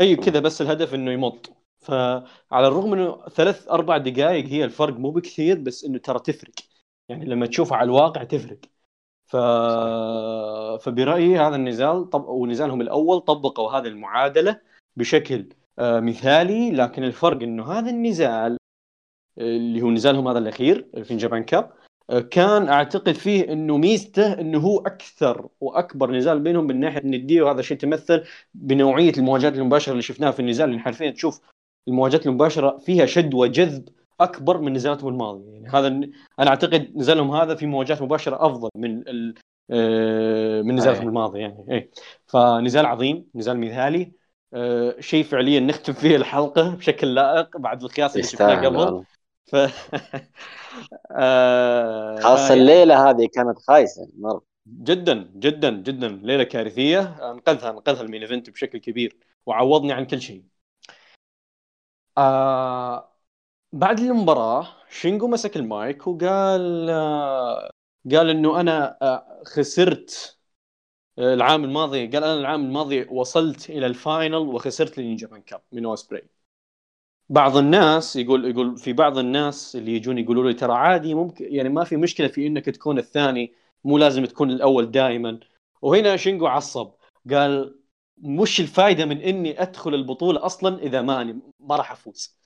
إي 0.00 0.16
كذا 0.16 0.40
بس 0.40 0.62
الهدف 0.62 0.94
إنه 0.94 1.12
يمط. 1.12 1.52
فعلى 1.78 2.68
الرغم 2.68 2.92
إنه 2.92 3.28
ثلاث 3.28 3.68
أربع 3.68 3.98
دقائق 3.98 4.46
هي 4.46 4.64
الفرق 4.64 4.96
مو 4.96 5.10
بكثير 5.10 5.58
بس 5.58 5.84
إنه 5.84 5.98
ترى 5.98 6.18
تفرق. 6.18 6.54
يعني 7.08 7.24
لما 7.24 7.46
تشوفها 7.46 7.78
على 7.78 7.84
الواقع 7.86 8.24
تفرق. 8.24 8.58
ف... 9.26 9.36
فبرأيي 10.84 11.38
هذا 11.38 11.56
النزال 11.56 12.10
طب... 12.10 12.28
ونزالهم 12.28 12.80
الأول 12.80 13.20
طبقوا 13.20 13.70
هذه 13.70 13.86
المعادلة 13.86 14.60
بشكل 14.96 15.48
آه 15.78 16.00
مثالي 16.00 16.70
لكن 16.70 17.04
الفرق 17.04 17.42
إنه 17.42 17.72
هذا 17.72 17.90
النزال 17.90 18.59
اللي 19.40 19.82
هو 19.82 19.90
نزالهم 19.90 20.28
هذا 20.28 20.38
الأخير 20.38 20.86
في 21.04 21.16
جابان 21.16 21.42
كاب. 21.44 21.70
آه، 22.10 22.20
كان 22.20 22.68
أعتقد 22.68 23.12
فيه 23.12 23.52
إنه 23.52 23.76
ميزته 23.76 24.32
إنه 24.40 24.58
هو 24.58 24.78
أكثر 24.78 25.48
وأكبر 25.60 26.10
نزال 26.10 26.40
بينهم 26.40 26.66
من 26.66 26.80
ناحية 26.80 27.00
النديه 27.00 27.42
وهذا 27.42 27.60
الشيء 27.60 27.76
تمثل 27.76 28.24
بنوعية 28.54 29.12
المواجهات 29.18 29.54
المباشرة 29.54 29.92
اللي 29.92 30.02
شفناها 30.02 30.30
في 30.30 30.40
النزال. 30.40 30.68
اللي 30.68 30.80
حرفيا 30.80 31.10
تشوف 31.10 31.40
المواجهات 31.88 32.26
المباشرة 32.26 32.78
فيها 32.78 33.06
شد 33.06 33.34
وجذب 33.34 33.88
أكبر 34.20 34.58
من 34.58 34.72
نزالاتهم 34.72 35.08
الماضية. 35.08 35.52
يعني 35.52 35.68
هذا 35.68 35.88
أنا 36.38 36.48
أعتقد 36.48 36.92
نزالهم 36.96 37.30
هذا 37.30 37.54
في 37.54 37.66
مواجهات 37.66 38.02
مباشرة 38.02 38.46
أفضل 38.46 38.68
من 38.76 39.08
ال... 39.08 39.34
آه، 39.70 40.62
من 40.62 40.74
نزالهم 40.74 41.08
الماضي 41.08 41.38
يعني. 41.38 41.66
إيه. 41.70 41.90
فنزال 42.26 42.86
عظيم 42.86 43.26
نزال 43.34 43.60
مثالي. 43.60 44.12
أه 44.54 45.00
شيء 45.00 45.24
فعليا 45.24 45.60
نختم 45.60 45.92
فيه 45.92 46.16
الحلقة 46.16 46.74
بشكل 46.74 47.14
لائق 47.14 47.56
بعد 47.56 47.82
القياس 47.82 48.16
اللي 48.16 48.26
شفناه 48.26 48.66
قبل. 48.66 49.04
ف 49.46 49.56
آه 51.12 52.16
خاصة 52.20 52.54
الليلة 52.54 53.10
هذه 53.10 53.28
كانت 53.34 53.58
خايسة 53.58 54.08
مرة. 54.18 54.42
جدا 54.66 55.32
جدا 55.36 55.70
جدا. 55.70 56.08
ليلة 56.08 56.44
كارثية. 56.44 57.30
انقذها 57.32 57.70
انقذها 57.70 58.02
ال 58.02 58.06
main 58.06 58.22
event 58.22 58.50
بشكل 58.50 58.78
كبير 58.78 59.16
وعوضني 59.46 59.92
عن 59.92 60.06
كل 60.06 60.20
شيء. 60.22 60.44
آه 62.18 63.16
بعد 63.72 64.00
المباراة 64.00 64.68
شينجو 64.90 65.28
مسك 65.28 65.56
المايك 65.56 66.06
وقال 66.06 66.90
آه 66.90 67.70
قال 68.12 68.30
إنه 68.30 68.60
أنا 68.60 68.98
آه 69.02 69.42
خسرت 69.46 70.38
آه، 71.18 71.34
العام 71.34 71.64
الماضي. 71.64 72.06
قال 72.06 72.24
أنا 72.24 72.34
العام 72.34 72.64
الماضي 72.66 73.04
وصلت 73.10 73.70
إلى 73.70 73.86
ال 73.86 73.94
final 73.94 74.36
وخسرت 74.36 74.98
لل 74.98 75.10
New 75.10 75.28
Japan 75.28 75.42
Cup 75.42 75.62
من 75.72 75.84
اوسبري 75.84 76.28
بعض 77.30 77.56
الناس 77.56 78.16
يقول 78.16 78.44
يقول 78.50 78.76
في 78.76 78.92
بعض 78.92 79.18
الناس 79.18 79.76
اللي 79.76 79.96
يجون 79.96 80.18
يقولوا 80.18 80.44
لي 80.50 80.54
ترى 80.54 80.72
عادي 80.72 81.14
ممكن 81.14 81.54
يعني 81.54 81.68
ما 81.68 81.84
في 81.84 81.96
مشكلة 81.96 82.28
في 82.28 82.46
إنك 82.46 82.64
تكون 82.64 82.98
الثاني 82.98 83.54
مو 83.84 83.98
لازم 83.98 84.24
تكون 84.24 84.50
الأول 84.50 84.90
دائما 84.90 85.40
وهنا 85.82 86.16
شينجو 86.16 86.46
عصب 86.46 86.92
قال 87.30 87.78
مش 88.18 88.60
الفائده 88.60 89.04
من 89.06 89.20
إني 89.20 89.62
أدخل 89.62 89.94
البطولة 89.94 90.46
أصلا 90.46 90.78
إذا 90.82 91.02
ماني 91.02 91.40
ما 91.60 91.76
راح 91.76 91.92
أفوز. 91.92 92.40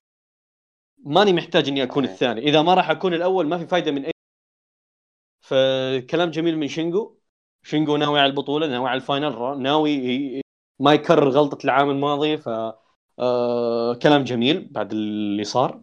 ماني 1.05 1.33
محتاج 1.33 1.69
إني 1.69 1.83
أكون 1.83 2.05
الثاني. 2.05 2.41
إذا 2.41 2.63
ما 2.63 2.75
راح 2.75 2.91
أكون 2.91 3.15
الأول 3.15 3.47
ما 3.49 3.59
في 3.59 3.67
فائده 3.67 3.91
من 3.93 4.05
اي 4.05 4.13
فكلام 5.41 6.31
جميل 6.31 6.59
من 6.59 6.69
شينجو. 6.69 7.19
شينجو 7.63 7.97
ناوي 7.97 8.21
على 8.21 8.31
البطولة 8.31 8.67
ناوي 8.67 8.89
على 8.89 8.97
ال 8.97 9.08
final 9.08 9.63
ناوي 9.63 10.43
ما 10.81 10.93
يكرر 10.95 11.29
غلطة 11.29 11.65
العام 11.65 11.91
الماضي 11.91 12.37
ف 12.37 12.49
آه 13.19 13.95
كلام 13.95 14.25
جميل 14.25 14.69
بعد 14.71 14.93
اللي 14.93 15.45
صار. 15.45 15.81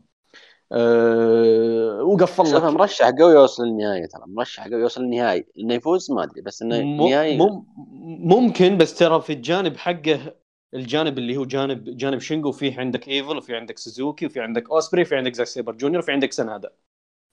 آه 0.72 2.04
وقفل 2.04 2.56
لك 2.56 2.64
مرشح 2.64 3.10
قوي 3.10 3.34
يوصل 3.34 3.64
للنهايه 3.64 4.06
ترى 4.06 4.24
مرشح 4.28 4.68
قوي 4.68 4.82
يوصل 4.82 5.02
للنهايه 5.02 5.48
إنه 5.60 5.74
يفوز 5.74 6.12
ما 6.12 6.24
أدري 6.24 6.42
بس 6.42 6.62
إنه 6.62 6.76
النهاية 6.80 7.38
ممكن 8.24 8.78
بس 8.78 8.96
ترى 8.96 9.22
في 9.22 9.34
الجانب 9.34 9.78
حقه 9.78 10.34
الجانب 10.74 11.18
اللي 11.18 11.38
هو 11.38 11.46
جانب 11.46 11.98
جانب 11.98 12.20
شينجو 12.20 12.52
فيه 12.52 12.80
عندك 12.80 13.08
إيفل 13.08 13.38
وفي 13.38 13.56
عندك 13.56 13.78
سوزوكي 13.78 14.26
وفي 14.26 14.40
عندك 14.40 14.72
أوسبري 14.72 15.02
وفي 15.02 15.16
عندك 15.16 15.34
زاك 15.34 15.48
سيبر 15.48 15.74
جونيور 15.74 16.00
وفي 16.00 16.12
عندك 16.12 16.32
سنادا 16.32 16.70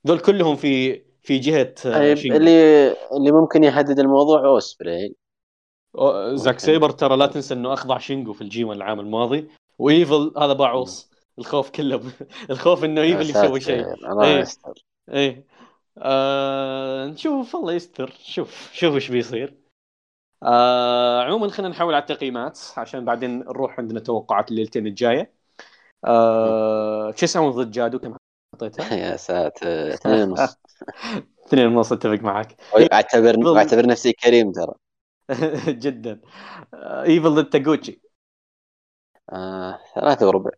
ذول 0.06 0.18
كلهم 0.18 0.56
في 0.56 1.02
في 1.22 1.38
جهة 1.38 1.74
آه، 1.86 1.98
طيب 1.98 2.16
شينجو. 2.16 2.36
اللي 2.36 2.90
اللي 3.16 3.32
ممكن 3.32 3.64
يحدد 3.64 3.98
الموضوع 3.98 4.46
أوسبري. 4.46 5.14
زاك 6.32 6.58
سيبر 6.58 6.90
ترى 6.90 7.16
لا 7.16 7.26
تنسى 7.26 7.54
إنه 7.54 7.72
أخضع 7.72 7.98
شينجو 7.98 8.32
في 8.32 8.42
الجي 8.42 8.62
العام 8.62 9.00
الماضي. 9.00 9.48
وإيفل 9.78 10.32
هذا 10.38 10.52
باعوص. 10.52 11.10
الخوف 11.38 11.70
كله. 11.70 12.02
الخوف 12.50 12.84
إنه 12.84 13.00
إيفل 13.00 13.30
يسوي 13.30 13.60
شيء. 13.60 13.94
الله 14.10 14.24
إيه. 14.24 14.38
يستر. 14.40 14.84
إيه. 15.12 15.46
آه 15.98 17.06
نشوف 17.06 17.56
الله 17.56 17.72
يستر. 17.72 18.12
شوف 18.24 18.70
شوف 18.72 18.94
إيش 18.94 19.08
بيصير. 19.08 19.54
آه 20.42 21.22
عموما 21.22 21.48
خلينا 21.48 21.72
نحول 21.72 21.94
على 21.94 22.02
التقييمات 22.02 22.60
عشان 22.76 23.04
بعدين 23.04 23.38
نروح 23.38 23.78
عندنا 23.78 24.00
توقعات 24.00 24.50
الليلتين 24.50 24.86
الجاية. 24.86 25.32
آه 26.04 27.10
شو 27.16 27.24
يسوون 27.24 27.50
ضد 27.50 27.70
جادو؟ 27.70 27.98
كم 27.98 28.16
حطيتها؟ 28.54 28.94
يا 29.10 29.16
ساتر. 29.16 29.94
اثنين 29.94 30.22
ونص. 30.28 30.56
اثنين 31.46 31.66
ونص 31.66 31.92
أتفق 31.92 32.22
معك 32.22 32.56
اعتبر 32.92 33.56
أعتبر 33.56 33.86
نفسي 33.86 34.12
كريم 34.12 34.52
ترى. 34.52 34.72
جدا. 35.84 36.20
ايفل 36.74 37.30
ضد 37.30 37.50
تاجوتشي 37.50 38.07
آه، 39.32 39.78
ثلاثة 39.94 40.26
وربع. 40.26 40.50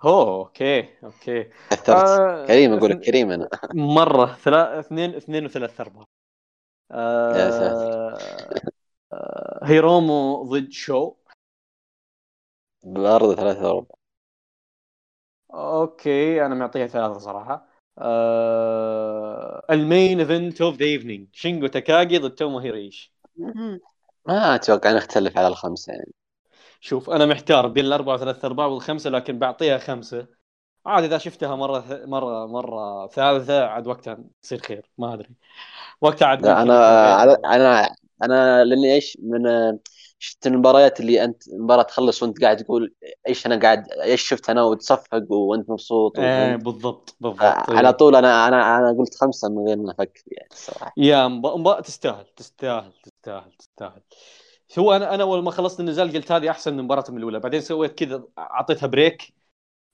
هو 0.00 0.40
okay 0.40 0.88
okay. 1.04 1.44
كثرت 1.70 2.08
آه 2.08 2.46
كريم 2.46 2.72
أقول 2.72 2.90
لك 2.90 3.00
كريم 3.00 3.30
أنا. 3.30 3.48
مرة 3.74 4.26
ثلاث 4.26 4.86
اثنين 4.86 5.14
اثنين 5.14 5.44
وثلاث 5.44 5.80
ارباع 5.80 6.04
آه 6.90 7.36
يا 7.36 7.50
ساتر. 7.50 7.92
آه 9.12 9.60
هيرومو 9.62 10.42
ضد 10.42 10.70
شو؟ 10.70 11.14
برضه 12.84 13.34
ثلاثة 13.34 13.68
وربع. 13.68 13.94
okay 15.54 16.46
أنا 16.46 16.54
معطيها 16.54 16.86
ثلاثة 16.86 17.18
صراحة. 17.18 17.68
آه 17.98 19.66
ال 19.70 19.80
main 19.80 20.18
event 20.20 20.60
of 20.60 20.76
the 20.76 20.84
evening 20.84 21.28
شينجو 21.32 21.66
تاكاجي 21.66 22.18
ضد 22.18 22.34
تومو 22.34 22.58
هيريش 22.58 23.12
ما 24.26 24.54
أتوقع 24.54 24.92
نختلف 24.92 25.38
على 25.38 25.48
الخمسة 25.48 25.92
يعني. 25.92 26.12
شوف 26.84 27.10
أنا 27.10 27.26
محتار 27.26 27.66
بين 27.66 27.84
الأربعة 27.84 28.14
وثلاث 28.14 28.44
أرباع 28.44 28.66
والخمسة 28.66 29.10
لكن 29.10 29.38
بعطيها 29.38 29.78
خمسة. 29.78 30.26
عاد 30.86 31.04
إذا 31.04 31.18
شفتها 31.18 31.56
مرة 31.56 31.84
مرة 32.06 32.46
مرة 32.46 33.06
ثالثة 33.06 33.64
عاد 33.64 33.86
وقتها 33.86 34.18
تصير 34.42 34.58
خير 34.58 34.90
ما 34.98 35.14
أدري. 35.14 35.28
وقتها 36.00 36.26
عاد 36.28 36.46
لا 36.46 36.62
أنا 36.62 37.34
أنا 37.34 37.96
أنا 38.22 38.64
لأني 38.64 38.94
إيش 38.94 39.18
من 39.22 39.42
شفت 40.18 40.46
المباريات 40.46 41.00
اللي 41.00 41.24
أنت 41.24 41.48
المباراة 41.48 41.82
تخلص 41.82 42.22
وأنت 42.22 42.42
قاعد 42.42 42.56
تقول 42.56 42.94
إيش 43.28 43.46
أنا 43.46 43.60
قاعد 43.60 43.88
إيش 43.92 44.22
شفت 44.22 44.50
أنا 44.50 44.62
وتصفق 44.62 45.32
وأنت 45.32 45.70
مبسوط 45.70 46.18
إيه 46.18 46.56
بالضبط 46.56 47.16
بالضبط 47.20 47.70
على 47.70 47.92
طول 47.92 48.16
أنا 48.16 48.48
أنا 48.48 48.78
أنا 48.78 48.98
قلت 48.98 49.14
خمسة 49.14 49.48
من 49.48 49.68
غير 49.68 49.76
ما 49.76 49.90
أفكر 49.90 50.22
يعني 50.26 50.48
الصراحه 50.52 50.92
يا 50.96 51.28
مباراة 51.28 51.80
تستاهل 51.80 52.26
تستاهل 52.36 52.92
تستاهل 53.02 53.52
تستاهل. 53.58 54.02
هو 54.78 54.92
أنا 54.96 55.14
أنا 55.14 55.22
أول 55.22 55.42
ما 55.44 55.50
خلصت 55.50 55.80
النزال 55.80 56.12
قلت 56.12 56.32
هذه 56.32 56.50
أحسن 56.50 56.76
من 56.76 56.84
مباراتهم 56.84 57.16
الأولى. 57.16 57.40
بعدين 57.40 57.60
سويت 57.60 57.98
كذا 57.98 58.24
أعطيتها 58.38 58.86
break 58.86 59.34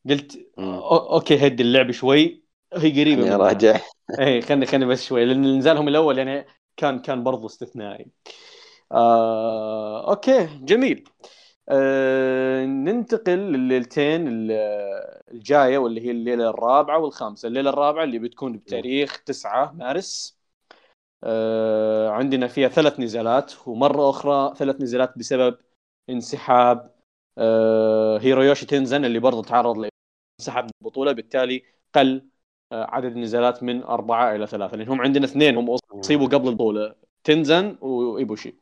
قلت 0.09 0.53
okay 0.59 1.47
هدي 1.47 1.63
اللعب 1.63 1.91
شوي. 1.91 2.45
هي 2.75 3.01
قريبة 3.01 3.27
يعني. 3.27 3.37
راجع 3.37 3.81
اي 4.21 4.43
خلني 4.43 4.67
خلني 4.67 4.87
بس 4.87 5.05
شوي. 5.05 5.25
لأن 5.25 5.59
نزالهم 5.59 5.89
الأول 5.89 6.19
يعني 6.19 6.47
كان 6.77 6.99
كان 6.99 7.25
برضو 7.25 7.47
استثنائي. 7.47 8.07
آه 8.93 10.11
okay 10.11 10.47
جميل. 10.63 11.05
آه 11.69 12.65
ننتقل 12.67 13.39
لليلتين 13.39 14.29
ال- 14.29 14.53
الجاية 15.33 15.79
واللي 15.79 16.01
هي 16.07 16.11
الليلة 16.11 16.51
الرابعة 16.51 16.99
والخامسة. 16.99 17.49
الليلة 17.49 17.71
الرابعة 17.71 18.05
اللي 18.05 18.19
بتكون 18.19 18.53
بتاريخ 18.59 19.23
9 19.27 19.73
مارس. 19.73 20.38
عندنا 22.09 22.47
فيها 22.49 22.69
ثلاث 22.69 23.01
نزالات 23.01 23.53
ومرة 23.67 24.11
أخرى 24.11 24.55
ثلاث 24.57 24.81
نزالات 24.81 25.19
بسبب 25.19 25.59
انسحاب 26.11 26.95
آه 27.39 28.19
هيرويوشي 28.19 28.67
تنزان 28.67 29.05
اللي 29.05 29.19
برضه 29.19 29.43
تعرض 29.43 29.77
لانسحاب 30.39 30.65
من 30.65 30.71
البطولة 30.83 31.13
بالتالي 31.13 31.63
قل 31.95 32.29
آه، 32.73 32.87
عدد 32.91 33.13
النزالات 33.13 33.63
من 33.63 33.83
أربعة 33.83 34.35
إلى 34.35 34.47
ثلاثة 34.47 34.77
لأن 34.77 34.89
هم 34.89 35.01
عندنا 35.01 35.25
اثنين 35.25 35.57
هم 35.57 35.77
أصيبوا 36.01 36.27
قبل 36.27 36.49
البطولة 36.49 36.95
تنزان 37.25 37.79
وإيبوشي 37.81 38.55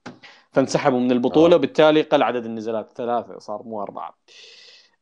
فانسحبوا 0.53 1.01
من 1.01 1.13
البطولة 1.13 1.55
آه. 1.55 1.57
وبالتالي 1.57 2.03
قل 2.03 2.23
عدد 2.23 2.45
النزالات 2.45 2.93
ثلاثة 2.97 3.39
صار 3.39 3.63
مو 3.63 3.83
أربعة. 3.83 4.19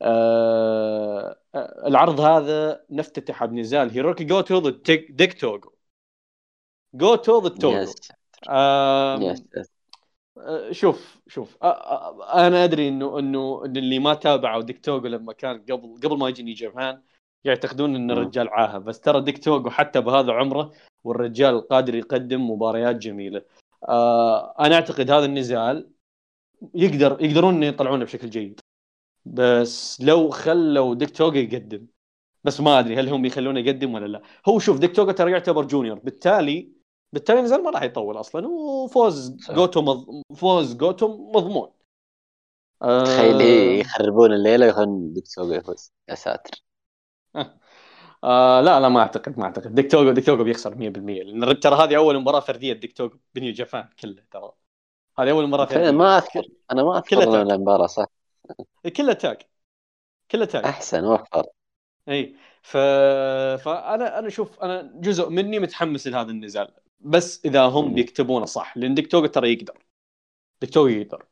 آه 0.01 1.39
آه، 1.55 1.87
العرض 1.87 2.19
هذا 2.19 2.85
نفتتح 2.89 3.45
بنزال 3.45 3.91
هيروكي 3.91 4.23
جوتو 4.23 4.59
ضد 4.59 5.05
ديك 5.09 5.33
توغو 5.41 5.73
جوتو 6.97 7.39
ضد 7.39 7.57
توغو 7.57 7.81
yes. 7.81 7.95
آه، 8.49 9.35
شوف 10.71 11.21
شوف. 11.27 11.57
أنا 12.33 12.63
أدري 12.63 12.87
إنه 12.87 13.19
إنه 13.19 13.61
إن 13.65 13.77
اللي 13.77 13.99
ما 13.99 14.13
تابعوا 14.13 14.61
ديك 14.61 14.85
توغو 14.85 15.07
لما 15.07 15.33
كان 15.33 15.65
قبل 15.69 15.95
قبل 16.03 16.17
ما 16.17 16.29
يجي 16.29 16.43
نيو 16.43 16.53
جابان 16.53 17.01
يعتقدون 17.43 17.95
إن. 17.95 18.11
الرجال 18.11 18.49
عاهة. 18.49 18.77
بس 18.77 18.99
ترى 18.99 19.21
ديك 19.21 19.43
توغو 19.43 19.69
حتى 19.69 20.01
بهذا 20.01 20.31
عمره 20.31 20.71
والرجال 21.03 21.67
قادر 21.67 21.95
يقدم 21.95 22.51
مباريات 22.51 22.95
جميلة. 22.95 23.41
آه 23.89 24.55
أنا 24.59 24.75
أعتقد 24.75 25.11
هذا 25.11 25.25
النزال 25.25 25.89
يقدر 26.75 27.17
يقدرون 27.21 27.63
يطلعونه 27.63 28.05
بشكل 28.05 28.29
جيد. 28.29 28.59
بس 29.25 30.01
لو 30.01 30.29
خلوا 30.29 30.95
ديك 30.95 31.17
توغو 31.17 31.35
يقدم. 31.35 31.87
بس 32.43 32.61
ما 32.61 32.79
أدري 32.79 32.95
هل 32.95 33.09
هم 33.09 33.25
يخلونه 33.25 33.59
يقدم 33.59 33.93
ولا 33.93 34.05
لا. 34.05 34.21
هو 34.49 34.59
شوف 34.59 34.79
ديك 34.79 34.95
توغو 34.95 35.11
ترى 35.11 35.31
يعتبر 35.31 35.65
junior. 35.65 35.99
بالتالي 35.99 36.74
بالتالي 37.13 37.39
النزال 37.39 37.63
ما 37.63 37.69
راح 37.69 37.83
يطول 37.83 38.19
أصلا 38.19 38.47
وفوز 38.47 39.37
صح. 39.41 39.53
جوتو 39.53 39.81
مض... 39.81 40.21
فوز 40.35 40.75
جوتو 40.75 41.31
مضمون. 41.31 41.69
آه، 42.81 43.03
تخيل 43.03 43.41
يخربون 43.79 44.33
الليلة 44.33 44.65
ويخلون 44.65 45.13
ديك 45.13 45.30
توغو 45.30 45.53
يفوز. 45.53 45.91
يا 46.09 46.15
ساتر. 46.15 46.63
آه. 48.23 48.61
لا 48.61 48.79
لا 48.79 48.89
ما 48.89 48.99
أعتقد 48.99 49.39
ما 49.39 49.45
أعتقد. 49.45 49.75
ديك 49.75 49.91
توغو 49.91 50.11
ديك 50.11 50.25
توغو 50.25 50.43
بيخسر 50.43 50.75
100% 50.75 51.23
لأن 51.23 51.59
ترى 51.59 51.75
هذه 51.75 51.97
أول 51.97 52.19
مباراة 52.19 52.39
فردية 52.39 52.73
ديك 52.73 52.97
توغو 52.97 53.19
بنيو 53.35 53.53
جابان 53.53 53.89
كله 53.99 54.23
ترى. 54.31 54.51
هذه 55.19 55.31
أول 55.31 55.47
مباراة 55.47 55.65
فردية. 55.65 55.91
ما 55.91 56.17
أذكر 56.17 56.47
أنا 56.71 56.83
ما 56.83 56.97
أذكر 56.97 57.41
المباراة 57.41 57.87
صح؟ 57.87 58.05
كلها 58.95 59.13
tag 59.13 59.37
كلها 60.31 60.45
tag 60.45 60.65
أحسن 60.65 61.05
وفر 61.05 61.45
اي 62.09 62.35
ف... 62.61 62.77
فأنا 63.63 64.19
أنا 64.19 64.29
شوف 64.29 64.59
أنا 64.59 64.91
جزء 64.95 65.29
مني 65.29 65.59
متحمس 65.59 66.07
لهذا 66.07 66.31
النزال. 66.31 66.73
بس 66.99 67.45
إذا 67.45 67.61
هم. 67.65 67.93
بيكتبونه 67.93 68.45
صح 68.45 68.77
لأن 68.77 68.93
ديك 68.93 69.11
توغو 69.11 69.25
ترى 69.25 69.53
يقدر. 69.53 69.85
ديك 70.61 70.69
توغو 70.69 70.87
يقدر. 70.87 71.25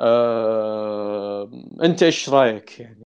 أه... 0.00 1.50
أنت 1.82 2.02
إيش 2.02 2.28
رأيك 2.28 2.80
يعني؟ 2.80 3.02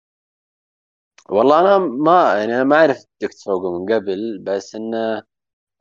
والله 1.30 1.61
أنا 1.61 1.78
ما 1.78 2.34
يعني 2.39 2.55
أنا 2.55 2.64
ما 2.64 2.76
أعرف 2.76 3.05
ديك 3.20 3.45
توغو 3.45 3.78
من 3.78 3.95
قبل 3.95 4.39
بس 4.39 4.74
إنه 4.74 5.22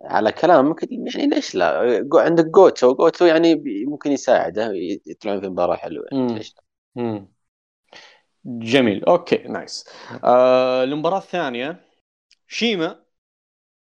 على 0.01 0.31
كلامك 0.31 0.91
يعني 0.91 1.27
ليش 1.27 1.55
لا؟ 1.55 2.07
عندك 2.13 2.45
جوتو 2.45 2.95
جوتو 2.95 3.25
يعني 3.25 3.63
ممكن 3.87 4.11
يساعده 4.11 4.71
يطلعون 5.05 5.41
في 5.41 5.47
مباراة 5.49 5.75
حلوة. 5.75 6.05
يعني. 6.11 6.33
ليش 6.33 6.55
لا. 6.95 7.27
جميل. 8.45 9.03
okay 9.05 9.37
nice. 9.37 9.85
آه 10.23 10.83
المباراة 10.83 11.17
الثانية 11.17 11.85
شيما 12.47 13.06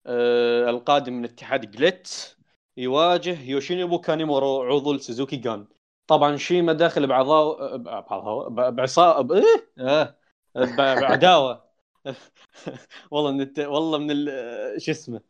القادم 0.06 1.12
من 1.12 1.24
اتحاد 1.24 1.70
جليت 1.70 2.36
يواجه 2.76 3.40
يوشينوبو 3.42 3.98
كانيمورو 3.98 4.62
عضو 4.62 4.98
سوزوكي 4.98 5.36
جان. 5.36 5.66
طبعا 6.06 6.36
شيما 6.36 6.72
داخل 6.72 7.06
بعضاو 7.06 7.78
بعضاو 7.78 8.50
بعصا 8.50 9.20
إيه؟ 9.34 9.70
آه. 9.78 10.16
ب- 10.54 10.76
بعداوة. 10.76 11.64
والله 13.10 13.32
من 13.32 13.40
الت... 13.40 13.58
والله 13.58 13.98
من 13.98 14.10
ال... 14.10 14.82
شو 14.82 14.90
اسمه. 14.92 15.20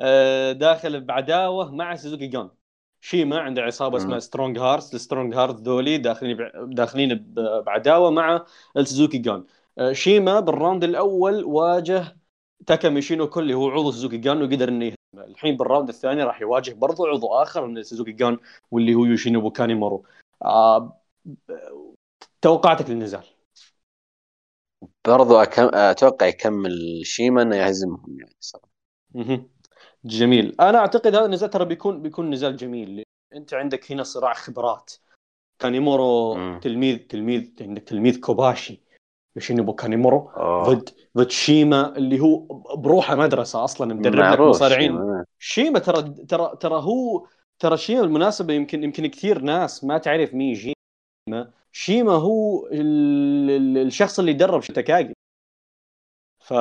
آه 0.00 0.52
داخل 0.52 1.00
بعداوة 1.00 1.70
مع 1.74 1.94
سوزوكي 1.96 2.26
جان. 2.26 2.50
شيما 3.00 3.40
عنده 3.40 3.62
عصابة. 3.62 3.96
اسمها 3.96 4.18
سترونج 4.18 4.58
هارتس 4.58 4.94
السترونج 4.94 5.34
هارت 5.34 5.56
ذولي 5.60 5.98
داخلين 5.98 6.36
داخلين 6.74 7.34
بعداوة 7.66 8.10
مع 8.10 8.46
السوزوكي 8.76 9.18
جان. 9.18 9.44
آه، 9.78 9.92
شيما 9.92 10.40
بال 10.40 10.53
round 10.53 10.84
الأول 10.84 11.44
واجه 11.44 12.21
تاكا 12.66 12.88
ميشينو 12.88 13.30
اللي 13.36 13.54
هو 13.54 13.70
عضو 13.70 13.90
سوزوكي 13.90 14.16
جان 14.16 14.42
وقدر 14.42 14.68
إنه 14.68 14.92
الحين 15.14 15.56
بال 15.56 15.65
round 15.65 15.88
الثاني 15.88 16.22
راح 16.22 16.40
يواجه 16.40 16.72
برضو 16.72 17.06
عضو 17.06 17.26
آخر 17.26 17.66
من 17.66 17.78
السوزوكي 17.78 18.12
جان 18.12 18.38
واللي 18.70 18.94
هو 18.94 19.04
يوشينوبو 19.04 19.50
كانيمورو 19.50 20.04
آه 20.44 21.02
توقعاتك 22.42 22.90
للنزال؟ 22.90 23.24
برضو 25.08 25.36
أكم... 25.36 25.70
أتوقع 25.74 26.26
يكمل 26.26 27.00
شيما 27.04 27.42
إنه 27.42 27.56
يهزمهم 27.56 28.16
يعني 28.20 28.36
صراحة. 28.40 28.68
جميل. 30.04 30.56
أنا 30.60 30.78
أعتقد 30.78 31.14
هذا 31.14 31.24
النزال 31.24 31.50
ترى 31.50 31.64
بيكون 31.64 32.02
بيكون 32.02 32.30
نزال 32.30 32.56
جميل. 32.56 33.04
أنت 33.34 33.54
عندك 33.54 33.92
هنا 33.92 34.02
صراع 34.02 34.34
خبرات. 34.34 34.92
كانيمورو. 35.58 36.58
تلميذ 36.58 36.98
تلميذ 36.98 37.50
عندك 37.60 37.82
تلميذ 37.82 38.20
كوباشي. 38.20 38.80
يوشينوبو 39.36 39.72
كانيمورو 39.74 40.30
أوه. 40.36 40.64
ضد 40.74 40.88
ضد 41.16 41.30
شيما 41.30 41.96
اللي 41.96 42.20
هو 42.20 42.38
بروحه 42.76 43.14
مدرسة 43.14 43.64
أصلا 43.64 43.94
مدرب 43.94 44.32
لك 44.32 44.46
مصارعين 44.46 44.90
شيما. 44.90 45.24
شيما 45.38 45.78
ترى 45.78 46.02
ترى 46.28 46.56
ترى 46.60 46.74
هو 46.82 47.26
ترى 47.58 47.76
شيما 47.76 48.00
بالمناسبة 48.02 48.54
يمكن 48.54 48.84
يمكن 48.84 49.06
كثير 49.06 49.38
ناس 49.42 49.84
ما 49.84 49.98
تعرف 49.98 50.34
مين 50.34 50.54
شيما 50.54 51.52
شيما 51.72 52.12
هو 52.12 52.66
ال... 52.66 53.50
ال- 53.50 53.78
الشخص 53.86 54.18
اللي 54.18 54.32
درب 54.32 54.60
تاكاجي 54.60 55.14
ف 56.40 56.52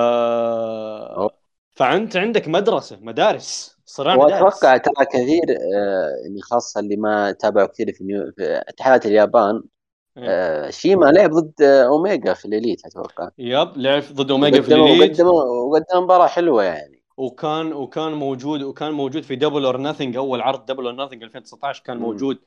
فأنت 1.72 2.17
عندك 2.17 2.47
مدرسة 2.47 2.99
مدارس 3.01 3.78
صراع 3.86 4.15
مدارس 4.15 4.53
وأتوقع 4.53 4.78
ترى 4.78 5.05
كثير 5.05 5.43
آه، 5.76 6.09
يعني 6.24 6.41
خاصة 6.41 6.80
اللي 6.80 6.95
ما 6.95 7.32
تابعوا 7.32 7.67
كثير 7.67 7.93
في, 7.93 8.03
نيو... 8.03 8.32
في 8.38 8.61
اتحادات 8.67 9.05
اليابان 9.05 9.55
إيه. 9.55 9.80
آه، 10.18 10.70
شيما 10.70 11.05
لعب 11.05 11.30
ضد 11.32 11.62
آه، 11.62 11.84
أوميجا 11.88 12.34
في 12.34 12.45
الإليت 12.45 12.86
أتوقع. 12.86 13.30
yep 13.38 13.78
لعب 13.78 14.03
ضد 14.14 14.32
أوميجا 14.32 14.62
في 14.62 14.74
وقدموا 14.74 15.43
وقدم 15.43 16.03
مباراة 16.03 16.28
حلوة 16.28 16.64
يعني. 16.64 17.01
وكان 17.18 17.74
وكان 17.74 18.12
موجود 18.12 18.62
وكان 18.62 18.91
موجود 18.91 19.24
في 19.24 19.36
دبل 19.36 19.66
اور 19.66 19.78
ناثينج 19.78 20.16
أول 20.16 20.41
عرض 20.41 20.66
دبل 20.66 20.86
اور 20.86 20.93
ناثينج 20.93 21.24
2019 21.24 21.84
كان. 21.84 21.97
موجود 21.97 22.39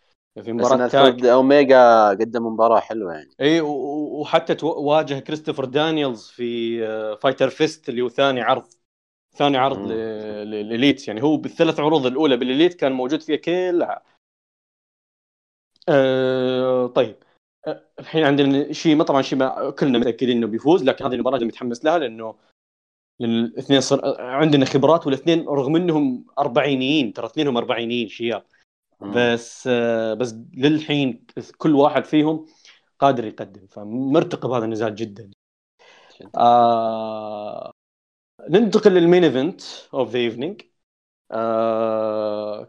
في 0.42 0.52
مباراة 0.52 0.88
tag. 0.88 1.26
أوميجا 1.26 2.08
قدم 2.08 2.46
مباراة 2.46 2.80
حلوة 2.80 3.12
يعني. 3.14 3.30
إي 3.40 3.60
وحتى 3.60 4.56
واجه 4.62 5.18
كريستوفر 5.18 5.64
دانييلز 5.64 6.26
في 6.28 6.78
آه، 6.86 7.14
Fyter 7.14 7.48
Fest 7.48 7.88
اللي 7.88 8.02
هو 8.02 8.08
ثاني 8.08 8.40
عرض. 8.40 8.66
ثاني 9.36 9.56
عرض 9.58 9.78
لل 9.88 10.23
Elite 10.23 11.08
يعني. 11.08 11.22
هو 11.22 11.36
بالثلاث 11.36 11.80
عروض 11.80 12.06
الأولى 12.06 12.36
بال 12.36 12.47
Elite 12.47 12.74
كان 12.74 12.92
موجود 12.92 13.22
فيها 13.22 13.36
كلها. 13.36 14.02
أه 15.88 16.86
طيب. 16.86 17.16
الحين 17.98 18.24
عندنا 18.24 18.72
شيما 18.72 19.04
طبعا 19.04 19.22
شيما 19.22 19.70
كلنا 19.70 19.98
متأكدين 19.98 20.36
إنه 20.36 20.46
بيفوز 20.46 20.84
لكن 20.84 21.04
هذه 21.04 21.14
المباراة 21.14 21.38
متحمس 21.38 21.84
لها 21.84 21.98
لأنه 21.98 22.34
لأن 23.20 23.44
الاثنين 23.44 23.80
صر... 23.80 24.20
عندنا 24.20 24.64
خبرات 24.64 25.06
والاثنين 25.06 25.48
رغم 25.48 25.76
إنهم 25.76 26.26
أربعينيين 26.38 27.12
ترى 27.12 27.26
اثنينهم 27.26 27.56
أربعينيين 27.56 28.08
شياب. 28.08 28.44
بس 29.00 29.68
آه، 29.72 30.14
بس 30.14 30.34
للحين 30.54 31.26
كل 31.58 31.74
واحد 31.74 32.04
فيهم 32.04 32.46
قادر 32.98 33.24
يقدم 33.24 33.66
فمرتقب 33.66 34.50
هذا 34.50 34.64
النزال 34.64 34.94
جدا. 34.94 35.30
آه 36.36 37.70
ننتقل 38.50 38.92
لل 38.92 39.03
main 39.03 39.24
event 39.24 39.62
of 39.94 40.10
the 40.10 40.18
evening 40.18 40.62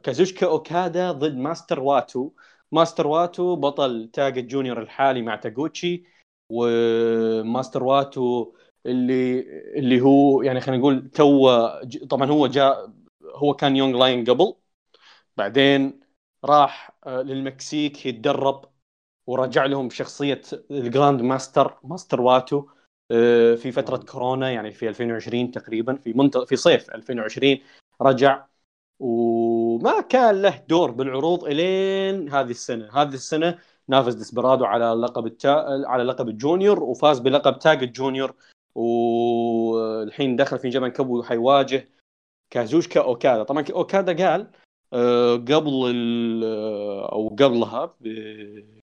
كازوشكا 0.03 0.47
أوكادا 0.47 1.11
ضد 1.11 1.35
ماستر 1.37 1.79
واتو. 1.79 2.31
ماستر 2.71 3.07
واتو 3.07 3.55
بطل 3.55 4.09
تاج 4.13 4.37
ال 4.37 4.43
junior 4.43 4.81
الحالي 4.81 5.21
مع 5.21 5.35
تاغوتشي 5.35 6.03
وماستر 6.49 7.83
واتو 7.83 8.53
اللي 8.85 9.39
اللي 9.79 10.01
هو 10.01 10.41
يعني 10.41 10.61
خلينا 10.61 10.79
نقول 10.81 11.09
تو 11.09 11.49
طبعا 12.09 12.29
هو 12.31 12.47
جاء 12.47 12.91
هو 13.35 13.53
كان 13.53 13.75
young 13.75 13.99
lion 13.99 14.25
قبل 14.25 14.55
بعدين 15.37 15.99
راح 16.45 16.91
آه، 17.07 17.21
للمكسيك 17.21 18.05
يتدرب 18.05 18.65
ورجع 19.27 19.65
لهم 19.65 19.87
بشخصيه 19.87 20.41
ال 20.71 20.80
grand 20.80 21.21
master 21.21 21.77
ماستر 21.83 22.21
واتو 22.21 22.67
آه، 23.11 23.55
في 23.55 23.71
فترة 23.71 23.97
كورونا 23.97 24.51
يعني 24.51 24.71
في 24.71 24.89
2020 24.89 25.51
تقريبا 25.51 25.95
في 25.95 26.13
منت... 26.13 26.37
في 26.37 26.55
صيف 26.55 26.89
2020 26.91 27.61
رجع 28.01 28.45
وما 29.75 30.01
كان 30.01 30.41
له 30.41 30.63
دور 30.69 30.91
بالعروض 30.91 31.43
إلين 31.43 32.29
هذه 32.29 32.49
السنة. 32.49 32.89
هذه 32.93 33.13
السنة 33.13 33.57
نافس 33.87 34.13
ديسبرادو 34.13 34.65
على 34.65 34.85
لقب 34.85 35.25
التا... 35.25 35.83
على 35.87 36.03
لقب 36.03 36.29
ال 36.29 36.37
junior 36.37 36.83
وفاز 36.83 37.19
بلقب 37.19 37.59
تاج 37.59 37.83
ال 37.83 37.89
junior. 37.89 38.33
والحين 38.75 40.35
دخل 40.35 40.59
في 40.59 40.69
Japan 40.69 40.87
Cup 40.87 41.09
وحيواجه 41.09 41.89
كازوشكا 42.49 43.01
أوكادا. 43.01 43.43
طبعا 43.43 43.65
أوكادا 43.71 44.27
قال 44.27 44.47
آه، 44.93 45.33
قبل 45.35 45.91
ال- 45.95 46.43
أو 47.11 47.27
قبلها 47.29 47.95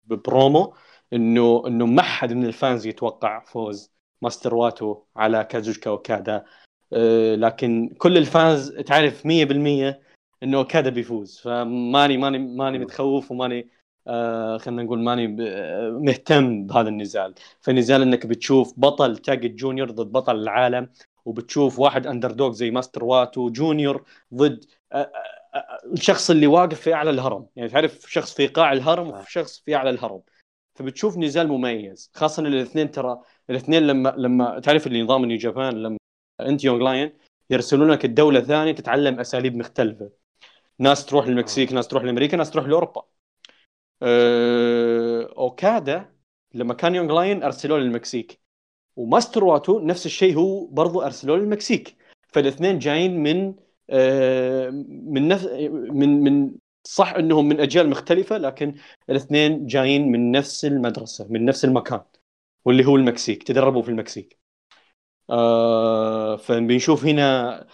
ببرومو 0.07 0.75
إنه 1.13 1.63
إنه 1.67 1.87
ما 1.87 2.03
حد 2.03 2.33
من 2.33 2.45
ال 2.45 2.53
fans 2.53 2.87
يتوقع 2.87 3.45
فوز 3.45 3.93
ماستر 4.23 4.55
واتو 4.55 5.03
على 5.17 5.45
كازوشكا 5.45 5.91
أوكادا. 5.91 6.45
آه، 6.93 7.35
لكن 7.35 7.95
كل 7.99 8.19
ال 8.19 8.30
fans 8.30 8.73
تعرف 8.73 9.27
100% 9.27 10.12
إنه 10.43 10.59
اوكادا 10.59 10.91
بيفوز. 10.91 11.39
فماني 11.39 12.17
ماني 12.17 12.39
ماني 12.39 12.79
متخوف 12.79 13.31
وماني 13.31 13.69
آه 14.07 14.59
خلينا 14.59 14.83
نقول 14.83 15.01
ماني 15.01 15.37
آه، 15.41 15.91
مهتم 15.91 16.67
بهذا 16.67 16.89
النزال. 16.89 17.35
فنزال 17.61 18.03
إنك 18.03 18.27
بتشوف 18.27 18.75
بطل 18.77 19.17
تاج 19.19 19.45
ال 19.45 19.52
junior 19.52 19.91
ضد 19.91 20.13
بطل 20.13 20.37
العالم 20.37 20.89
وبتشوف 21.25 21.79
واحد 21.79 22.07
underdog 22.07 22.53
زي 22.53 22.71
ماستر 22.71 23.05
واتو 23.05 23.51
junior 23.51 24.05
ضد 24.35 24.65
آه، 24.93 25.13
آه، 25.55 25.79
الشخص 25.93 26.31
اللي 26.31 26.47
واقف 26.47 26.81
في 26.81 26.95
أعلى 26.95 27.11
الهرم. 27.11 27.47
يعني 27.57 27.69
تعرف 27.69 28.01
شخص 28.09 28.35
في 28.35 28.47
قاع 28.47 28.73
الهرم 28.73 29.09
وفي 29.09 29.33
شخص 29.33 29.61
في 29.61 29.77
أعلى 29.77 29.91
الهرم. 29.91 30.23
فبتشوف 30.75 31.19
نزال 31.19 31.49
مميز 31.49 32.11
خاصة 32.15 32.43
الاثنين 32.43 32.91
ترى 32.91 33.21
الاثنين 33.51 33.83
لما 33.83 34.15
لما 34.17 34.61
تعرف 34.61 34.87
اللي 34.87 35.03
نظام 35.03 35.25
New 35.25 35.39
Japan 35.39 35.83
لما 35.83 35.99
أنت 36.41 36.65
young 36.65 36.85
lion 36.85 37.13
يرسلونك 37.51 38.05
لدولة 38.05 38.41
ثانية 38.41 38.73
تتعلم 38.73 39.21
أساليب 39.21 39.57
مختلفة. 39.57 40.22
ناس 40.83 41.07
تروح 41.07 41.27
للمكسيك 41.27 41.73
ناس 41.73 41.89
تروح 41.89 42.05
لأمريكا 42.05 42.37
ناس 42.37 42.51
تروح 42.51 42.67
لأوروبا. 42.67 43.03
أه... 44.03 45.35
أوكادا 45.39 46.13
لما 46.55 46.75
كان 46.75 46.95
young 46.95 47.15
lion 47.15 47.43
أرسلوه 47.43 47.79
للمكسيك. 47.79 48.41
وماستر 48.97 49.45
واتو 49.45 49.81
نفس 49.81 50.07
الشيء 50.07 50.37
هو 50.37 50.67
برضو 50.67 51.03
أرسلوه 51.03 51.39
للمكسيك. 51.39 51.97
فالاثنين 52.33 52.79
جايين 52.79 53.23
من 53.23 53.55
آه، 53.91 54.71
من 54.89 55.29
نفس 55.29 55.45
من 55.91 56.21
من 56.23 56.53
صح 56.85 57.13
إنهم 57.13 57.49
من 57.49 57.61
أجيال 57.61 57.91
مختلفة 57.91 58.39
لكن 58.39 58.75
الاثنين 59.11 59.67
جايين 59.67 60.13
من 60.13 60.31
نفس 60.31 60.65
المدرسة 60.65 61.27
من 61.31 61.45
نفس 61.45 61.65
المكان 61.65 62.01
واللي 62.65 62.87
هو 62.87 62.97
المكسيك 62.97 63.43
تدربوا 63.43 63.83
في 63.83 63.89
المكسيك. 63.89 64.39
آه 65.31 66.37
فبنشوف 66.37 67.05
هنا 67.05 67.67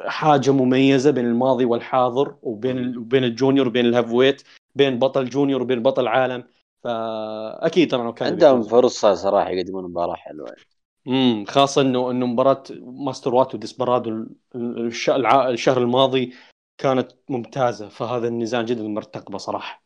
حاجة 0.00 0.50
مميزة 0.50 1.10
بين 1.10 1.26
الماضي 1.26 1.64
والحاضر 1.64 2.34
وبين 2.42 2.96
وبين 2.96 3.24
ال 3.24 3.30
junior 3.30 3.68
وبين 3.68 3.86
ال 3.86 4.12
heavyweight 4.12 4.42
بين 4.74 4.98
بطل 4.98 5.28
junior 5.28 5.62
وبين 5.62 5.82
بطل 5.82 6.08
عالم. 6.08 6.44
فأكيد 6.84 7.90
طبعا 7.90 8.10
كان 8.10 8.32
عندهم. 8.32 8.62
فرصة 8.62 9.14
صراحة 9.14 9.50
يقدمون 9.50 9.84
مباراة 9.84 10.14
حلوة. 10.14 10.54
امم 11.08 11.44
خاصة 11.44 11.82
انه 11.82 12.10
إنه 12.10 12.26
مباراة 12.26 12.62
ماستر 12.80 13.34
واتو 13.34 13.56
وديسبرادو 13.56 14.26
الشهر 14.54 15.78
الماضي 15.78 16.32
كانت 16.78 17.12
ممتازة. 17.28 17.88
فهذا 17.88 18.28
النزال 18.28 18.66
جدا 18.66 18.82
مرتقبة 18.82 19.38
صراحة. 19.38 19.82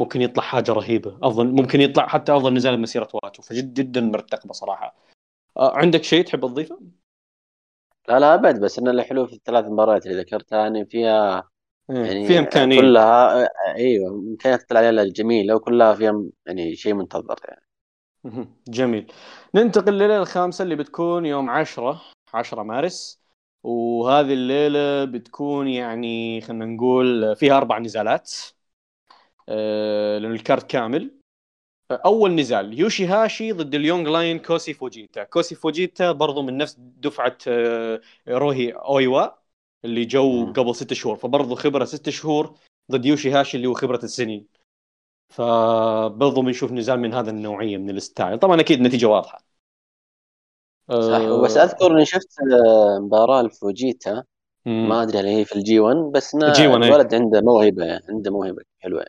ممكن 0.00 0.22
يطلع 0.22 0.42
حاجة 0.42 0.72
رهيبة. 0.72 1.18
افضل 1.22 1.46
ممكن 1.46 1.80
يطلع 1.80 2.06
حتى 2.06 2.36
أفضل 2.36 2.54
نزال 2.54 2.80
مسيرة 2.80 3.08
واتو. 3.14 3.42
فجد 3.42 3.74
جدا 3.74 4.00
مرتقبة 4.00 4.52
صراحة. 4.52 4.96
آه، 5.56 5.76
عندك 5.76 6.02
شيء 6.02 6.24
تحب 6.24 6.40
تضيفه؟ 6.40 6.78
لا 8.08 8.18
لا 8.20 8.34
أبد 8.34 8.60
بس 8.60 8.78
إن 8.78 8.88
الحلو 8.88 9.26
في 9.26 9.32
الثلاث 9.32 9.64
مباريات 9.64 10.06
اللي 10.06 10.18
ذكرتها 10.20 10.66
ان 10.66 10.84
فيها 10.84 11.48
يعني 11.88 12.08
يعني 12.08 12.26
في 12.28 12.38
إمكانية. 12.38 12.80
كلها 12.80 13.48
أيوه 13.76 14.10
إمكانيات 14.10 14.62
تطلع 14.62 14.80
عليها 14.80 15.04
جميلة 15.04 15.54
وكلها 15.54 15.94
فيها 15.94 16.22
يعني 16.46 16.76
شيء 16.76 16.94
منتظر 16.94 17.36
يعني. 17.44 17.66
جميل. 18.68 19.12
ننتقل 19.54 19.92
لليلة 19.92 20.16
الخامسة 20.18 20.62
اللي 20.62 20.76
بتكون 20.76 21.26
يوم 21.26 21.50
10 21.50 22.02
10 22.34 22.62
مارس. 22.62 23.20
وهذه 23.62 24.32
الليلة 24.32 25.04
بتكون 25.04 25.68
يعني 25.68 26.40
خلينا 26.40 26.64
نقول 26.64 27.36
فيها 27.36 27.56
أربع 27.56 27.78
نزالات 27.78 28.32
آه، 29.48 30.18
لأن 30.18 30.32
ال 30.32 30.40
card 30.40 30.70
كامل. 30.70 31.10
أول 31.90 32.34
نزال 32.34 32.80
يوشي 32.80 33.06
هاشي 33.06 33.52
ضد 33.52 33.74
ال 33.74 33.80
young 33.80 34.10
lion 34.10 34.38
كوسي 34.38 34.74
فوجيتا 34.74 35.24
كوسي 35.24 35.54
فوجيتا 35.54 36.12
برضو 36.12 36.42
من 36.42 36.56
نفس 36.56 36.76
دفعة 36.78 37.38
آه، 37.48 38.00
روهي 38.28 38.70
أويوا 38.70 39.26
اللي 39.84 40.04
جو. 40.04 40.52
قبل 40.52 40.74
ست 40.74 40.92
شهور 40.92 41.16
فبرضو 41.16 41.54
خبرة 41.54 41.84
ست 41.84 42.10
شهور 42.10 42.54
ضد 42.92 43.04
يوشي 43.06 43.30
هاشي 43.30 43.56
اللي 43.56 43.68
هو 43.68 43.74
خبرة 43.74 44.00
السنين 44.04 44.46
فبرضو 45.28 46.42
بنشوف 46.42 46.72
نزال 46.72 47.00
من 47.00 47.14
هذا 47.14 47.30
النوعية 47.30 47.76
من 47.76 47.90
ال 47.90 47.98
style 47.98 48.38
طبعا 48.38 48.60
أكيد 48.60 48.80
نتيجة 48.80 49.06
واضحة 49.06 49.38
صح 50.90 50.96
آه، 50.96 51.42
بس 51.42 51.56
أذكر 51.56 51.92
إني 51.92 52.04
شفت 52.04 52.28
آه، 52.66 52.98
مباراة 52.98 53.40
الفوجيتا. 53.40 54.24
ما 54.66 55.02
أدري 55.02 55.18
هل 55.18 55.26
هي 55.26 55.44
في 55.44 55.56
ال 55.56 55.80
G1 55.80 55.96
بس 55.96 56.34
انه 56.34 56.48
ال 56.48 56.66
G1 56.66 56.82
أي. 56.82 56.88
الولد 56.88 57.14
عنده 57.14 57.40
موهبة 57.40 58.00
عنده 58.08 58.30
موهبة 58.30 58.62
حلوة. 58.78 59.04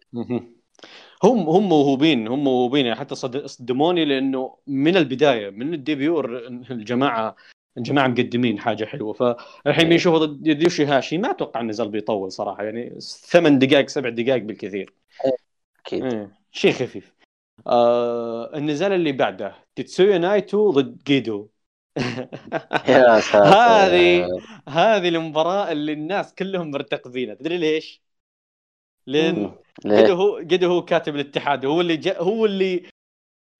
هم 1.23 1.49
هم 1.49 1.69
موهوبين 1.69 2.27
هم 2.27 2.43
موهوبين. 2.43 2.85
يعني 2.85 2.99
حتى 2.99 3.15
صد- 3.15 3.45
صدموني 3.45 4.05
لأنه 4.05 4.57
من 4.67 4.97
البداية 4.97 5.49
من 5.49 5.73
ال 5.73 5.81
debut 5.81 6.19
الر- 6.19 6.47
الجماعه 6.71 7.35
الجماعة 7.77 8.07
مقدمين 8.07 8.59
حاجة 8.59 8.85
حلوة. 8.85 9.13
فالحين 9.13 9.85
إيه. 9.85 9.91
بنشوفه 9.91 10.17
ضد 10.17 10.63
يوشي 10.63 10.85
هاشي. 10.85 11.17
ما 11.17 11.31
أتوقع 11.31 11.61
النزال 11.61 11.89
بيطول 11.89 12.31
صراحة. 12.31 12.63
يعني 12.63 12.99
ثمان 13.01 13.59
دقائق 13.59 13.89
سبع 13.89 14.09
دقائق 14.09 14.43
بالكثير. 14.43 14.93
أكيد. 15.85 16.03
إيه. 16.05 16.31
شيء 16.51 16.71
خفيف. 16.71 17.13
آه 17.67 18.57
النزال 18.57 18.91
اللي 18.91 19.11
بعده. 19.11 19.55
تتسويا 19.75 20.17
نايتو 20.17 20.71
ضد 20.71 20.97
جيدو. 21.07 21.47
هذه 23.33 24.27
هذه 24.69 25.07
المباراة 25.07 25.71
اللي 25.71 25.93
الناس 25.93 26.33
كلهم 26.33 26.71
مرتقبينها. 26.71 27.35
تدري 27.35 27.57
ليش؟ 27.57 28.06
لأن. 29.07 29.51
قد؟ 29.85 30.09
هو 30.09 30.35
قد 30.35 30.63
هو 30.63 30.85
كاتب 30.85 31.15
الاتحاد 31.15 31.65
هو 31.65 31.81
اللي 31.81 31.97
جا 31.97 32.17
هو 32.19 32.45
اللي 32.45 32.83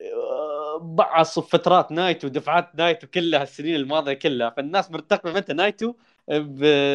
آه، 0.02 0.78
بعص 0.82 1.40
فترات 1.40 1.92
نايتو 1.92 2.28
دفعات 2.28 2.76
نايتو 2.76 3.08
كلها 3.08 3.44
السنين 3.44 3.76
الماضية 3.76 4.14
كلها. 4.14 4.50
فالناس 4.50 4.92
مرتقبة 4.92 5.34
متى 5.34 5.54
نايتو؟ 5.54 5.94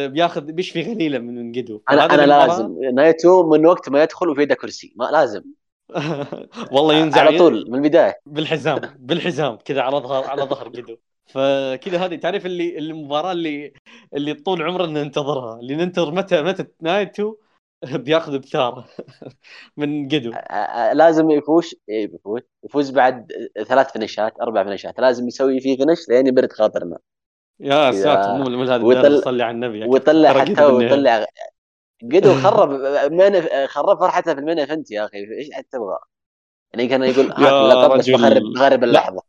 بياخذ 0.07 0.41
بيشفي 0.41 0.81
غليلة 0.81 1.19
من 1.19 1.51
جدو 1.51 1.81
أنا 1.89 2.05
أنا 2.05 2.25
لازم. 2.25 2.79
نايتو 2.93 3.49
من 3.49 3.65
وقت 3.65 3.89
ما 3.89 4.03
يدخل 4.03 4.29
وفي 4.29 4.41
يده 4.41 4.55
كرسي. 4.55 4.93
ما 4.95 5.05
لازم. 5.11 5.43
والله 6.73 6.93
ينزع 6.93 7.21
على 7.21 7.37
طول 7.37 7.65
من 7.69 7.75
البداية. 7.75 8.19
بالحزام 8.25 8.79
بالحزام 8.99 9.55
كذا 9.55 9.81
على 9.81 9.97
ظهر 9.97 10.23
على 10.23 10.43
ظهر 10.43 10.69
جدو 10.69 10.97
فكذا 11.25 11.97
هذه 12.05 12.15
تعرف 12.15 12.45
اللي 12.45 12.77
المباراة 12.77 13.31
اللي 13.31 13.73
اللي 14.13 14.33
طول 14.33 14.61
عمرنا 14.61 15.03
ننتظرها. 15.03 15.59
اللي 15.59 15.75
ننتظر 15.75 16.11
متى 16.11 16.41
متى 16.41 16.65
نايتو 16.81 17.35
بياخذ 18.05 18.39
بثاره 18.39 18.87
من 19.77 20.07
آه، 20.33 20.93
لازم 20.93 21.29
يفوز 21.29 21.75
إيه، 21.89 22.15
يفوز 22.15 22.41
يفوز 22.63 22.91
بعد 22.91 23.31
ثلاث 23.67 23.91
فنشات 23.91 24.33
أربع 24.41 24.63
فنشات 24.63 24.99
لازم 24.99 25.27
يسوي 25.27 25.59
فيه 25.59 25.77
finish 25.77 26.09
لين 26.09 26.27
يبرد 26.27 26.51
خاطرنا 26.51 26.97
يا 27.59 27.91
ساتر 27.91 28.33
مو 28.33 28.63
هذا 28.63 28.75
الدرجه 28.75 29.21
صلي 29.21 29.43
على 29.43 29.55
النبي 29.55 29.85
ويطلع 29.85 30.33
حتى. 30.33 30.65
ويطلع 30.65 31.25
جدو 32.03 32.33
خرب 32.43 32.69
من 33.11 33.41
خرب 33.67 33.99
فرحته 33.99 34.33
في 34.33 34.39
ال 34.39 34.43
main 34.43 34.59
event 34.59 34.91
يا 34.91 35.05
أخي 35.05 35.17
إيش 35.17 35.49
عاد 35.53 35.63
تبغى؟ 35.63 35.97
يعني 36.73 36.87
كان 36.87 37.03
يقول 37.03 37.31
هات 37.31 37.53
اللقب 37.53 37.97
بس. 37.97 38.09
بخرب 38.09 38.41
بخرب. 38.53 38.83
اللحظة 38.83 39.23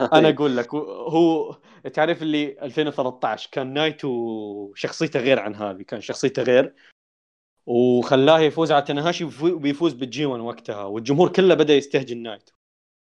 أنا 0.00 0.28
أقول 0.28 0.56
لك 0.56 0.74
هو 0.74 1.56
تعرف 1.92 2.22
اللي 2.22 2.56
2013 2.62 3.48
كان 3.52 3.72
نايتو 3.72 4.72
شخصيته 4.74 5.20
غير 5.20 5.40
عن 5.40 5.54
هذه 5.54 5.82
كان 5.82 6.00
شخصيته 6.00 6.42
غير 6.42 6.74
وخلاه 7.66 8.40
يفوز 8.40 8.72
على 8.72 8.82
تاناهاشي 8.82 9.24
وبيفوز 9.24 9.92
بال 9.92 10.26
G1 10.26 10.40
وقتها 10.40 10.84
والجمهور 10.84 11.32
كله 11.32 11.54
بدأ 11.54 11.74
يستهجن 11.74 12.22
نايتو. 12.22 12.52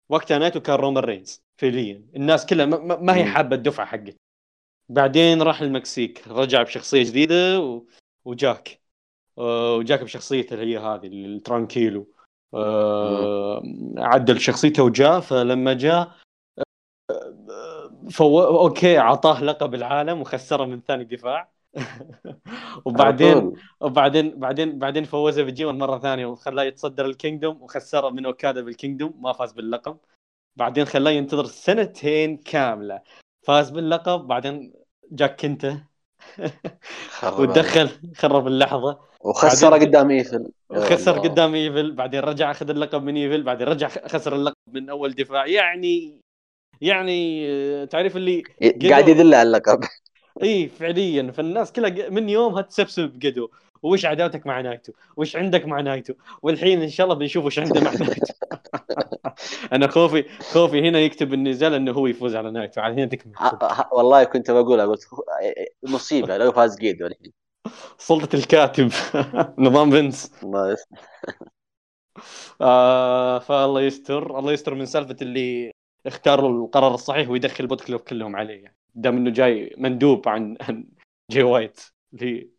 وقتها 0.09 0.38
نايتو 0.38 0.61
كان 0.61 0.76
رومان 0.76 1.05
رينز 1.05 1.42
فعليا. 1.59 2.03
الناس 2.16 2.47
كلها 2.47 2.66
ما- 2.66 2.97
ما, 2.97 3.14
هي. 3.14 3.24
حابة 3.24 3.57
الدفعة 3.57 3.86
حقته. 3.86 4.14
بعدين 4.88 5.42
راح 5.42 5.61
المكسيك 5.62 6.28
رجع 6.28 6.62
بشخصية 6.62 7.03
جديدة 7.05 7.61
و... 7.61 7.82
وجاك. 8.24 8.80
آه، 9.38 9.74
وجاك 9.74 10.03
بشخصيته 10.03 10.55
اللي 10.55 10.74
هي 10.74 10.78
هذه 10.78 11.07
ال 11.07 11.16
tranquilo. 11.16 12.07
آه، 12.55 13.62
عدل 13.99 14.40
شخصيته 14.40 14.82
وجاء 14.82 15.20
فلما 15.20 15.72
جاء 15.74 16.16
فو... 18.11 18.40
أوكي 18.42 18.99
أعطاه 18.99 19.42
لقب 19.44 19.74
العالم 19.74 20.20
وخسره 20.20 20.64
من 20.64 20.80
ثاني 20.80 21.05
دفاع. 21.05 21.55
وبعدين 22.87 23.53
وبعدين 23.81 24.39
بعدين 24.39 24.79
بعدين 24.79 25.05
فوزه 25.05 25.43
بال 25.42 25.64
G1 25.64 25.78
مرة 25.79 25.99
ثانية 25.99 26.27
وخلاه 26.27 26.62
يتصدر 26.62 27.07
ال 27.07 27.13
Kingdom 27.13 27.62
وخسره 27.62 28.11
من 28.11 28.27
أوكادا 28.27 28.61
بال 28.61 28.74
Kingdom 28.74 29.22
ما 29.22 29.33
فاز 29.33 29.53
باللقب. 29.53 29.99
بعدين 30.57 30.85
خلاه 30.85 31.11
ينتظر 31.11 31.45
سنتين 31.47 32.37
كاملة. 32.37 33.01
فاز 33.43 33.70
باللقب 33.70 34.27
بعدين 34.27 34.72
جاك 35.11 35.41
كينتا. 35.40 35.84
ودخل 37.39 37.89
خرب 38.16 38.47
اللحظة. 38.47 38.99
وخسر 39.20 39.74
قدام 39.74 40.11
إيفل. 40.11 40.53
خسر. 40.72 41.18
قدام 41.18 41.55
إيفل 41.55 41.93
بعدين 41.93 42.20
رجع 42.20 42.51
أخذ 42.51 42.70
اللقب 42.70 43.03
من 43.03 43.16
إيفل 43.16 43.43
بعدين 43.43 43.68
رجع 43.68 43.89
خسر 43.89 44.35
اللقب 44.37 44.57
من 44.72 44.91
أول 44.91 45.14
دفاع. 45.14 45.47
يعني 45.47 46.20
يعني 46.81 47.47
آه، 47.51 47.85
تعرف 47.85 48.16
اللي 48.16 48.43
قاعد 48.91 49.09
يذل 49.09 49.35
على 49.35 49.43
اللقب. 49.43 49.81
إي 50.43 50.68
فعليا. 50.68 51.30
فالناس 51.32 51.72
كلها 51.72 52.09
من 52.11 52.28
يومها 52.28 52.62
تسب 52.62 52.91
تسب 52.91 53.20
قيدو 53.24 53.49
وش 53.82 54.05
عداوتك 54.05 54.47
مع 54.47 54.61
نايتو؟ 54.61 54.93
وش 55.16 55.37
عندك 55.37 55.66
مع 55.66 55.80
نايتو؟ 55.80 56.14
والحين 56.43 56.82
إن 56.82 56.89
شاء 56.89 57.05
الله 57.07 57.16
بنشوف 57.18 57.45
وش 57.45 57.59
عنده 57.59 57.80
مع 57.80 57.91
نايتو. 57.93 58.34
أنا 59.72 59.87
خوفي 59.89 60.22
خوفي 60.41 60.89
هنا 60.89 60.99
يكتب 60.99 61.34
النزال 61.34 61.74
إنه 61.74 61.93
هو 61.93 62.07
يفوز 62.07 62.34
على 62.37 62.51
نايتو. 62.51 62.80
على 62.80 62.95
هنا 62.95 63.07
تكمل. 63.07 63.32
والله 63.93 64.24
كنت 64.24 64.51
بقولها 64.51 64.87
قلت 64.87 65.07
مصيبة. 65.82 66.37
لو 66.37 66.53
فاز 66.53 66.76
قيدو 66.78 67.07
الحين. 67.07 67.32
سلطة 67.99 68.37
الكاتب. 68.37 68.91
نظام 69.59 69.91
فينس. 69.91 70.32
الله 70.43 70.72
يس- 70.72 70.87
آه 72.61 73.39
فالله 73.39 73.80
يستر. 73.82 74.39
الله 74.39 74.53
يستر 74.53 74.74
من 74.74 74.87
سالفة 74.87 75.16
اللي 75.22 75.72
اختاروا 76.07 76.64
القرار 76.66 76.95
الصحيح 76.95 77.28
ويدخل 77.30 77.66
Bullet 77.66 77.80
Club 77.80 78.01
كلهم 78.01 78.37
عليه. 78.37 78.62
يعني 78.62 78.76
دام 78.97 79.16
إنه 79.16 79.30
جاي 79.30 79.74
مندوب 79.78 80.28
عن 80.28 80.57
عن 80.61 80.88
جاي 81.30 81.42
وايت 81.42 81.80
اللي 82.14 82.51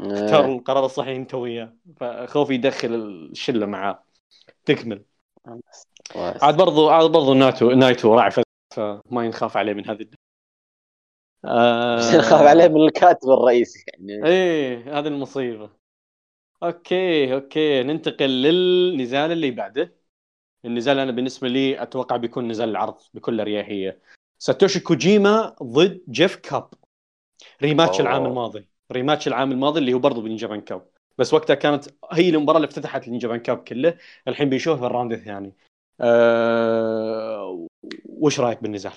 اختاروا 0.00 0.46
إيه. 0.46 0.58
القرار 0.58 0.84
الصحيح 0.84 1.16
إنت 1.16 1.34
وياه. 1.34 1.76
فخوفي 1.96 2.54
يدخل 2.54 2.94
الشلة 2.94 3.66
معاه. 3.66 4.04
تكمل. 4.64 5.04
عاد 6.14 6.56
برضو 6.56 6.88
عاد 6.88 7.10
برضو 7.10 7.34
نايتو 7.34 7.70
نايتو 7.70 8.14
راعي 8.14 8.30
فما 8.74 9.24
ينخاف 9.24 9.56
عليه 9.56 9.72
من 9.72 9.90
هذه 9.90 10.06
آه. 11.44 11.96
نخاف 12.18 12.42
عليه 12.42 12.68
من 12.68 12.80
الكاتب 12.80 13.30
الرئيسي 13.30 13.84
يعني. 13.88 14.26
إيه 14.26 14.98
هذه 14.98 15.06
المصيبة. 15.06 15.70
أوكي 16.62 17.34
أوكي. 17.34 17.82
ننتقل 17.82 18.42
للنزال 18.42 19.32
اللي 19.32 19.50
بعده. 19.50 19.96
النزال 20.64 20.98
أنا 20.98 21.10
بالنسبة 21.10 21.48
لي 21.48 21.82
أتوقع 21.82 22.16
بيكون 22.16 22.48
نزال 22.48 22.68
العرض 22.68 22.96
بكل 23.14 23.40
أريحية. 23.40 24.00
ساتوشي 24.38 24.80
كوجيما 24.80 25.56
ضد 25.62 26.02
جيف 26.08 26.36
كوب. 26.36 26.70
rematch. 27.62 28.00
العام 28.00 28.26
الماضي. 28.26 28.68
rematch 28.92 29.28
العام 29.28 29.52
الماضي 29.52 29.80
اللي 29.80 29.92
هو 29.92 29.98
برضه 29.98 30.22
ب 30.22 30.28
New 30.28 30.46
Japan 30.46 30.60
Cup. 30.60 30.86
بس 31.18 31.34
وقتها 31.34 31.54
كانت 31.54 31.84
هي 32.12 32.28
المباراة 32.28 32.56
اللي 32.56 32.68
افتتحت 32.68 33.04
ال 33.04 33.10
New 33.10 33.28
Japan 33.28 33.40
Cup 33.40 33.58
كله. 33.58 33.98
الحين 34.28 34.48
بنشوفها 34.50 34.80
في 34.80 34.86
ال 34.86 34.90
round 34.90 35.12
الثاني 35.12 35.52
أه... 36.00 37.66
وش 38.04 38.40
رأيك 38.40 38.62
بالنزال؟ 38.62 38.92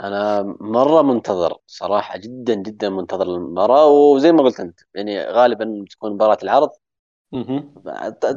أنا 0.00 0.42
مرة 0.60 1.02
منتظر. 1.02 1.58
صراحة 1.66 2.18
جدا 2.18 2.54
جدا 2.54 2.88
منتظر 2.88 3.34
المباراة. 3.34 3.86
وزي 3.86 4.32
ما 4.32 4.42
قلت 4.42 4.60
أنت 4.60 4.80
يعني 4.94 5.24
غالبا 5.24 5.84
تكون 5.90 6.12
مباراة 6.12 6.38
العرض. 6.42 6.70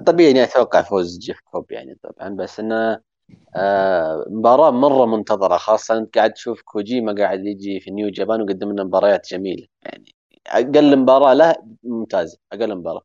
طبيعي 0.07 0.31
إني 0.31 0.43
أتوقع 0.43 0.81
فوز 0.81 1.17
جيف 1.17 1.39
كوب 1.39 1.71
يعني 1.71 1.99
طبعا. 2.03 2.29
بس 2.29 2.59
إنه 2.59 3.08
آه 3.55 4.25
مباراة 4.29 4.71
مرة 4.71 5.05
منتظرة 5.05 5.57
خاصة 5.57 5.97
أنت 5.97 6.17
قاعد 6.17 6.33
تشوف 6.33 6.61
كوجيما 6.61 7.15
قاعد 7.19 7.45
يجي 7.45 7.79
في 7.79 7.91
New 7.91 8.09
Japan 8.09 8.41
ويقدم 8.41 8.71
لنا 8.71 8.83
مباريات 8.83 9.27
جميلة. 9.31 9.67
يعني 9.83 10.15
أقل 10.47 10.99
مباراة 10.99 11.33
له 11.33 11.55
ممتازة 11.83 12.37
أقل 12.53 12.75
مباراة. 12.75 13.01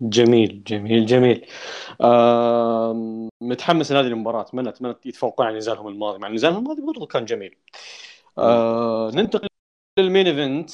جميل 0.00 0.64
جميل 0.64 1.06
جميل. 1.06 1.46
آه... 2.00 2.92
متحمس 3.40 3.92
لهذه 3.92 4.06
المباراة 4.06 4.40
أتمنى 4.42 4.68
أتمنى 4.68 4.94
يتفوقون 5.06 5.46
على 5.46 5.56
نزالهم 5.58 5.88
الماضي 5.88 6.18
مع 6.18 6.28
نزالهم 6.28 6.58
الماضي 6.58 6.82
برضه 6.82 7.06
كان 7.06 7.24
جميل. 7.24 7.56
آه... 8.38 9.10
ننتقل 9.14 9.48
لل 9.98 10.07
main 10.07 10.26
event 10.26 10.70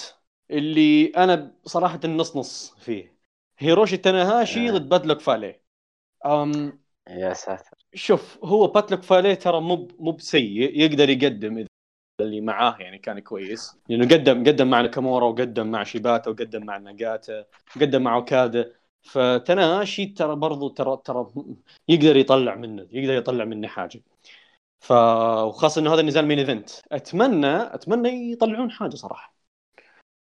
اللي 0.51 1.07
أنا 1.07 1.53
صراحة 1.65 2.01
نص 2.07 2.37
نص 2.37 2.75
فيه. 2.79 3.19
هيروشي 3.59 3.97
تاناهاشي 3.97 4.69
آه. 4.69 4.73
ضد 4.73 4.89
باد 4.89 5.05
لاك 5.05 5.21
فالي. 5.21 5.61
أم 6.27 6.79
يا 7.09 7.33
ساتر. 7.33 7.77
شوف 7.95 8.45
هو 8.45 8.67
باد 8.67 8.85
لاك 8.85 9.03
فالي 9.03 9.37
ترى 9.37 9.61
مو 9.61 9.89
مو 9.99 10.13
بسيء 10.13 10.81
يقدر 10.81 11.11
يقدم 11.11 11.59
إذا 11.59 11.69
اللي 12.21 12.41
معاه 12.41 12.77
يعني 12.79 12.99
كان 12.99 13.19
كويس. 13.19 13.77
لأنه 13.89 14.05
قدم 14.05 14.45
قدم 14.47 14.71
مع 14.71 14.81
ناكامورا 14.81 15.25
وقدم 15.27 15.67
مع 15.71 15.85
شيباتا 15.85 16.31
وقدم 16.31 16.67
مع 16.67 16.77
ناجاتا 16.77 17.45
وقدم 17.77 18.03
مع 18.03 18.17
أوكادا. 18.17 18.73
فتاناهاشي 19.03 20.07
ترى 20.07 20.37
برضو 20.37 20.69
ترى 20.69 20.99
ترى 21.05 21.27
يقدر 21.89 22.17
يطلع 22.17 22.55
منه 22.55 22.87
يقدر 22.91 23.13
يطلع 23.13 23.45
منه 23.45 23.69
حاجة. 23.69 24.03
ف 24.81 24.93
وخاصة 24.93 25.81
إنه 25.81 25.95
هذا 25.95 26.01
النزال 26.01 26.27
main 26.27 26.39
event 26.39 26.71
أتمنى 26.93 27.57
أتمنى 27.75 28.33
يطلعون 28.33 28.71
حاجة 28.71 28.95
صراحة. 28.95 29.35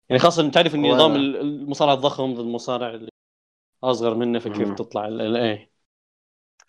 يعني 0.09 0.19
خاصة 0.23 0.51
تعرف 0.51 0.75
إن 0.75 0.85
هو- 0.85 0.95
نظام 0.95 1.17
ال- 1.17 1.37
المصارع 1.37 1.93
الضخم 1.93 2.35
ضد 2.35 2.41
المصارع 2.41 2.95
اللي 2.95 3.09
أصغر 3.85 4.15
منه 4.15 4.39
فكيف. 4.39 4.75
تطلع 4.75 5.09
ال- 5.09 5.21
ال- 5.21 5.37
إيه. 5.37 5.70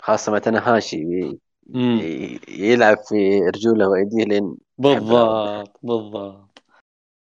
خاصة 0.02 0.32
مع 0.32 0.38
تاناهاشي 0.40 0.98
ي- 0.98 1.40
مم. 1.70 2.00
ي- 2.02 2.40
يلعب 2.50 2.98
في 3.10 3.40
رجوله 3.56 3.90
وايديه 3.90 4.24
لين 4.24 4.58
بالضبط 4.78 5.80
بالضبط. 5.84 6.64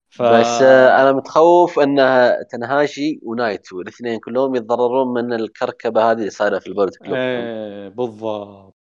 ف... 0.10 0.22
بس 0.22 0.62
آه، 0.62 1.02
أنا 1.02 1.12
متخوف 1.12 1.80
انها 1.80 2.44
تاناهاشي 2.44 3.20
ونايتو 3.24 3.82
الاثنين 3.82 4.20
كلهم 4.20 4.56
يتضررون 4.56 5.14
من 5.14 5.34
الكركبة 5.34 6.12
هذه 6.12 6.18
اللي 6.18 6.30
صايرة 6.30 6.60
في 6.60 6.68
ال 6.68 6.72
Bullet 6.72 6.98
Club. 6.98 7.14
إيه 7.14 7.90
بالضبط. 7.90 8.76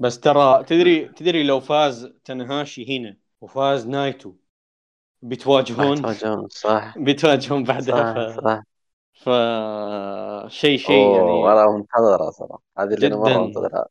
بس 0.00 0.20
ترى 0.20 0.64
تدري 0.64 1.08
تدري 1.08 1.42
لو 1.42 1.60
فاز 1.60 2.12
تاناهاشي 2.24 2.98
هنا 2.98 3.16
وفاز 3.40 3.86
نايتو 3.86 4.34
بيتواجهون 5.22 5.96
يتواجهون 5.96 6.48
صح. 6.48 6.98
بيتواجهون 6.98 7.64
بعدها 7.64 8.14
صح 8.30 8.40
ف... 8.40 8.44
صح. 8.44 8.62
ف 9.24 9.28
شيء 10.48 10.78
شيء 10.78 11.14
يعني 11.14 11.30
والله 11.32 11.76
منتظرة 11.76 12.30
صراحة 12.30 12.62
هذه 12.78 12.94
اللي 12.94 13.06
أنا 13.06 13.16
جداً. 13.16 13.34
مره 13.34 13.46
منتظرها 13.46 13.88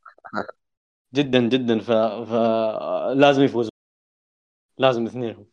جدا 1.14 1.40
جدا 1.48 1.78
ف... 1.80 1.90
ف 2.30 2.32
لازم 3.16 3.42
يفوزون 3.42 3.70
لازم 4.78 5.06
اثنينهم 5.06 5.46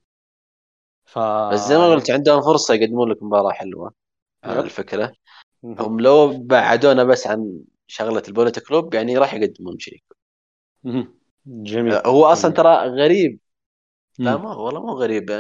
ف 1.05 1.17
بس 1.51 1.59
زي 1.59 1.77
ما 1.77 1.91
قلت 1.91 2.11
عندهم 2.11 2.41
فرصة 2.41 2.73
يقدمون 2.73 3.09
لك 3.11 3.23
مباراة 3.23 3.51
حلوة 3.51 3.93
على 4.43 4.59
يب. 4.59 4.65
الفكرة. 4.65 5.13
هم 5.63 5.99
لو 6.01 6.43
بعدونا 6.43 7.03
بس 7.03 7.27
عن 7.27 7.61
شغلة 7.87 8.23
البوليت 8.27 8.59
كلوب 8.59 8.93
يعني 8.93 9.17
راح 9.17 9.33
يقدمون 9.33 9.79
شيء. 9.79 10.03
جميل 11.45 11.93
هو 12.05 12.25
أصلا. 12.25 12.51
ترى 12.51 12.69
غريب 12.75 13.39
لا 14.19 14.37
مم. 14.37 14.43
ما 14.43 14.55
والله 14.55 14.81
مو 14.81 14.93
غريب. 14.93 15.31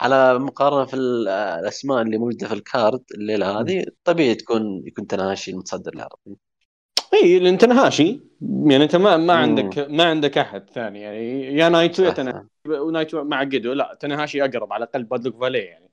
على 0.00 0.38
مقارنة 0.38 0.84
في 0.86 0.94
ال- 0.96 1.28
الأسماء 1.28 2.02
اللي 2.02 2.18
موجودة 2.18 2.48
في 2.48 2.54
ال 2.54 2.64
card 2.64 3.02
الليلة 3.14 3.60
هذه 3.60 3.86
طبيعي 4.04 4.34
تكون 4.34 4.82
يكون 4.86 5.06
تاناهاشي 5.06 5.50
المتصدر 5.50 5.92
العرض 5.94 6.18
إي 7.14 7.38
لأن 7.38 7.58
تاناهاشي. 7.58 8.20
يعني 8.42 8.84
أنت 8.84 8.96
ما 8.96 9.16
ما. 9.16 9.32
عندك 9.34 9.78
ما 9.78 10.04
عندك 10.04 10.38
أحد 10.38 10.70
ثاني. 10.70 11.00
يعني 11.00 11.42
يا 11.58 11.68
نايتو 11.68 12.02
يا 12.04 12.10
صح، 12.10 12.16
تاناهاشي. 12.16 12.48
ونايتو 12.68 13.24
مع 13.24 13.40
قيدو 13.40 13.72
لا 13.72 13.96
تاناهاشي 14.00 14.44
أقرب. 14.44 14.72
على 14.72 14.84
الأقل 14.84 15.04
باد 15.04 15.22
لاك 15.22 15.40
فالي 15.40 15.58
يعني. 15.58 15.90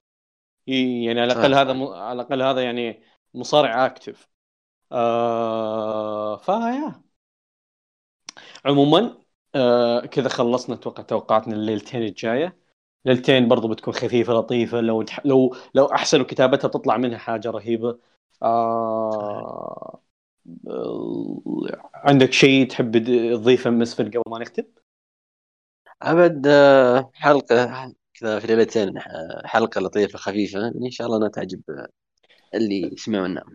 ي- 0.67 1.03
يعني 1.05 1.21
على 1.21 1.33
الأقل 1.33 1.51
صح. 1.53 1.59
هذا 1.59 1.73
م... 1.73 1.83
على 1.87 2.21
الأقل 2.21 2.41
هذا 2.41 2.61
يعني 2.63 3.03
مصارع 3.33 3.85
active. 3.85 4.29
آه 4.91 6.37
فيا. 6.37 7.03
عموما 8.65 9.22
آه 9.55 9.99
كذا 10.05 10.29
خلصنا 10.29 10.75
أتوقع 10.75 11.03
توقعاتنا 11.03 11.55
الليلتين 11.55 12.03
الجاية. 12.03 12.57
ليلتين 13.05 13.47
برضو 13.47 13.67
بتكون 13.67 13.93
خفيفة 13.93 14.33
لطيفة. 14.33 14.81
لو 14.81 15.05
لو 15.25 15.55
لو 15.75 15.85
أحسنوا 15.85 16.25
كتابتها 16.25 16.67
بتطلع 16.67 16.97
منها 16.97 17.17
حاجة 17.17 17.49
رهيبة. 17.51 17.99
آه... 18.43 19.99
عندك 21.93 22.33
شيء 22.33 22.67
تحب 22.67 22.97
تضيفه 23.33 23.69
مسفر 23.69 24.07
قبل 24.07 24.21
ما 24.27 24.39
نختم؟ 24.39 24.63
أبد 26.01 26.47
آه، 26.47 27.11
حلقة 27.13 27.93
كذا 28.13 28.39
في 28.39 28.47
ليلتين 28.47 28.97
آه، 28.97 29.41
حلقة 29.45 29.81
لطيفة 29.81 30.17
خفيفة. 30.19 30.67
إن 30.67 30.91
شاء 30.91 31.07
الله 31.07 31.17
إنها 31.17 31.29
تعجب 31.29 31.61
اللي 32.55 32.93
يسمعونا 32.93 33.45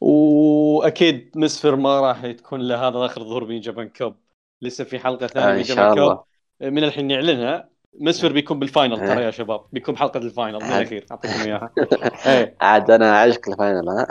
واكيد 0.00 1.32
مسفر 1.36 1.76
ما 1.76 2.00
راح 2.00 2.26
تكون 2.32 2.60
له 2.68 2.88
هذا 2.88 3.06
آخر 3.06 3.24
ظهور 3.24 3.44
من 3.44 3.60
Japan 3.60 3.88
Cup 3.88 4.16
لسه 4.62 4.84
في 4.84 4.98
حلقة 4.98 5.26
ثانية 5.26 5.48
آه، 5.48 5.52
من 5.52 5.58
إن 5.58 5.64
شاء 5.64 5.92
الله. 5.92 6.20
من 6.60 6.84
الحين 6.84 7.06
نعلنها. 7.06 7.68
مسفر 8.00 8.32
بيكون 8.32 8.58
بال 8.58 8.69
final 8.69 8.96
ترى 8.96 9.18
إيه. 9.18 9.24
يا 9.24 9.30
شباب. 9.30 9.60
بيكون 9.72 9.96
حلقه 9.96 10.18
ال 10.18 10.24
final 10.24 10.56
من 10.56 10.62
عاد. 10.62 10.80
الأخير. 10.80 11.06
أعطيكم 11.10 11.40
إياها. 11.40 11.70
إيه. 12.26 12.54
عاد 12.60 12.90
أنا 12.90 13.20
عشق 13.20 13.48
ال 13.48 13.55
final 13.55 13.88
ها؟ 13.88 14.06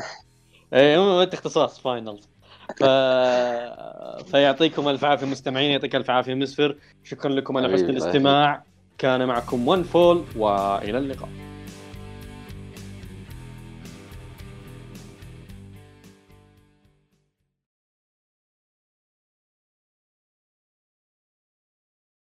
إيه 0.73 0.97
مو 0.97 1.21
انت 1.21 1.33
اختصاص 1.33 1.79
final 1.79 2.19
ف... 2.79 2.83
فيعطيكم 4.31 4.87
ألف 4.89 5.05
عافية 5.05 5.25
مستمعين 5.25 5.71
يعطيك 5.71 5.95
ألف 5.95 6.09
عافية 6.09 6.33
مسفر 6.33 6.77
شكرا 7.03 7.31
لكم 7.31 7.57
على 7.57 7.73
حسن 7.73 7.89
الاستماع. 7.89 8.63
كان 8.97 9.27
معكم 9.27 9.67
One 9.67 9.83
Fall 9.83 10.23
وإلى 10.35 10.97
اللقاء. 10.97 11.29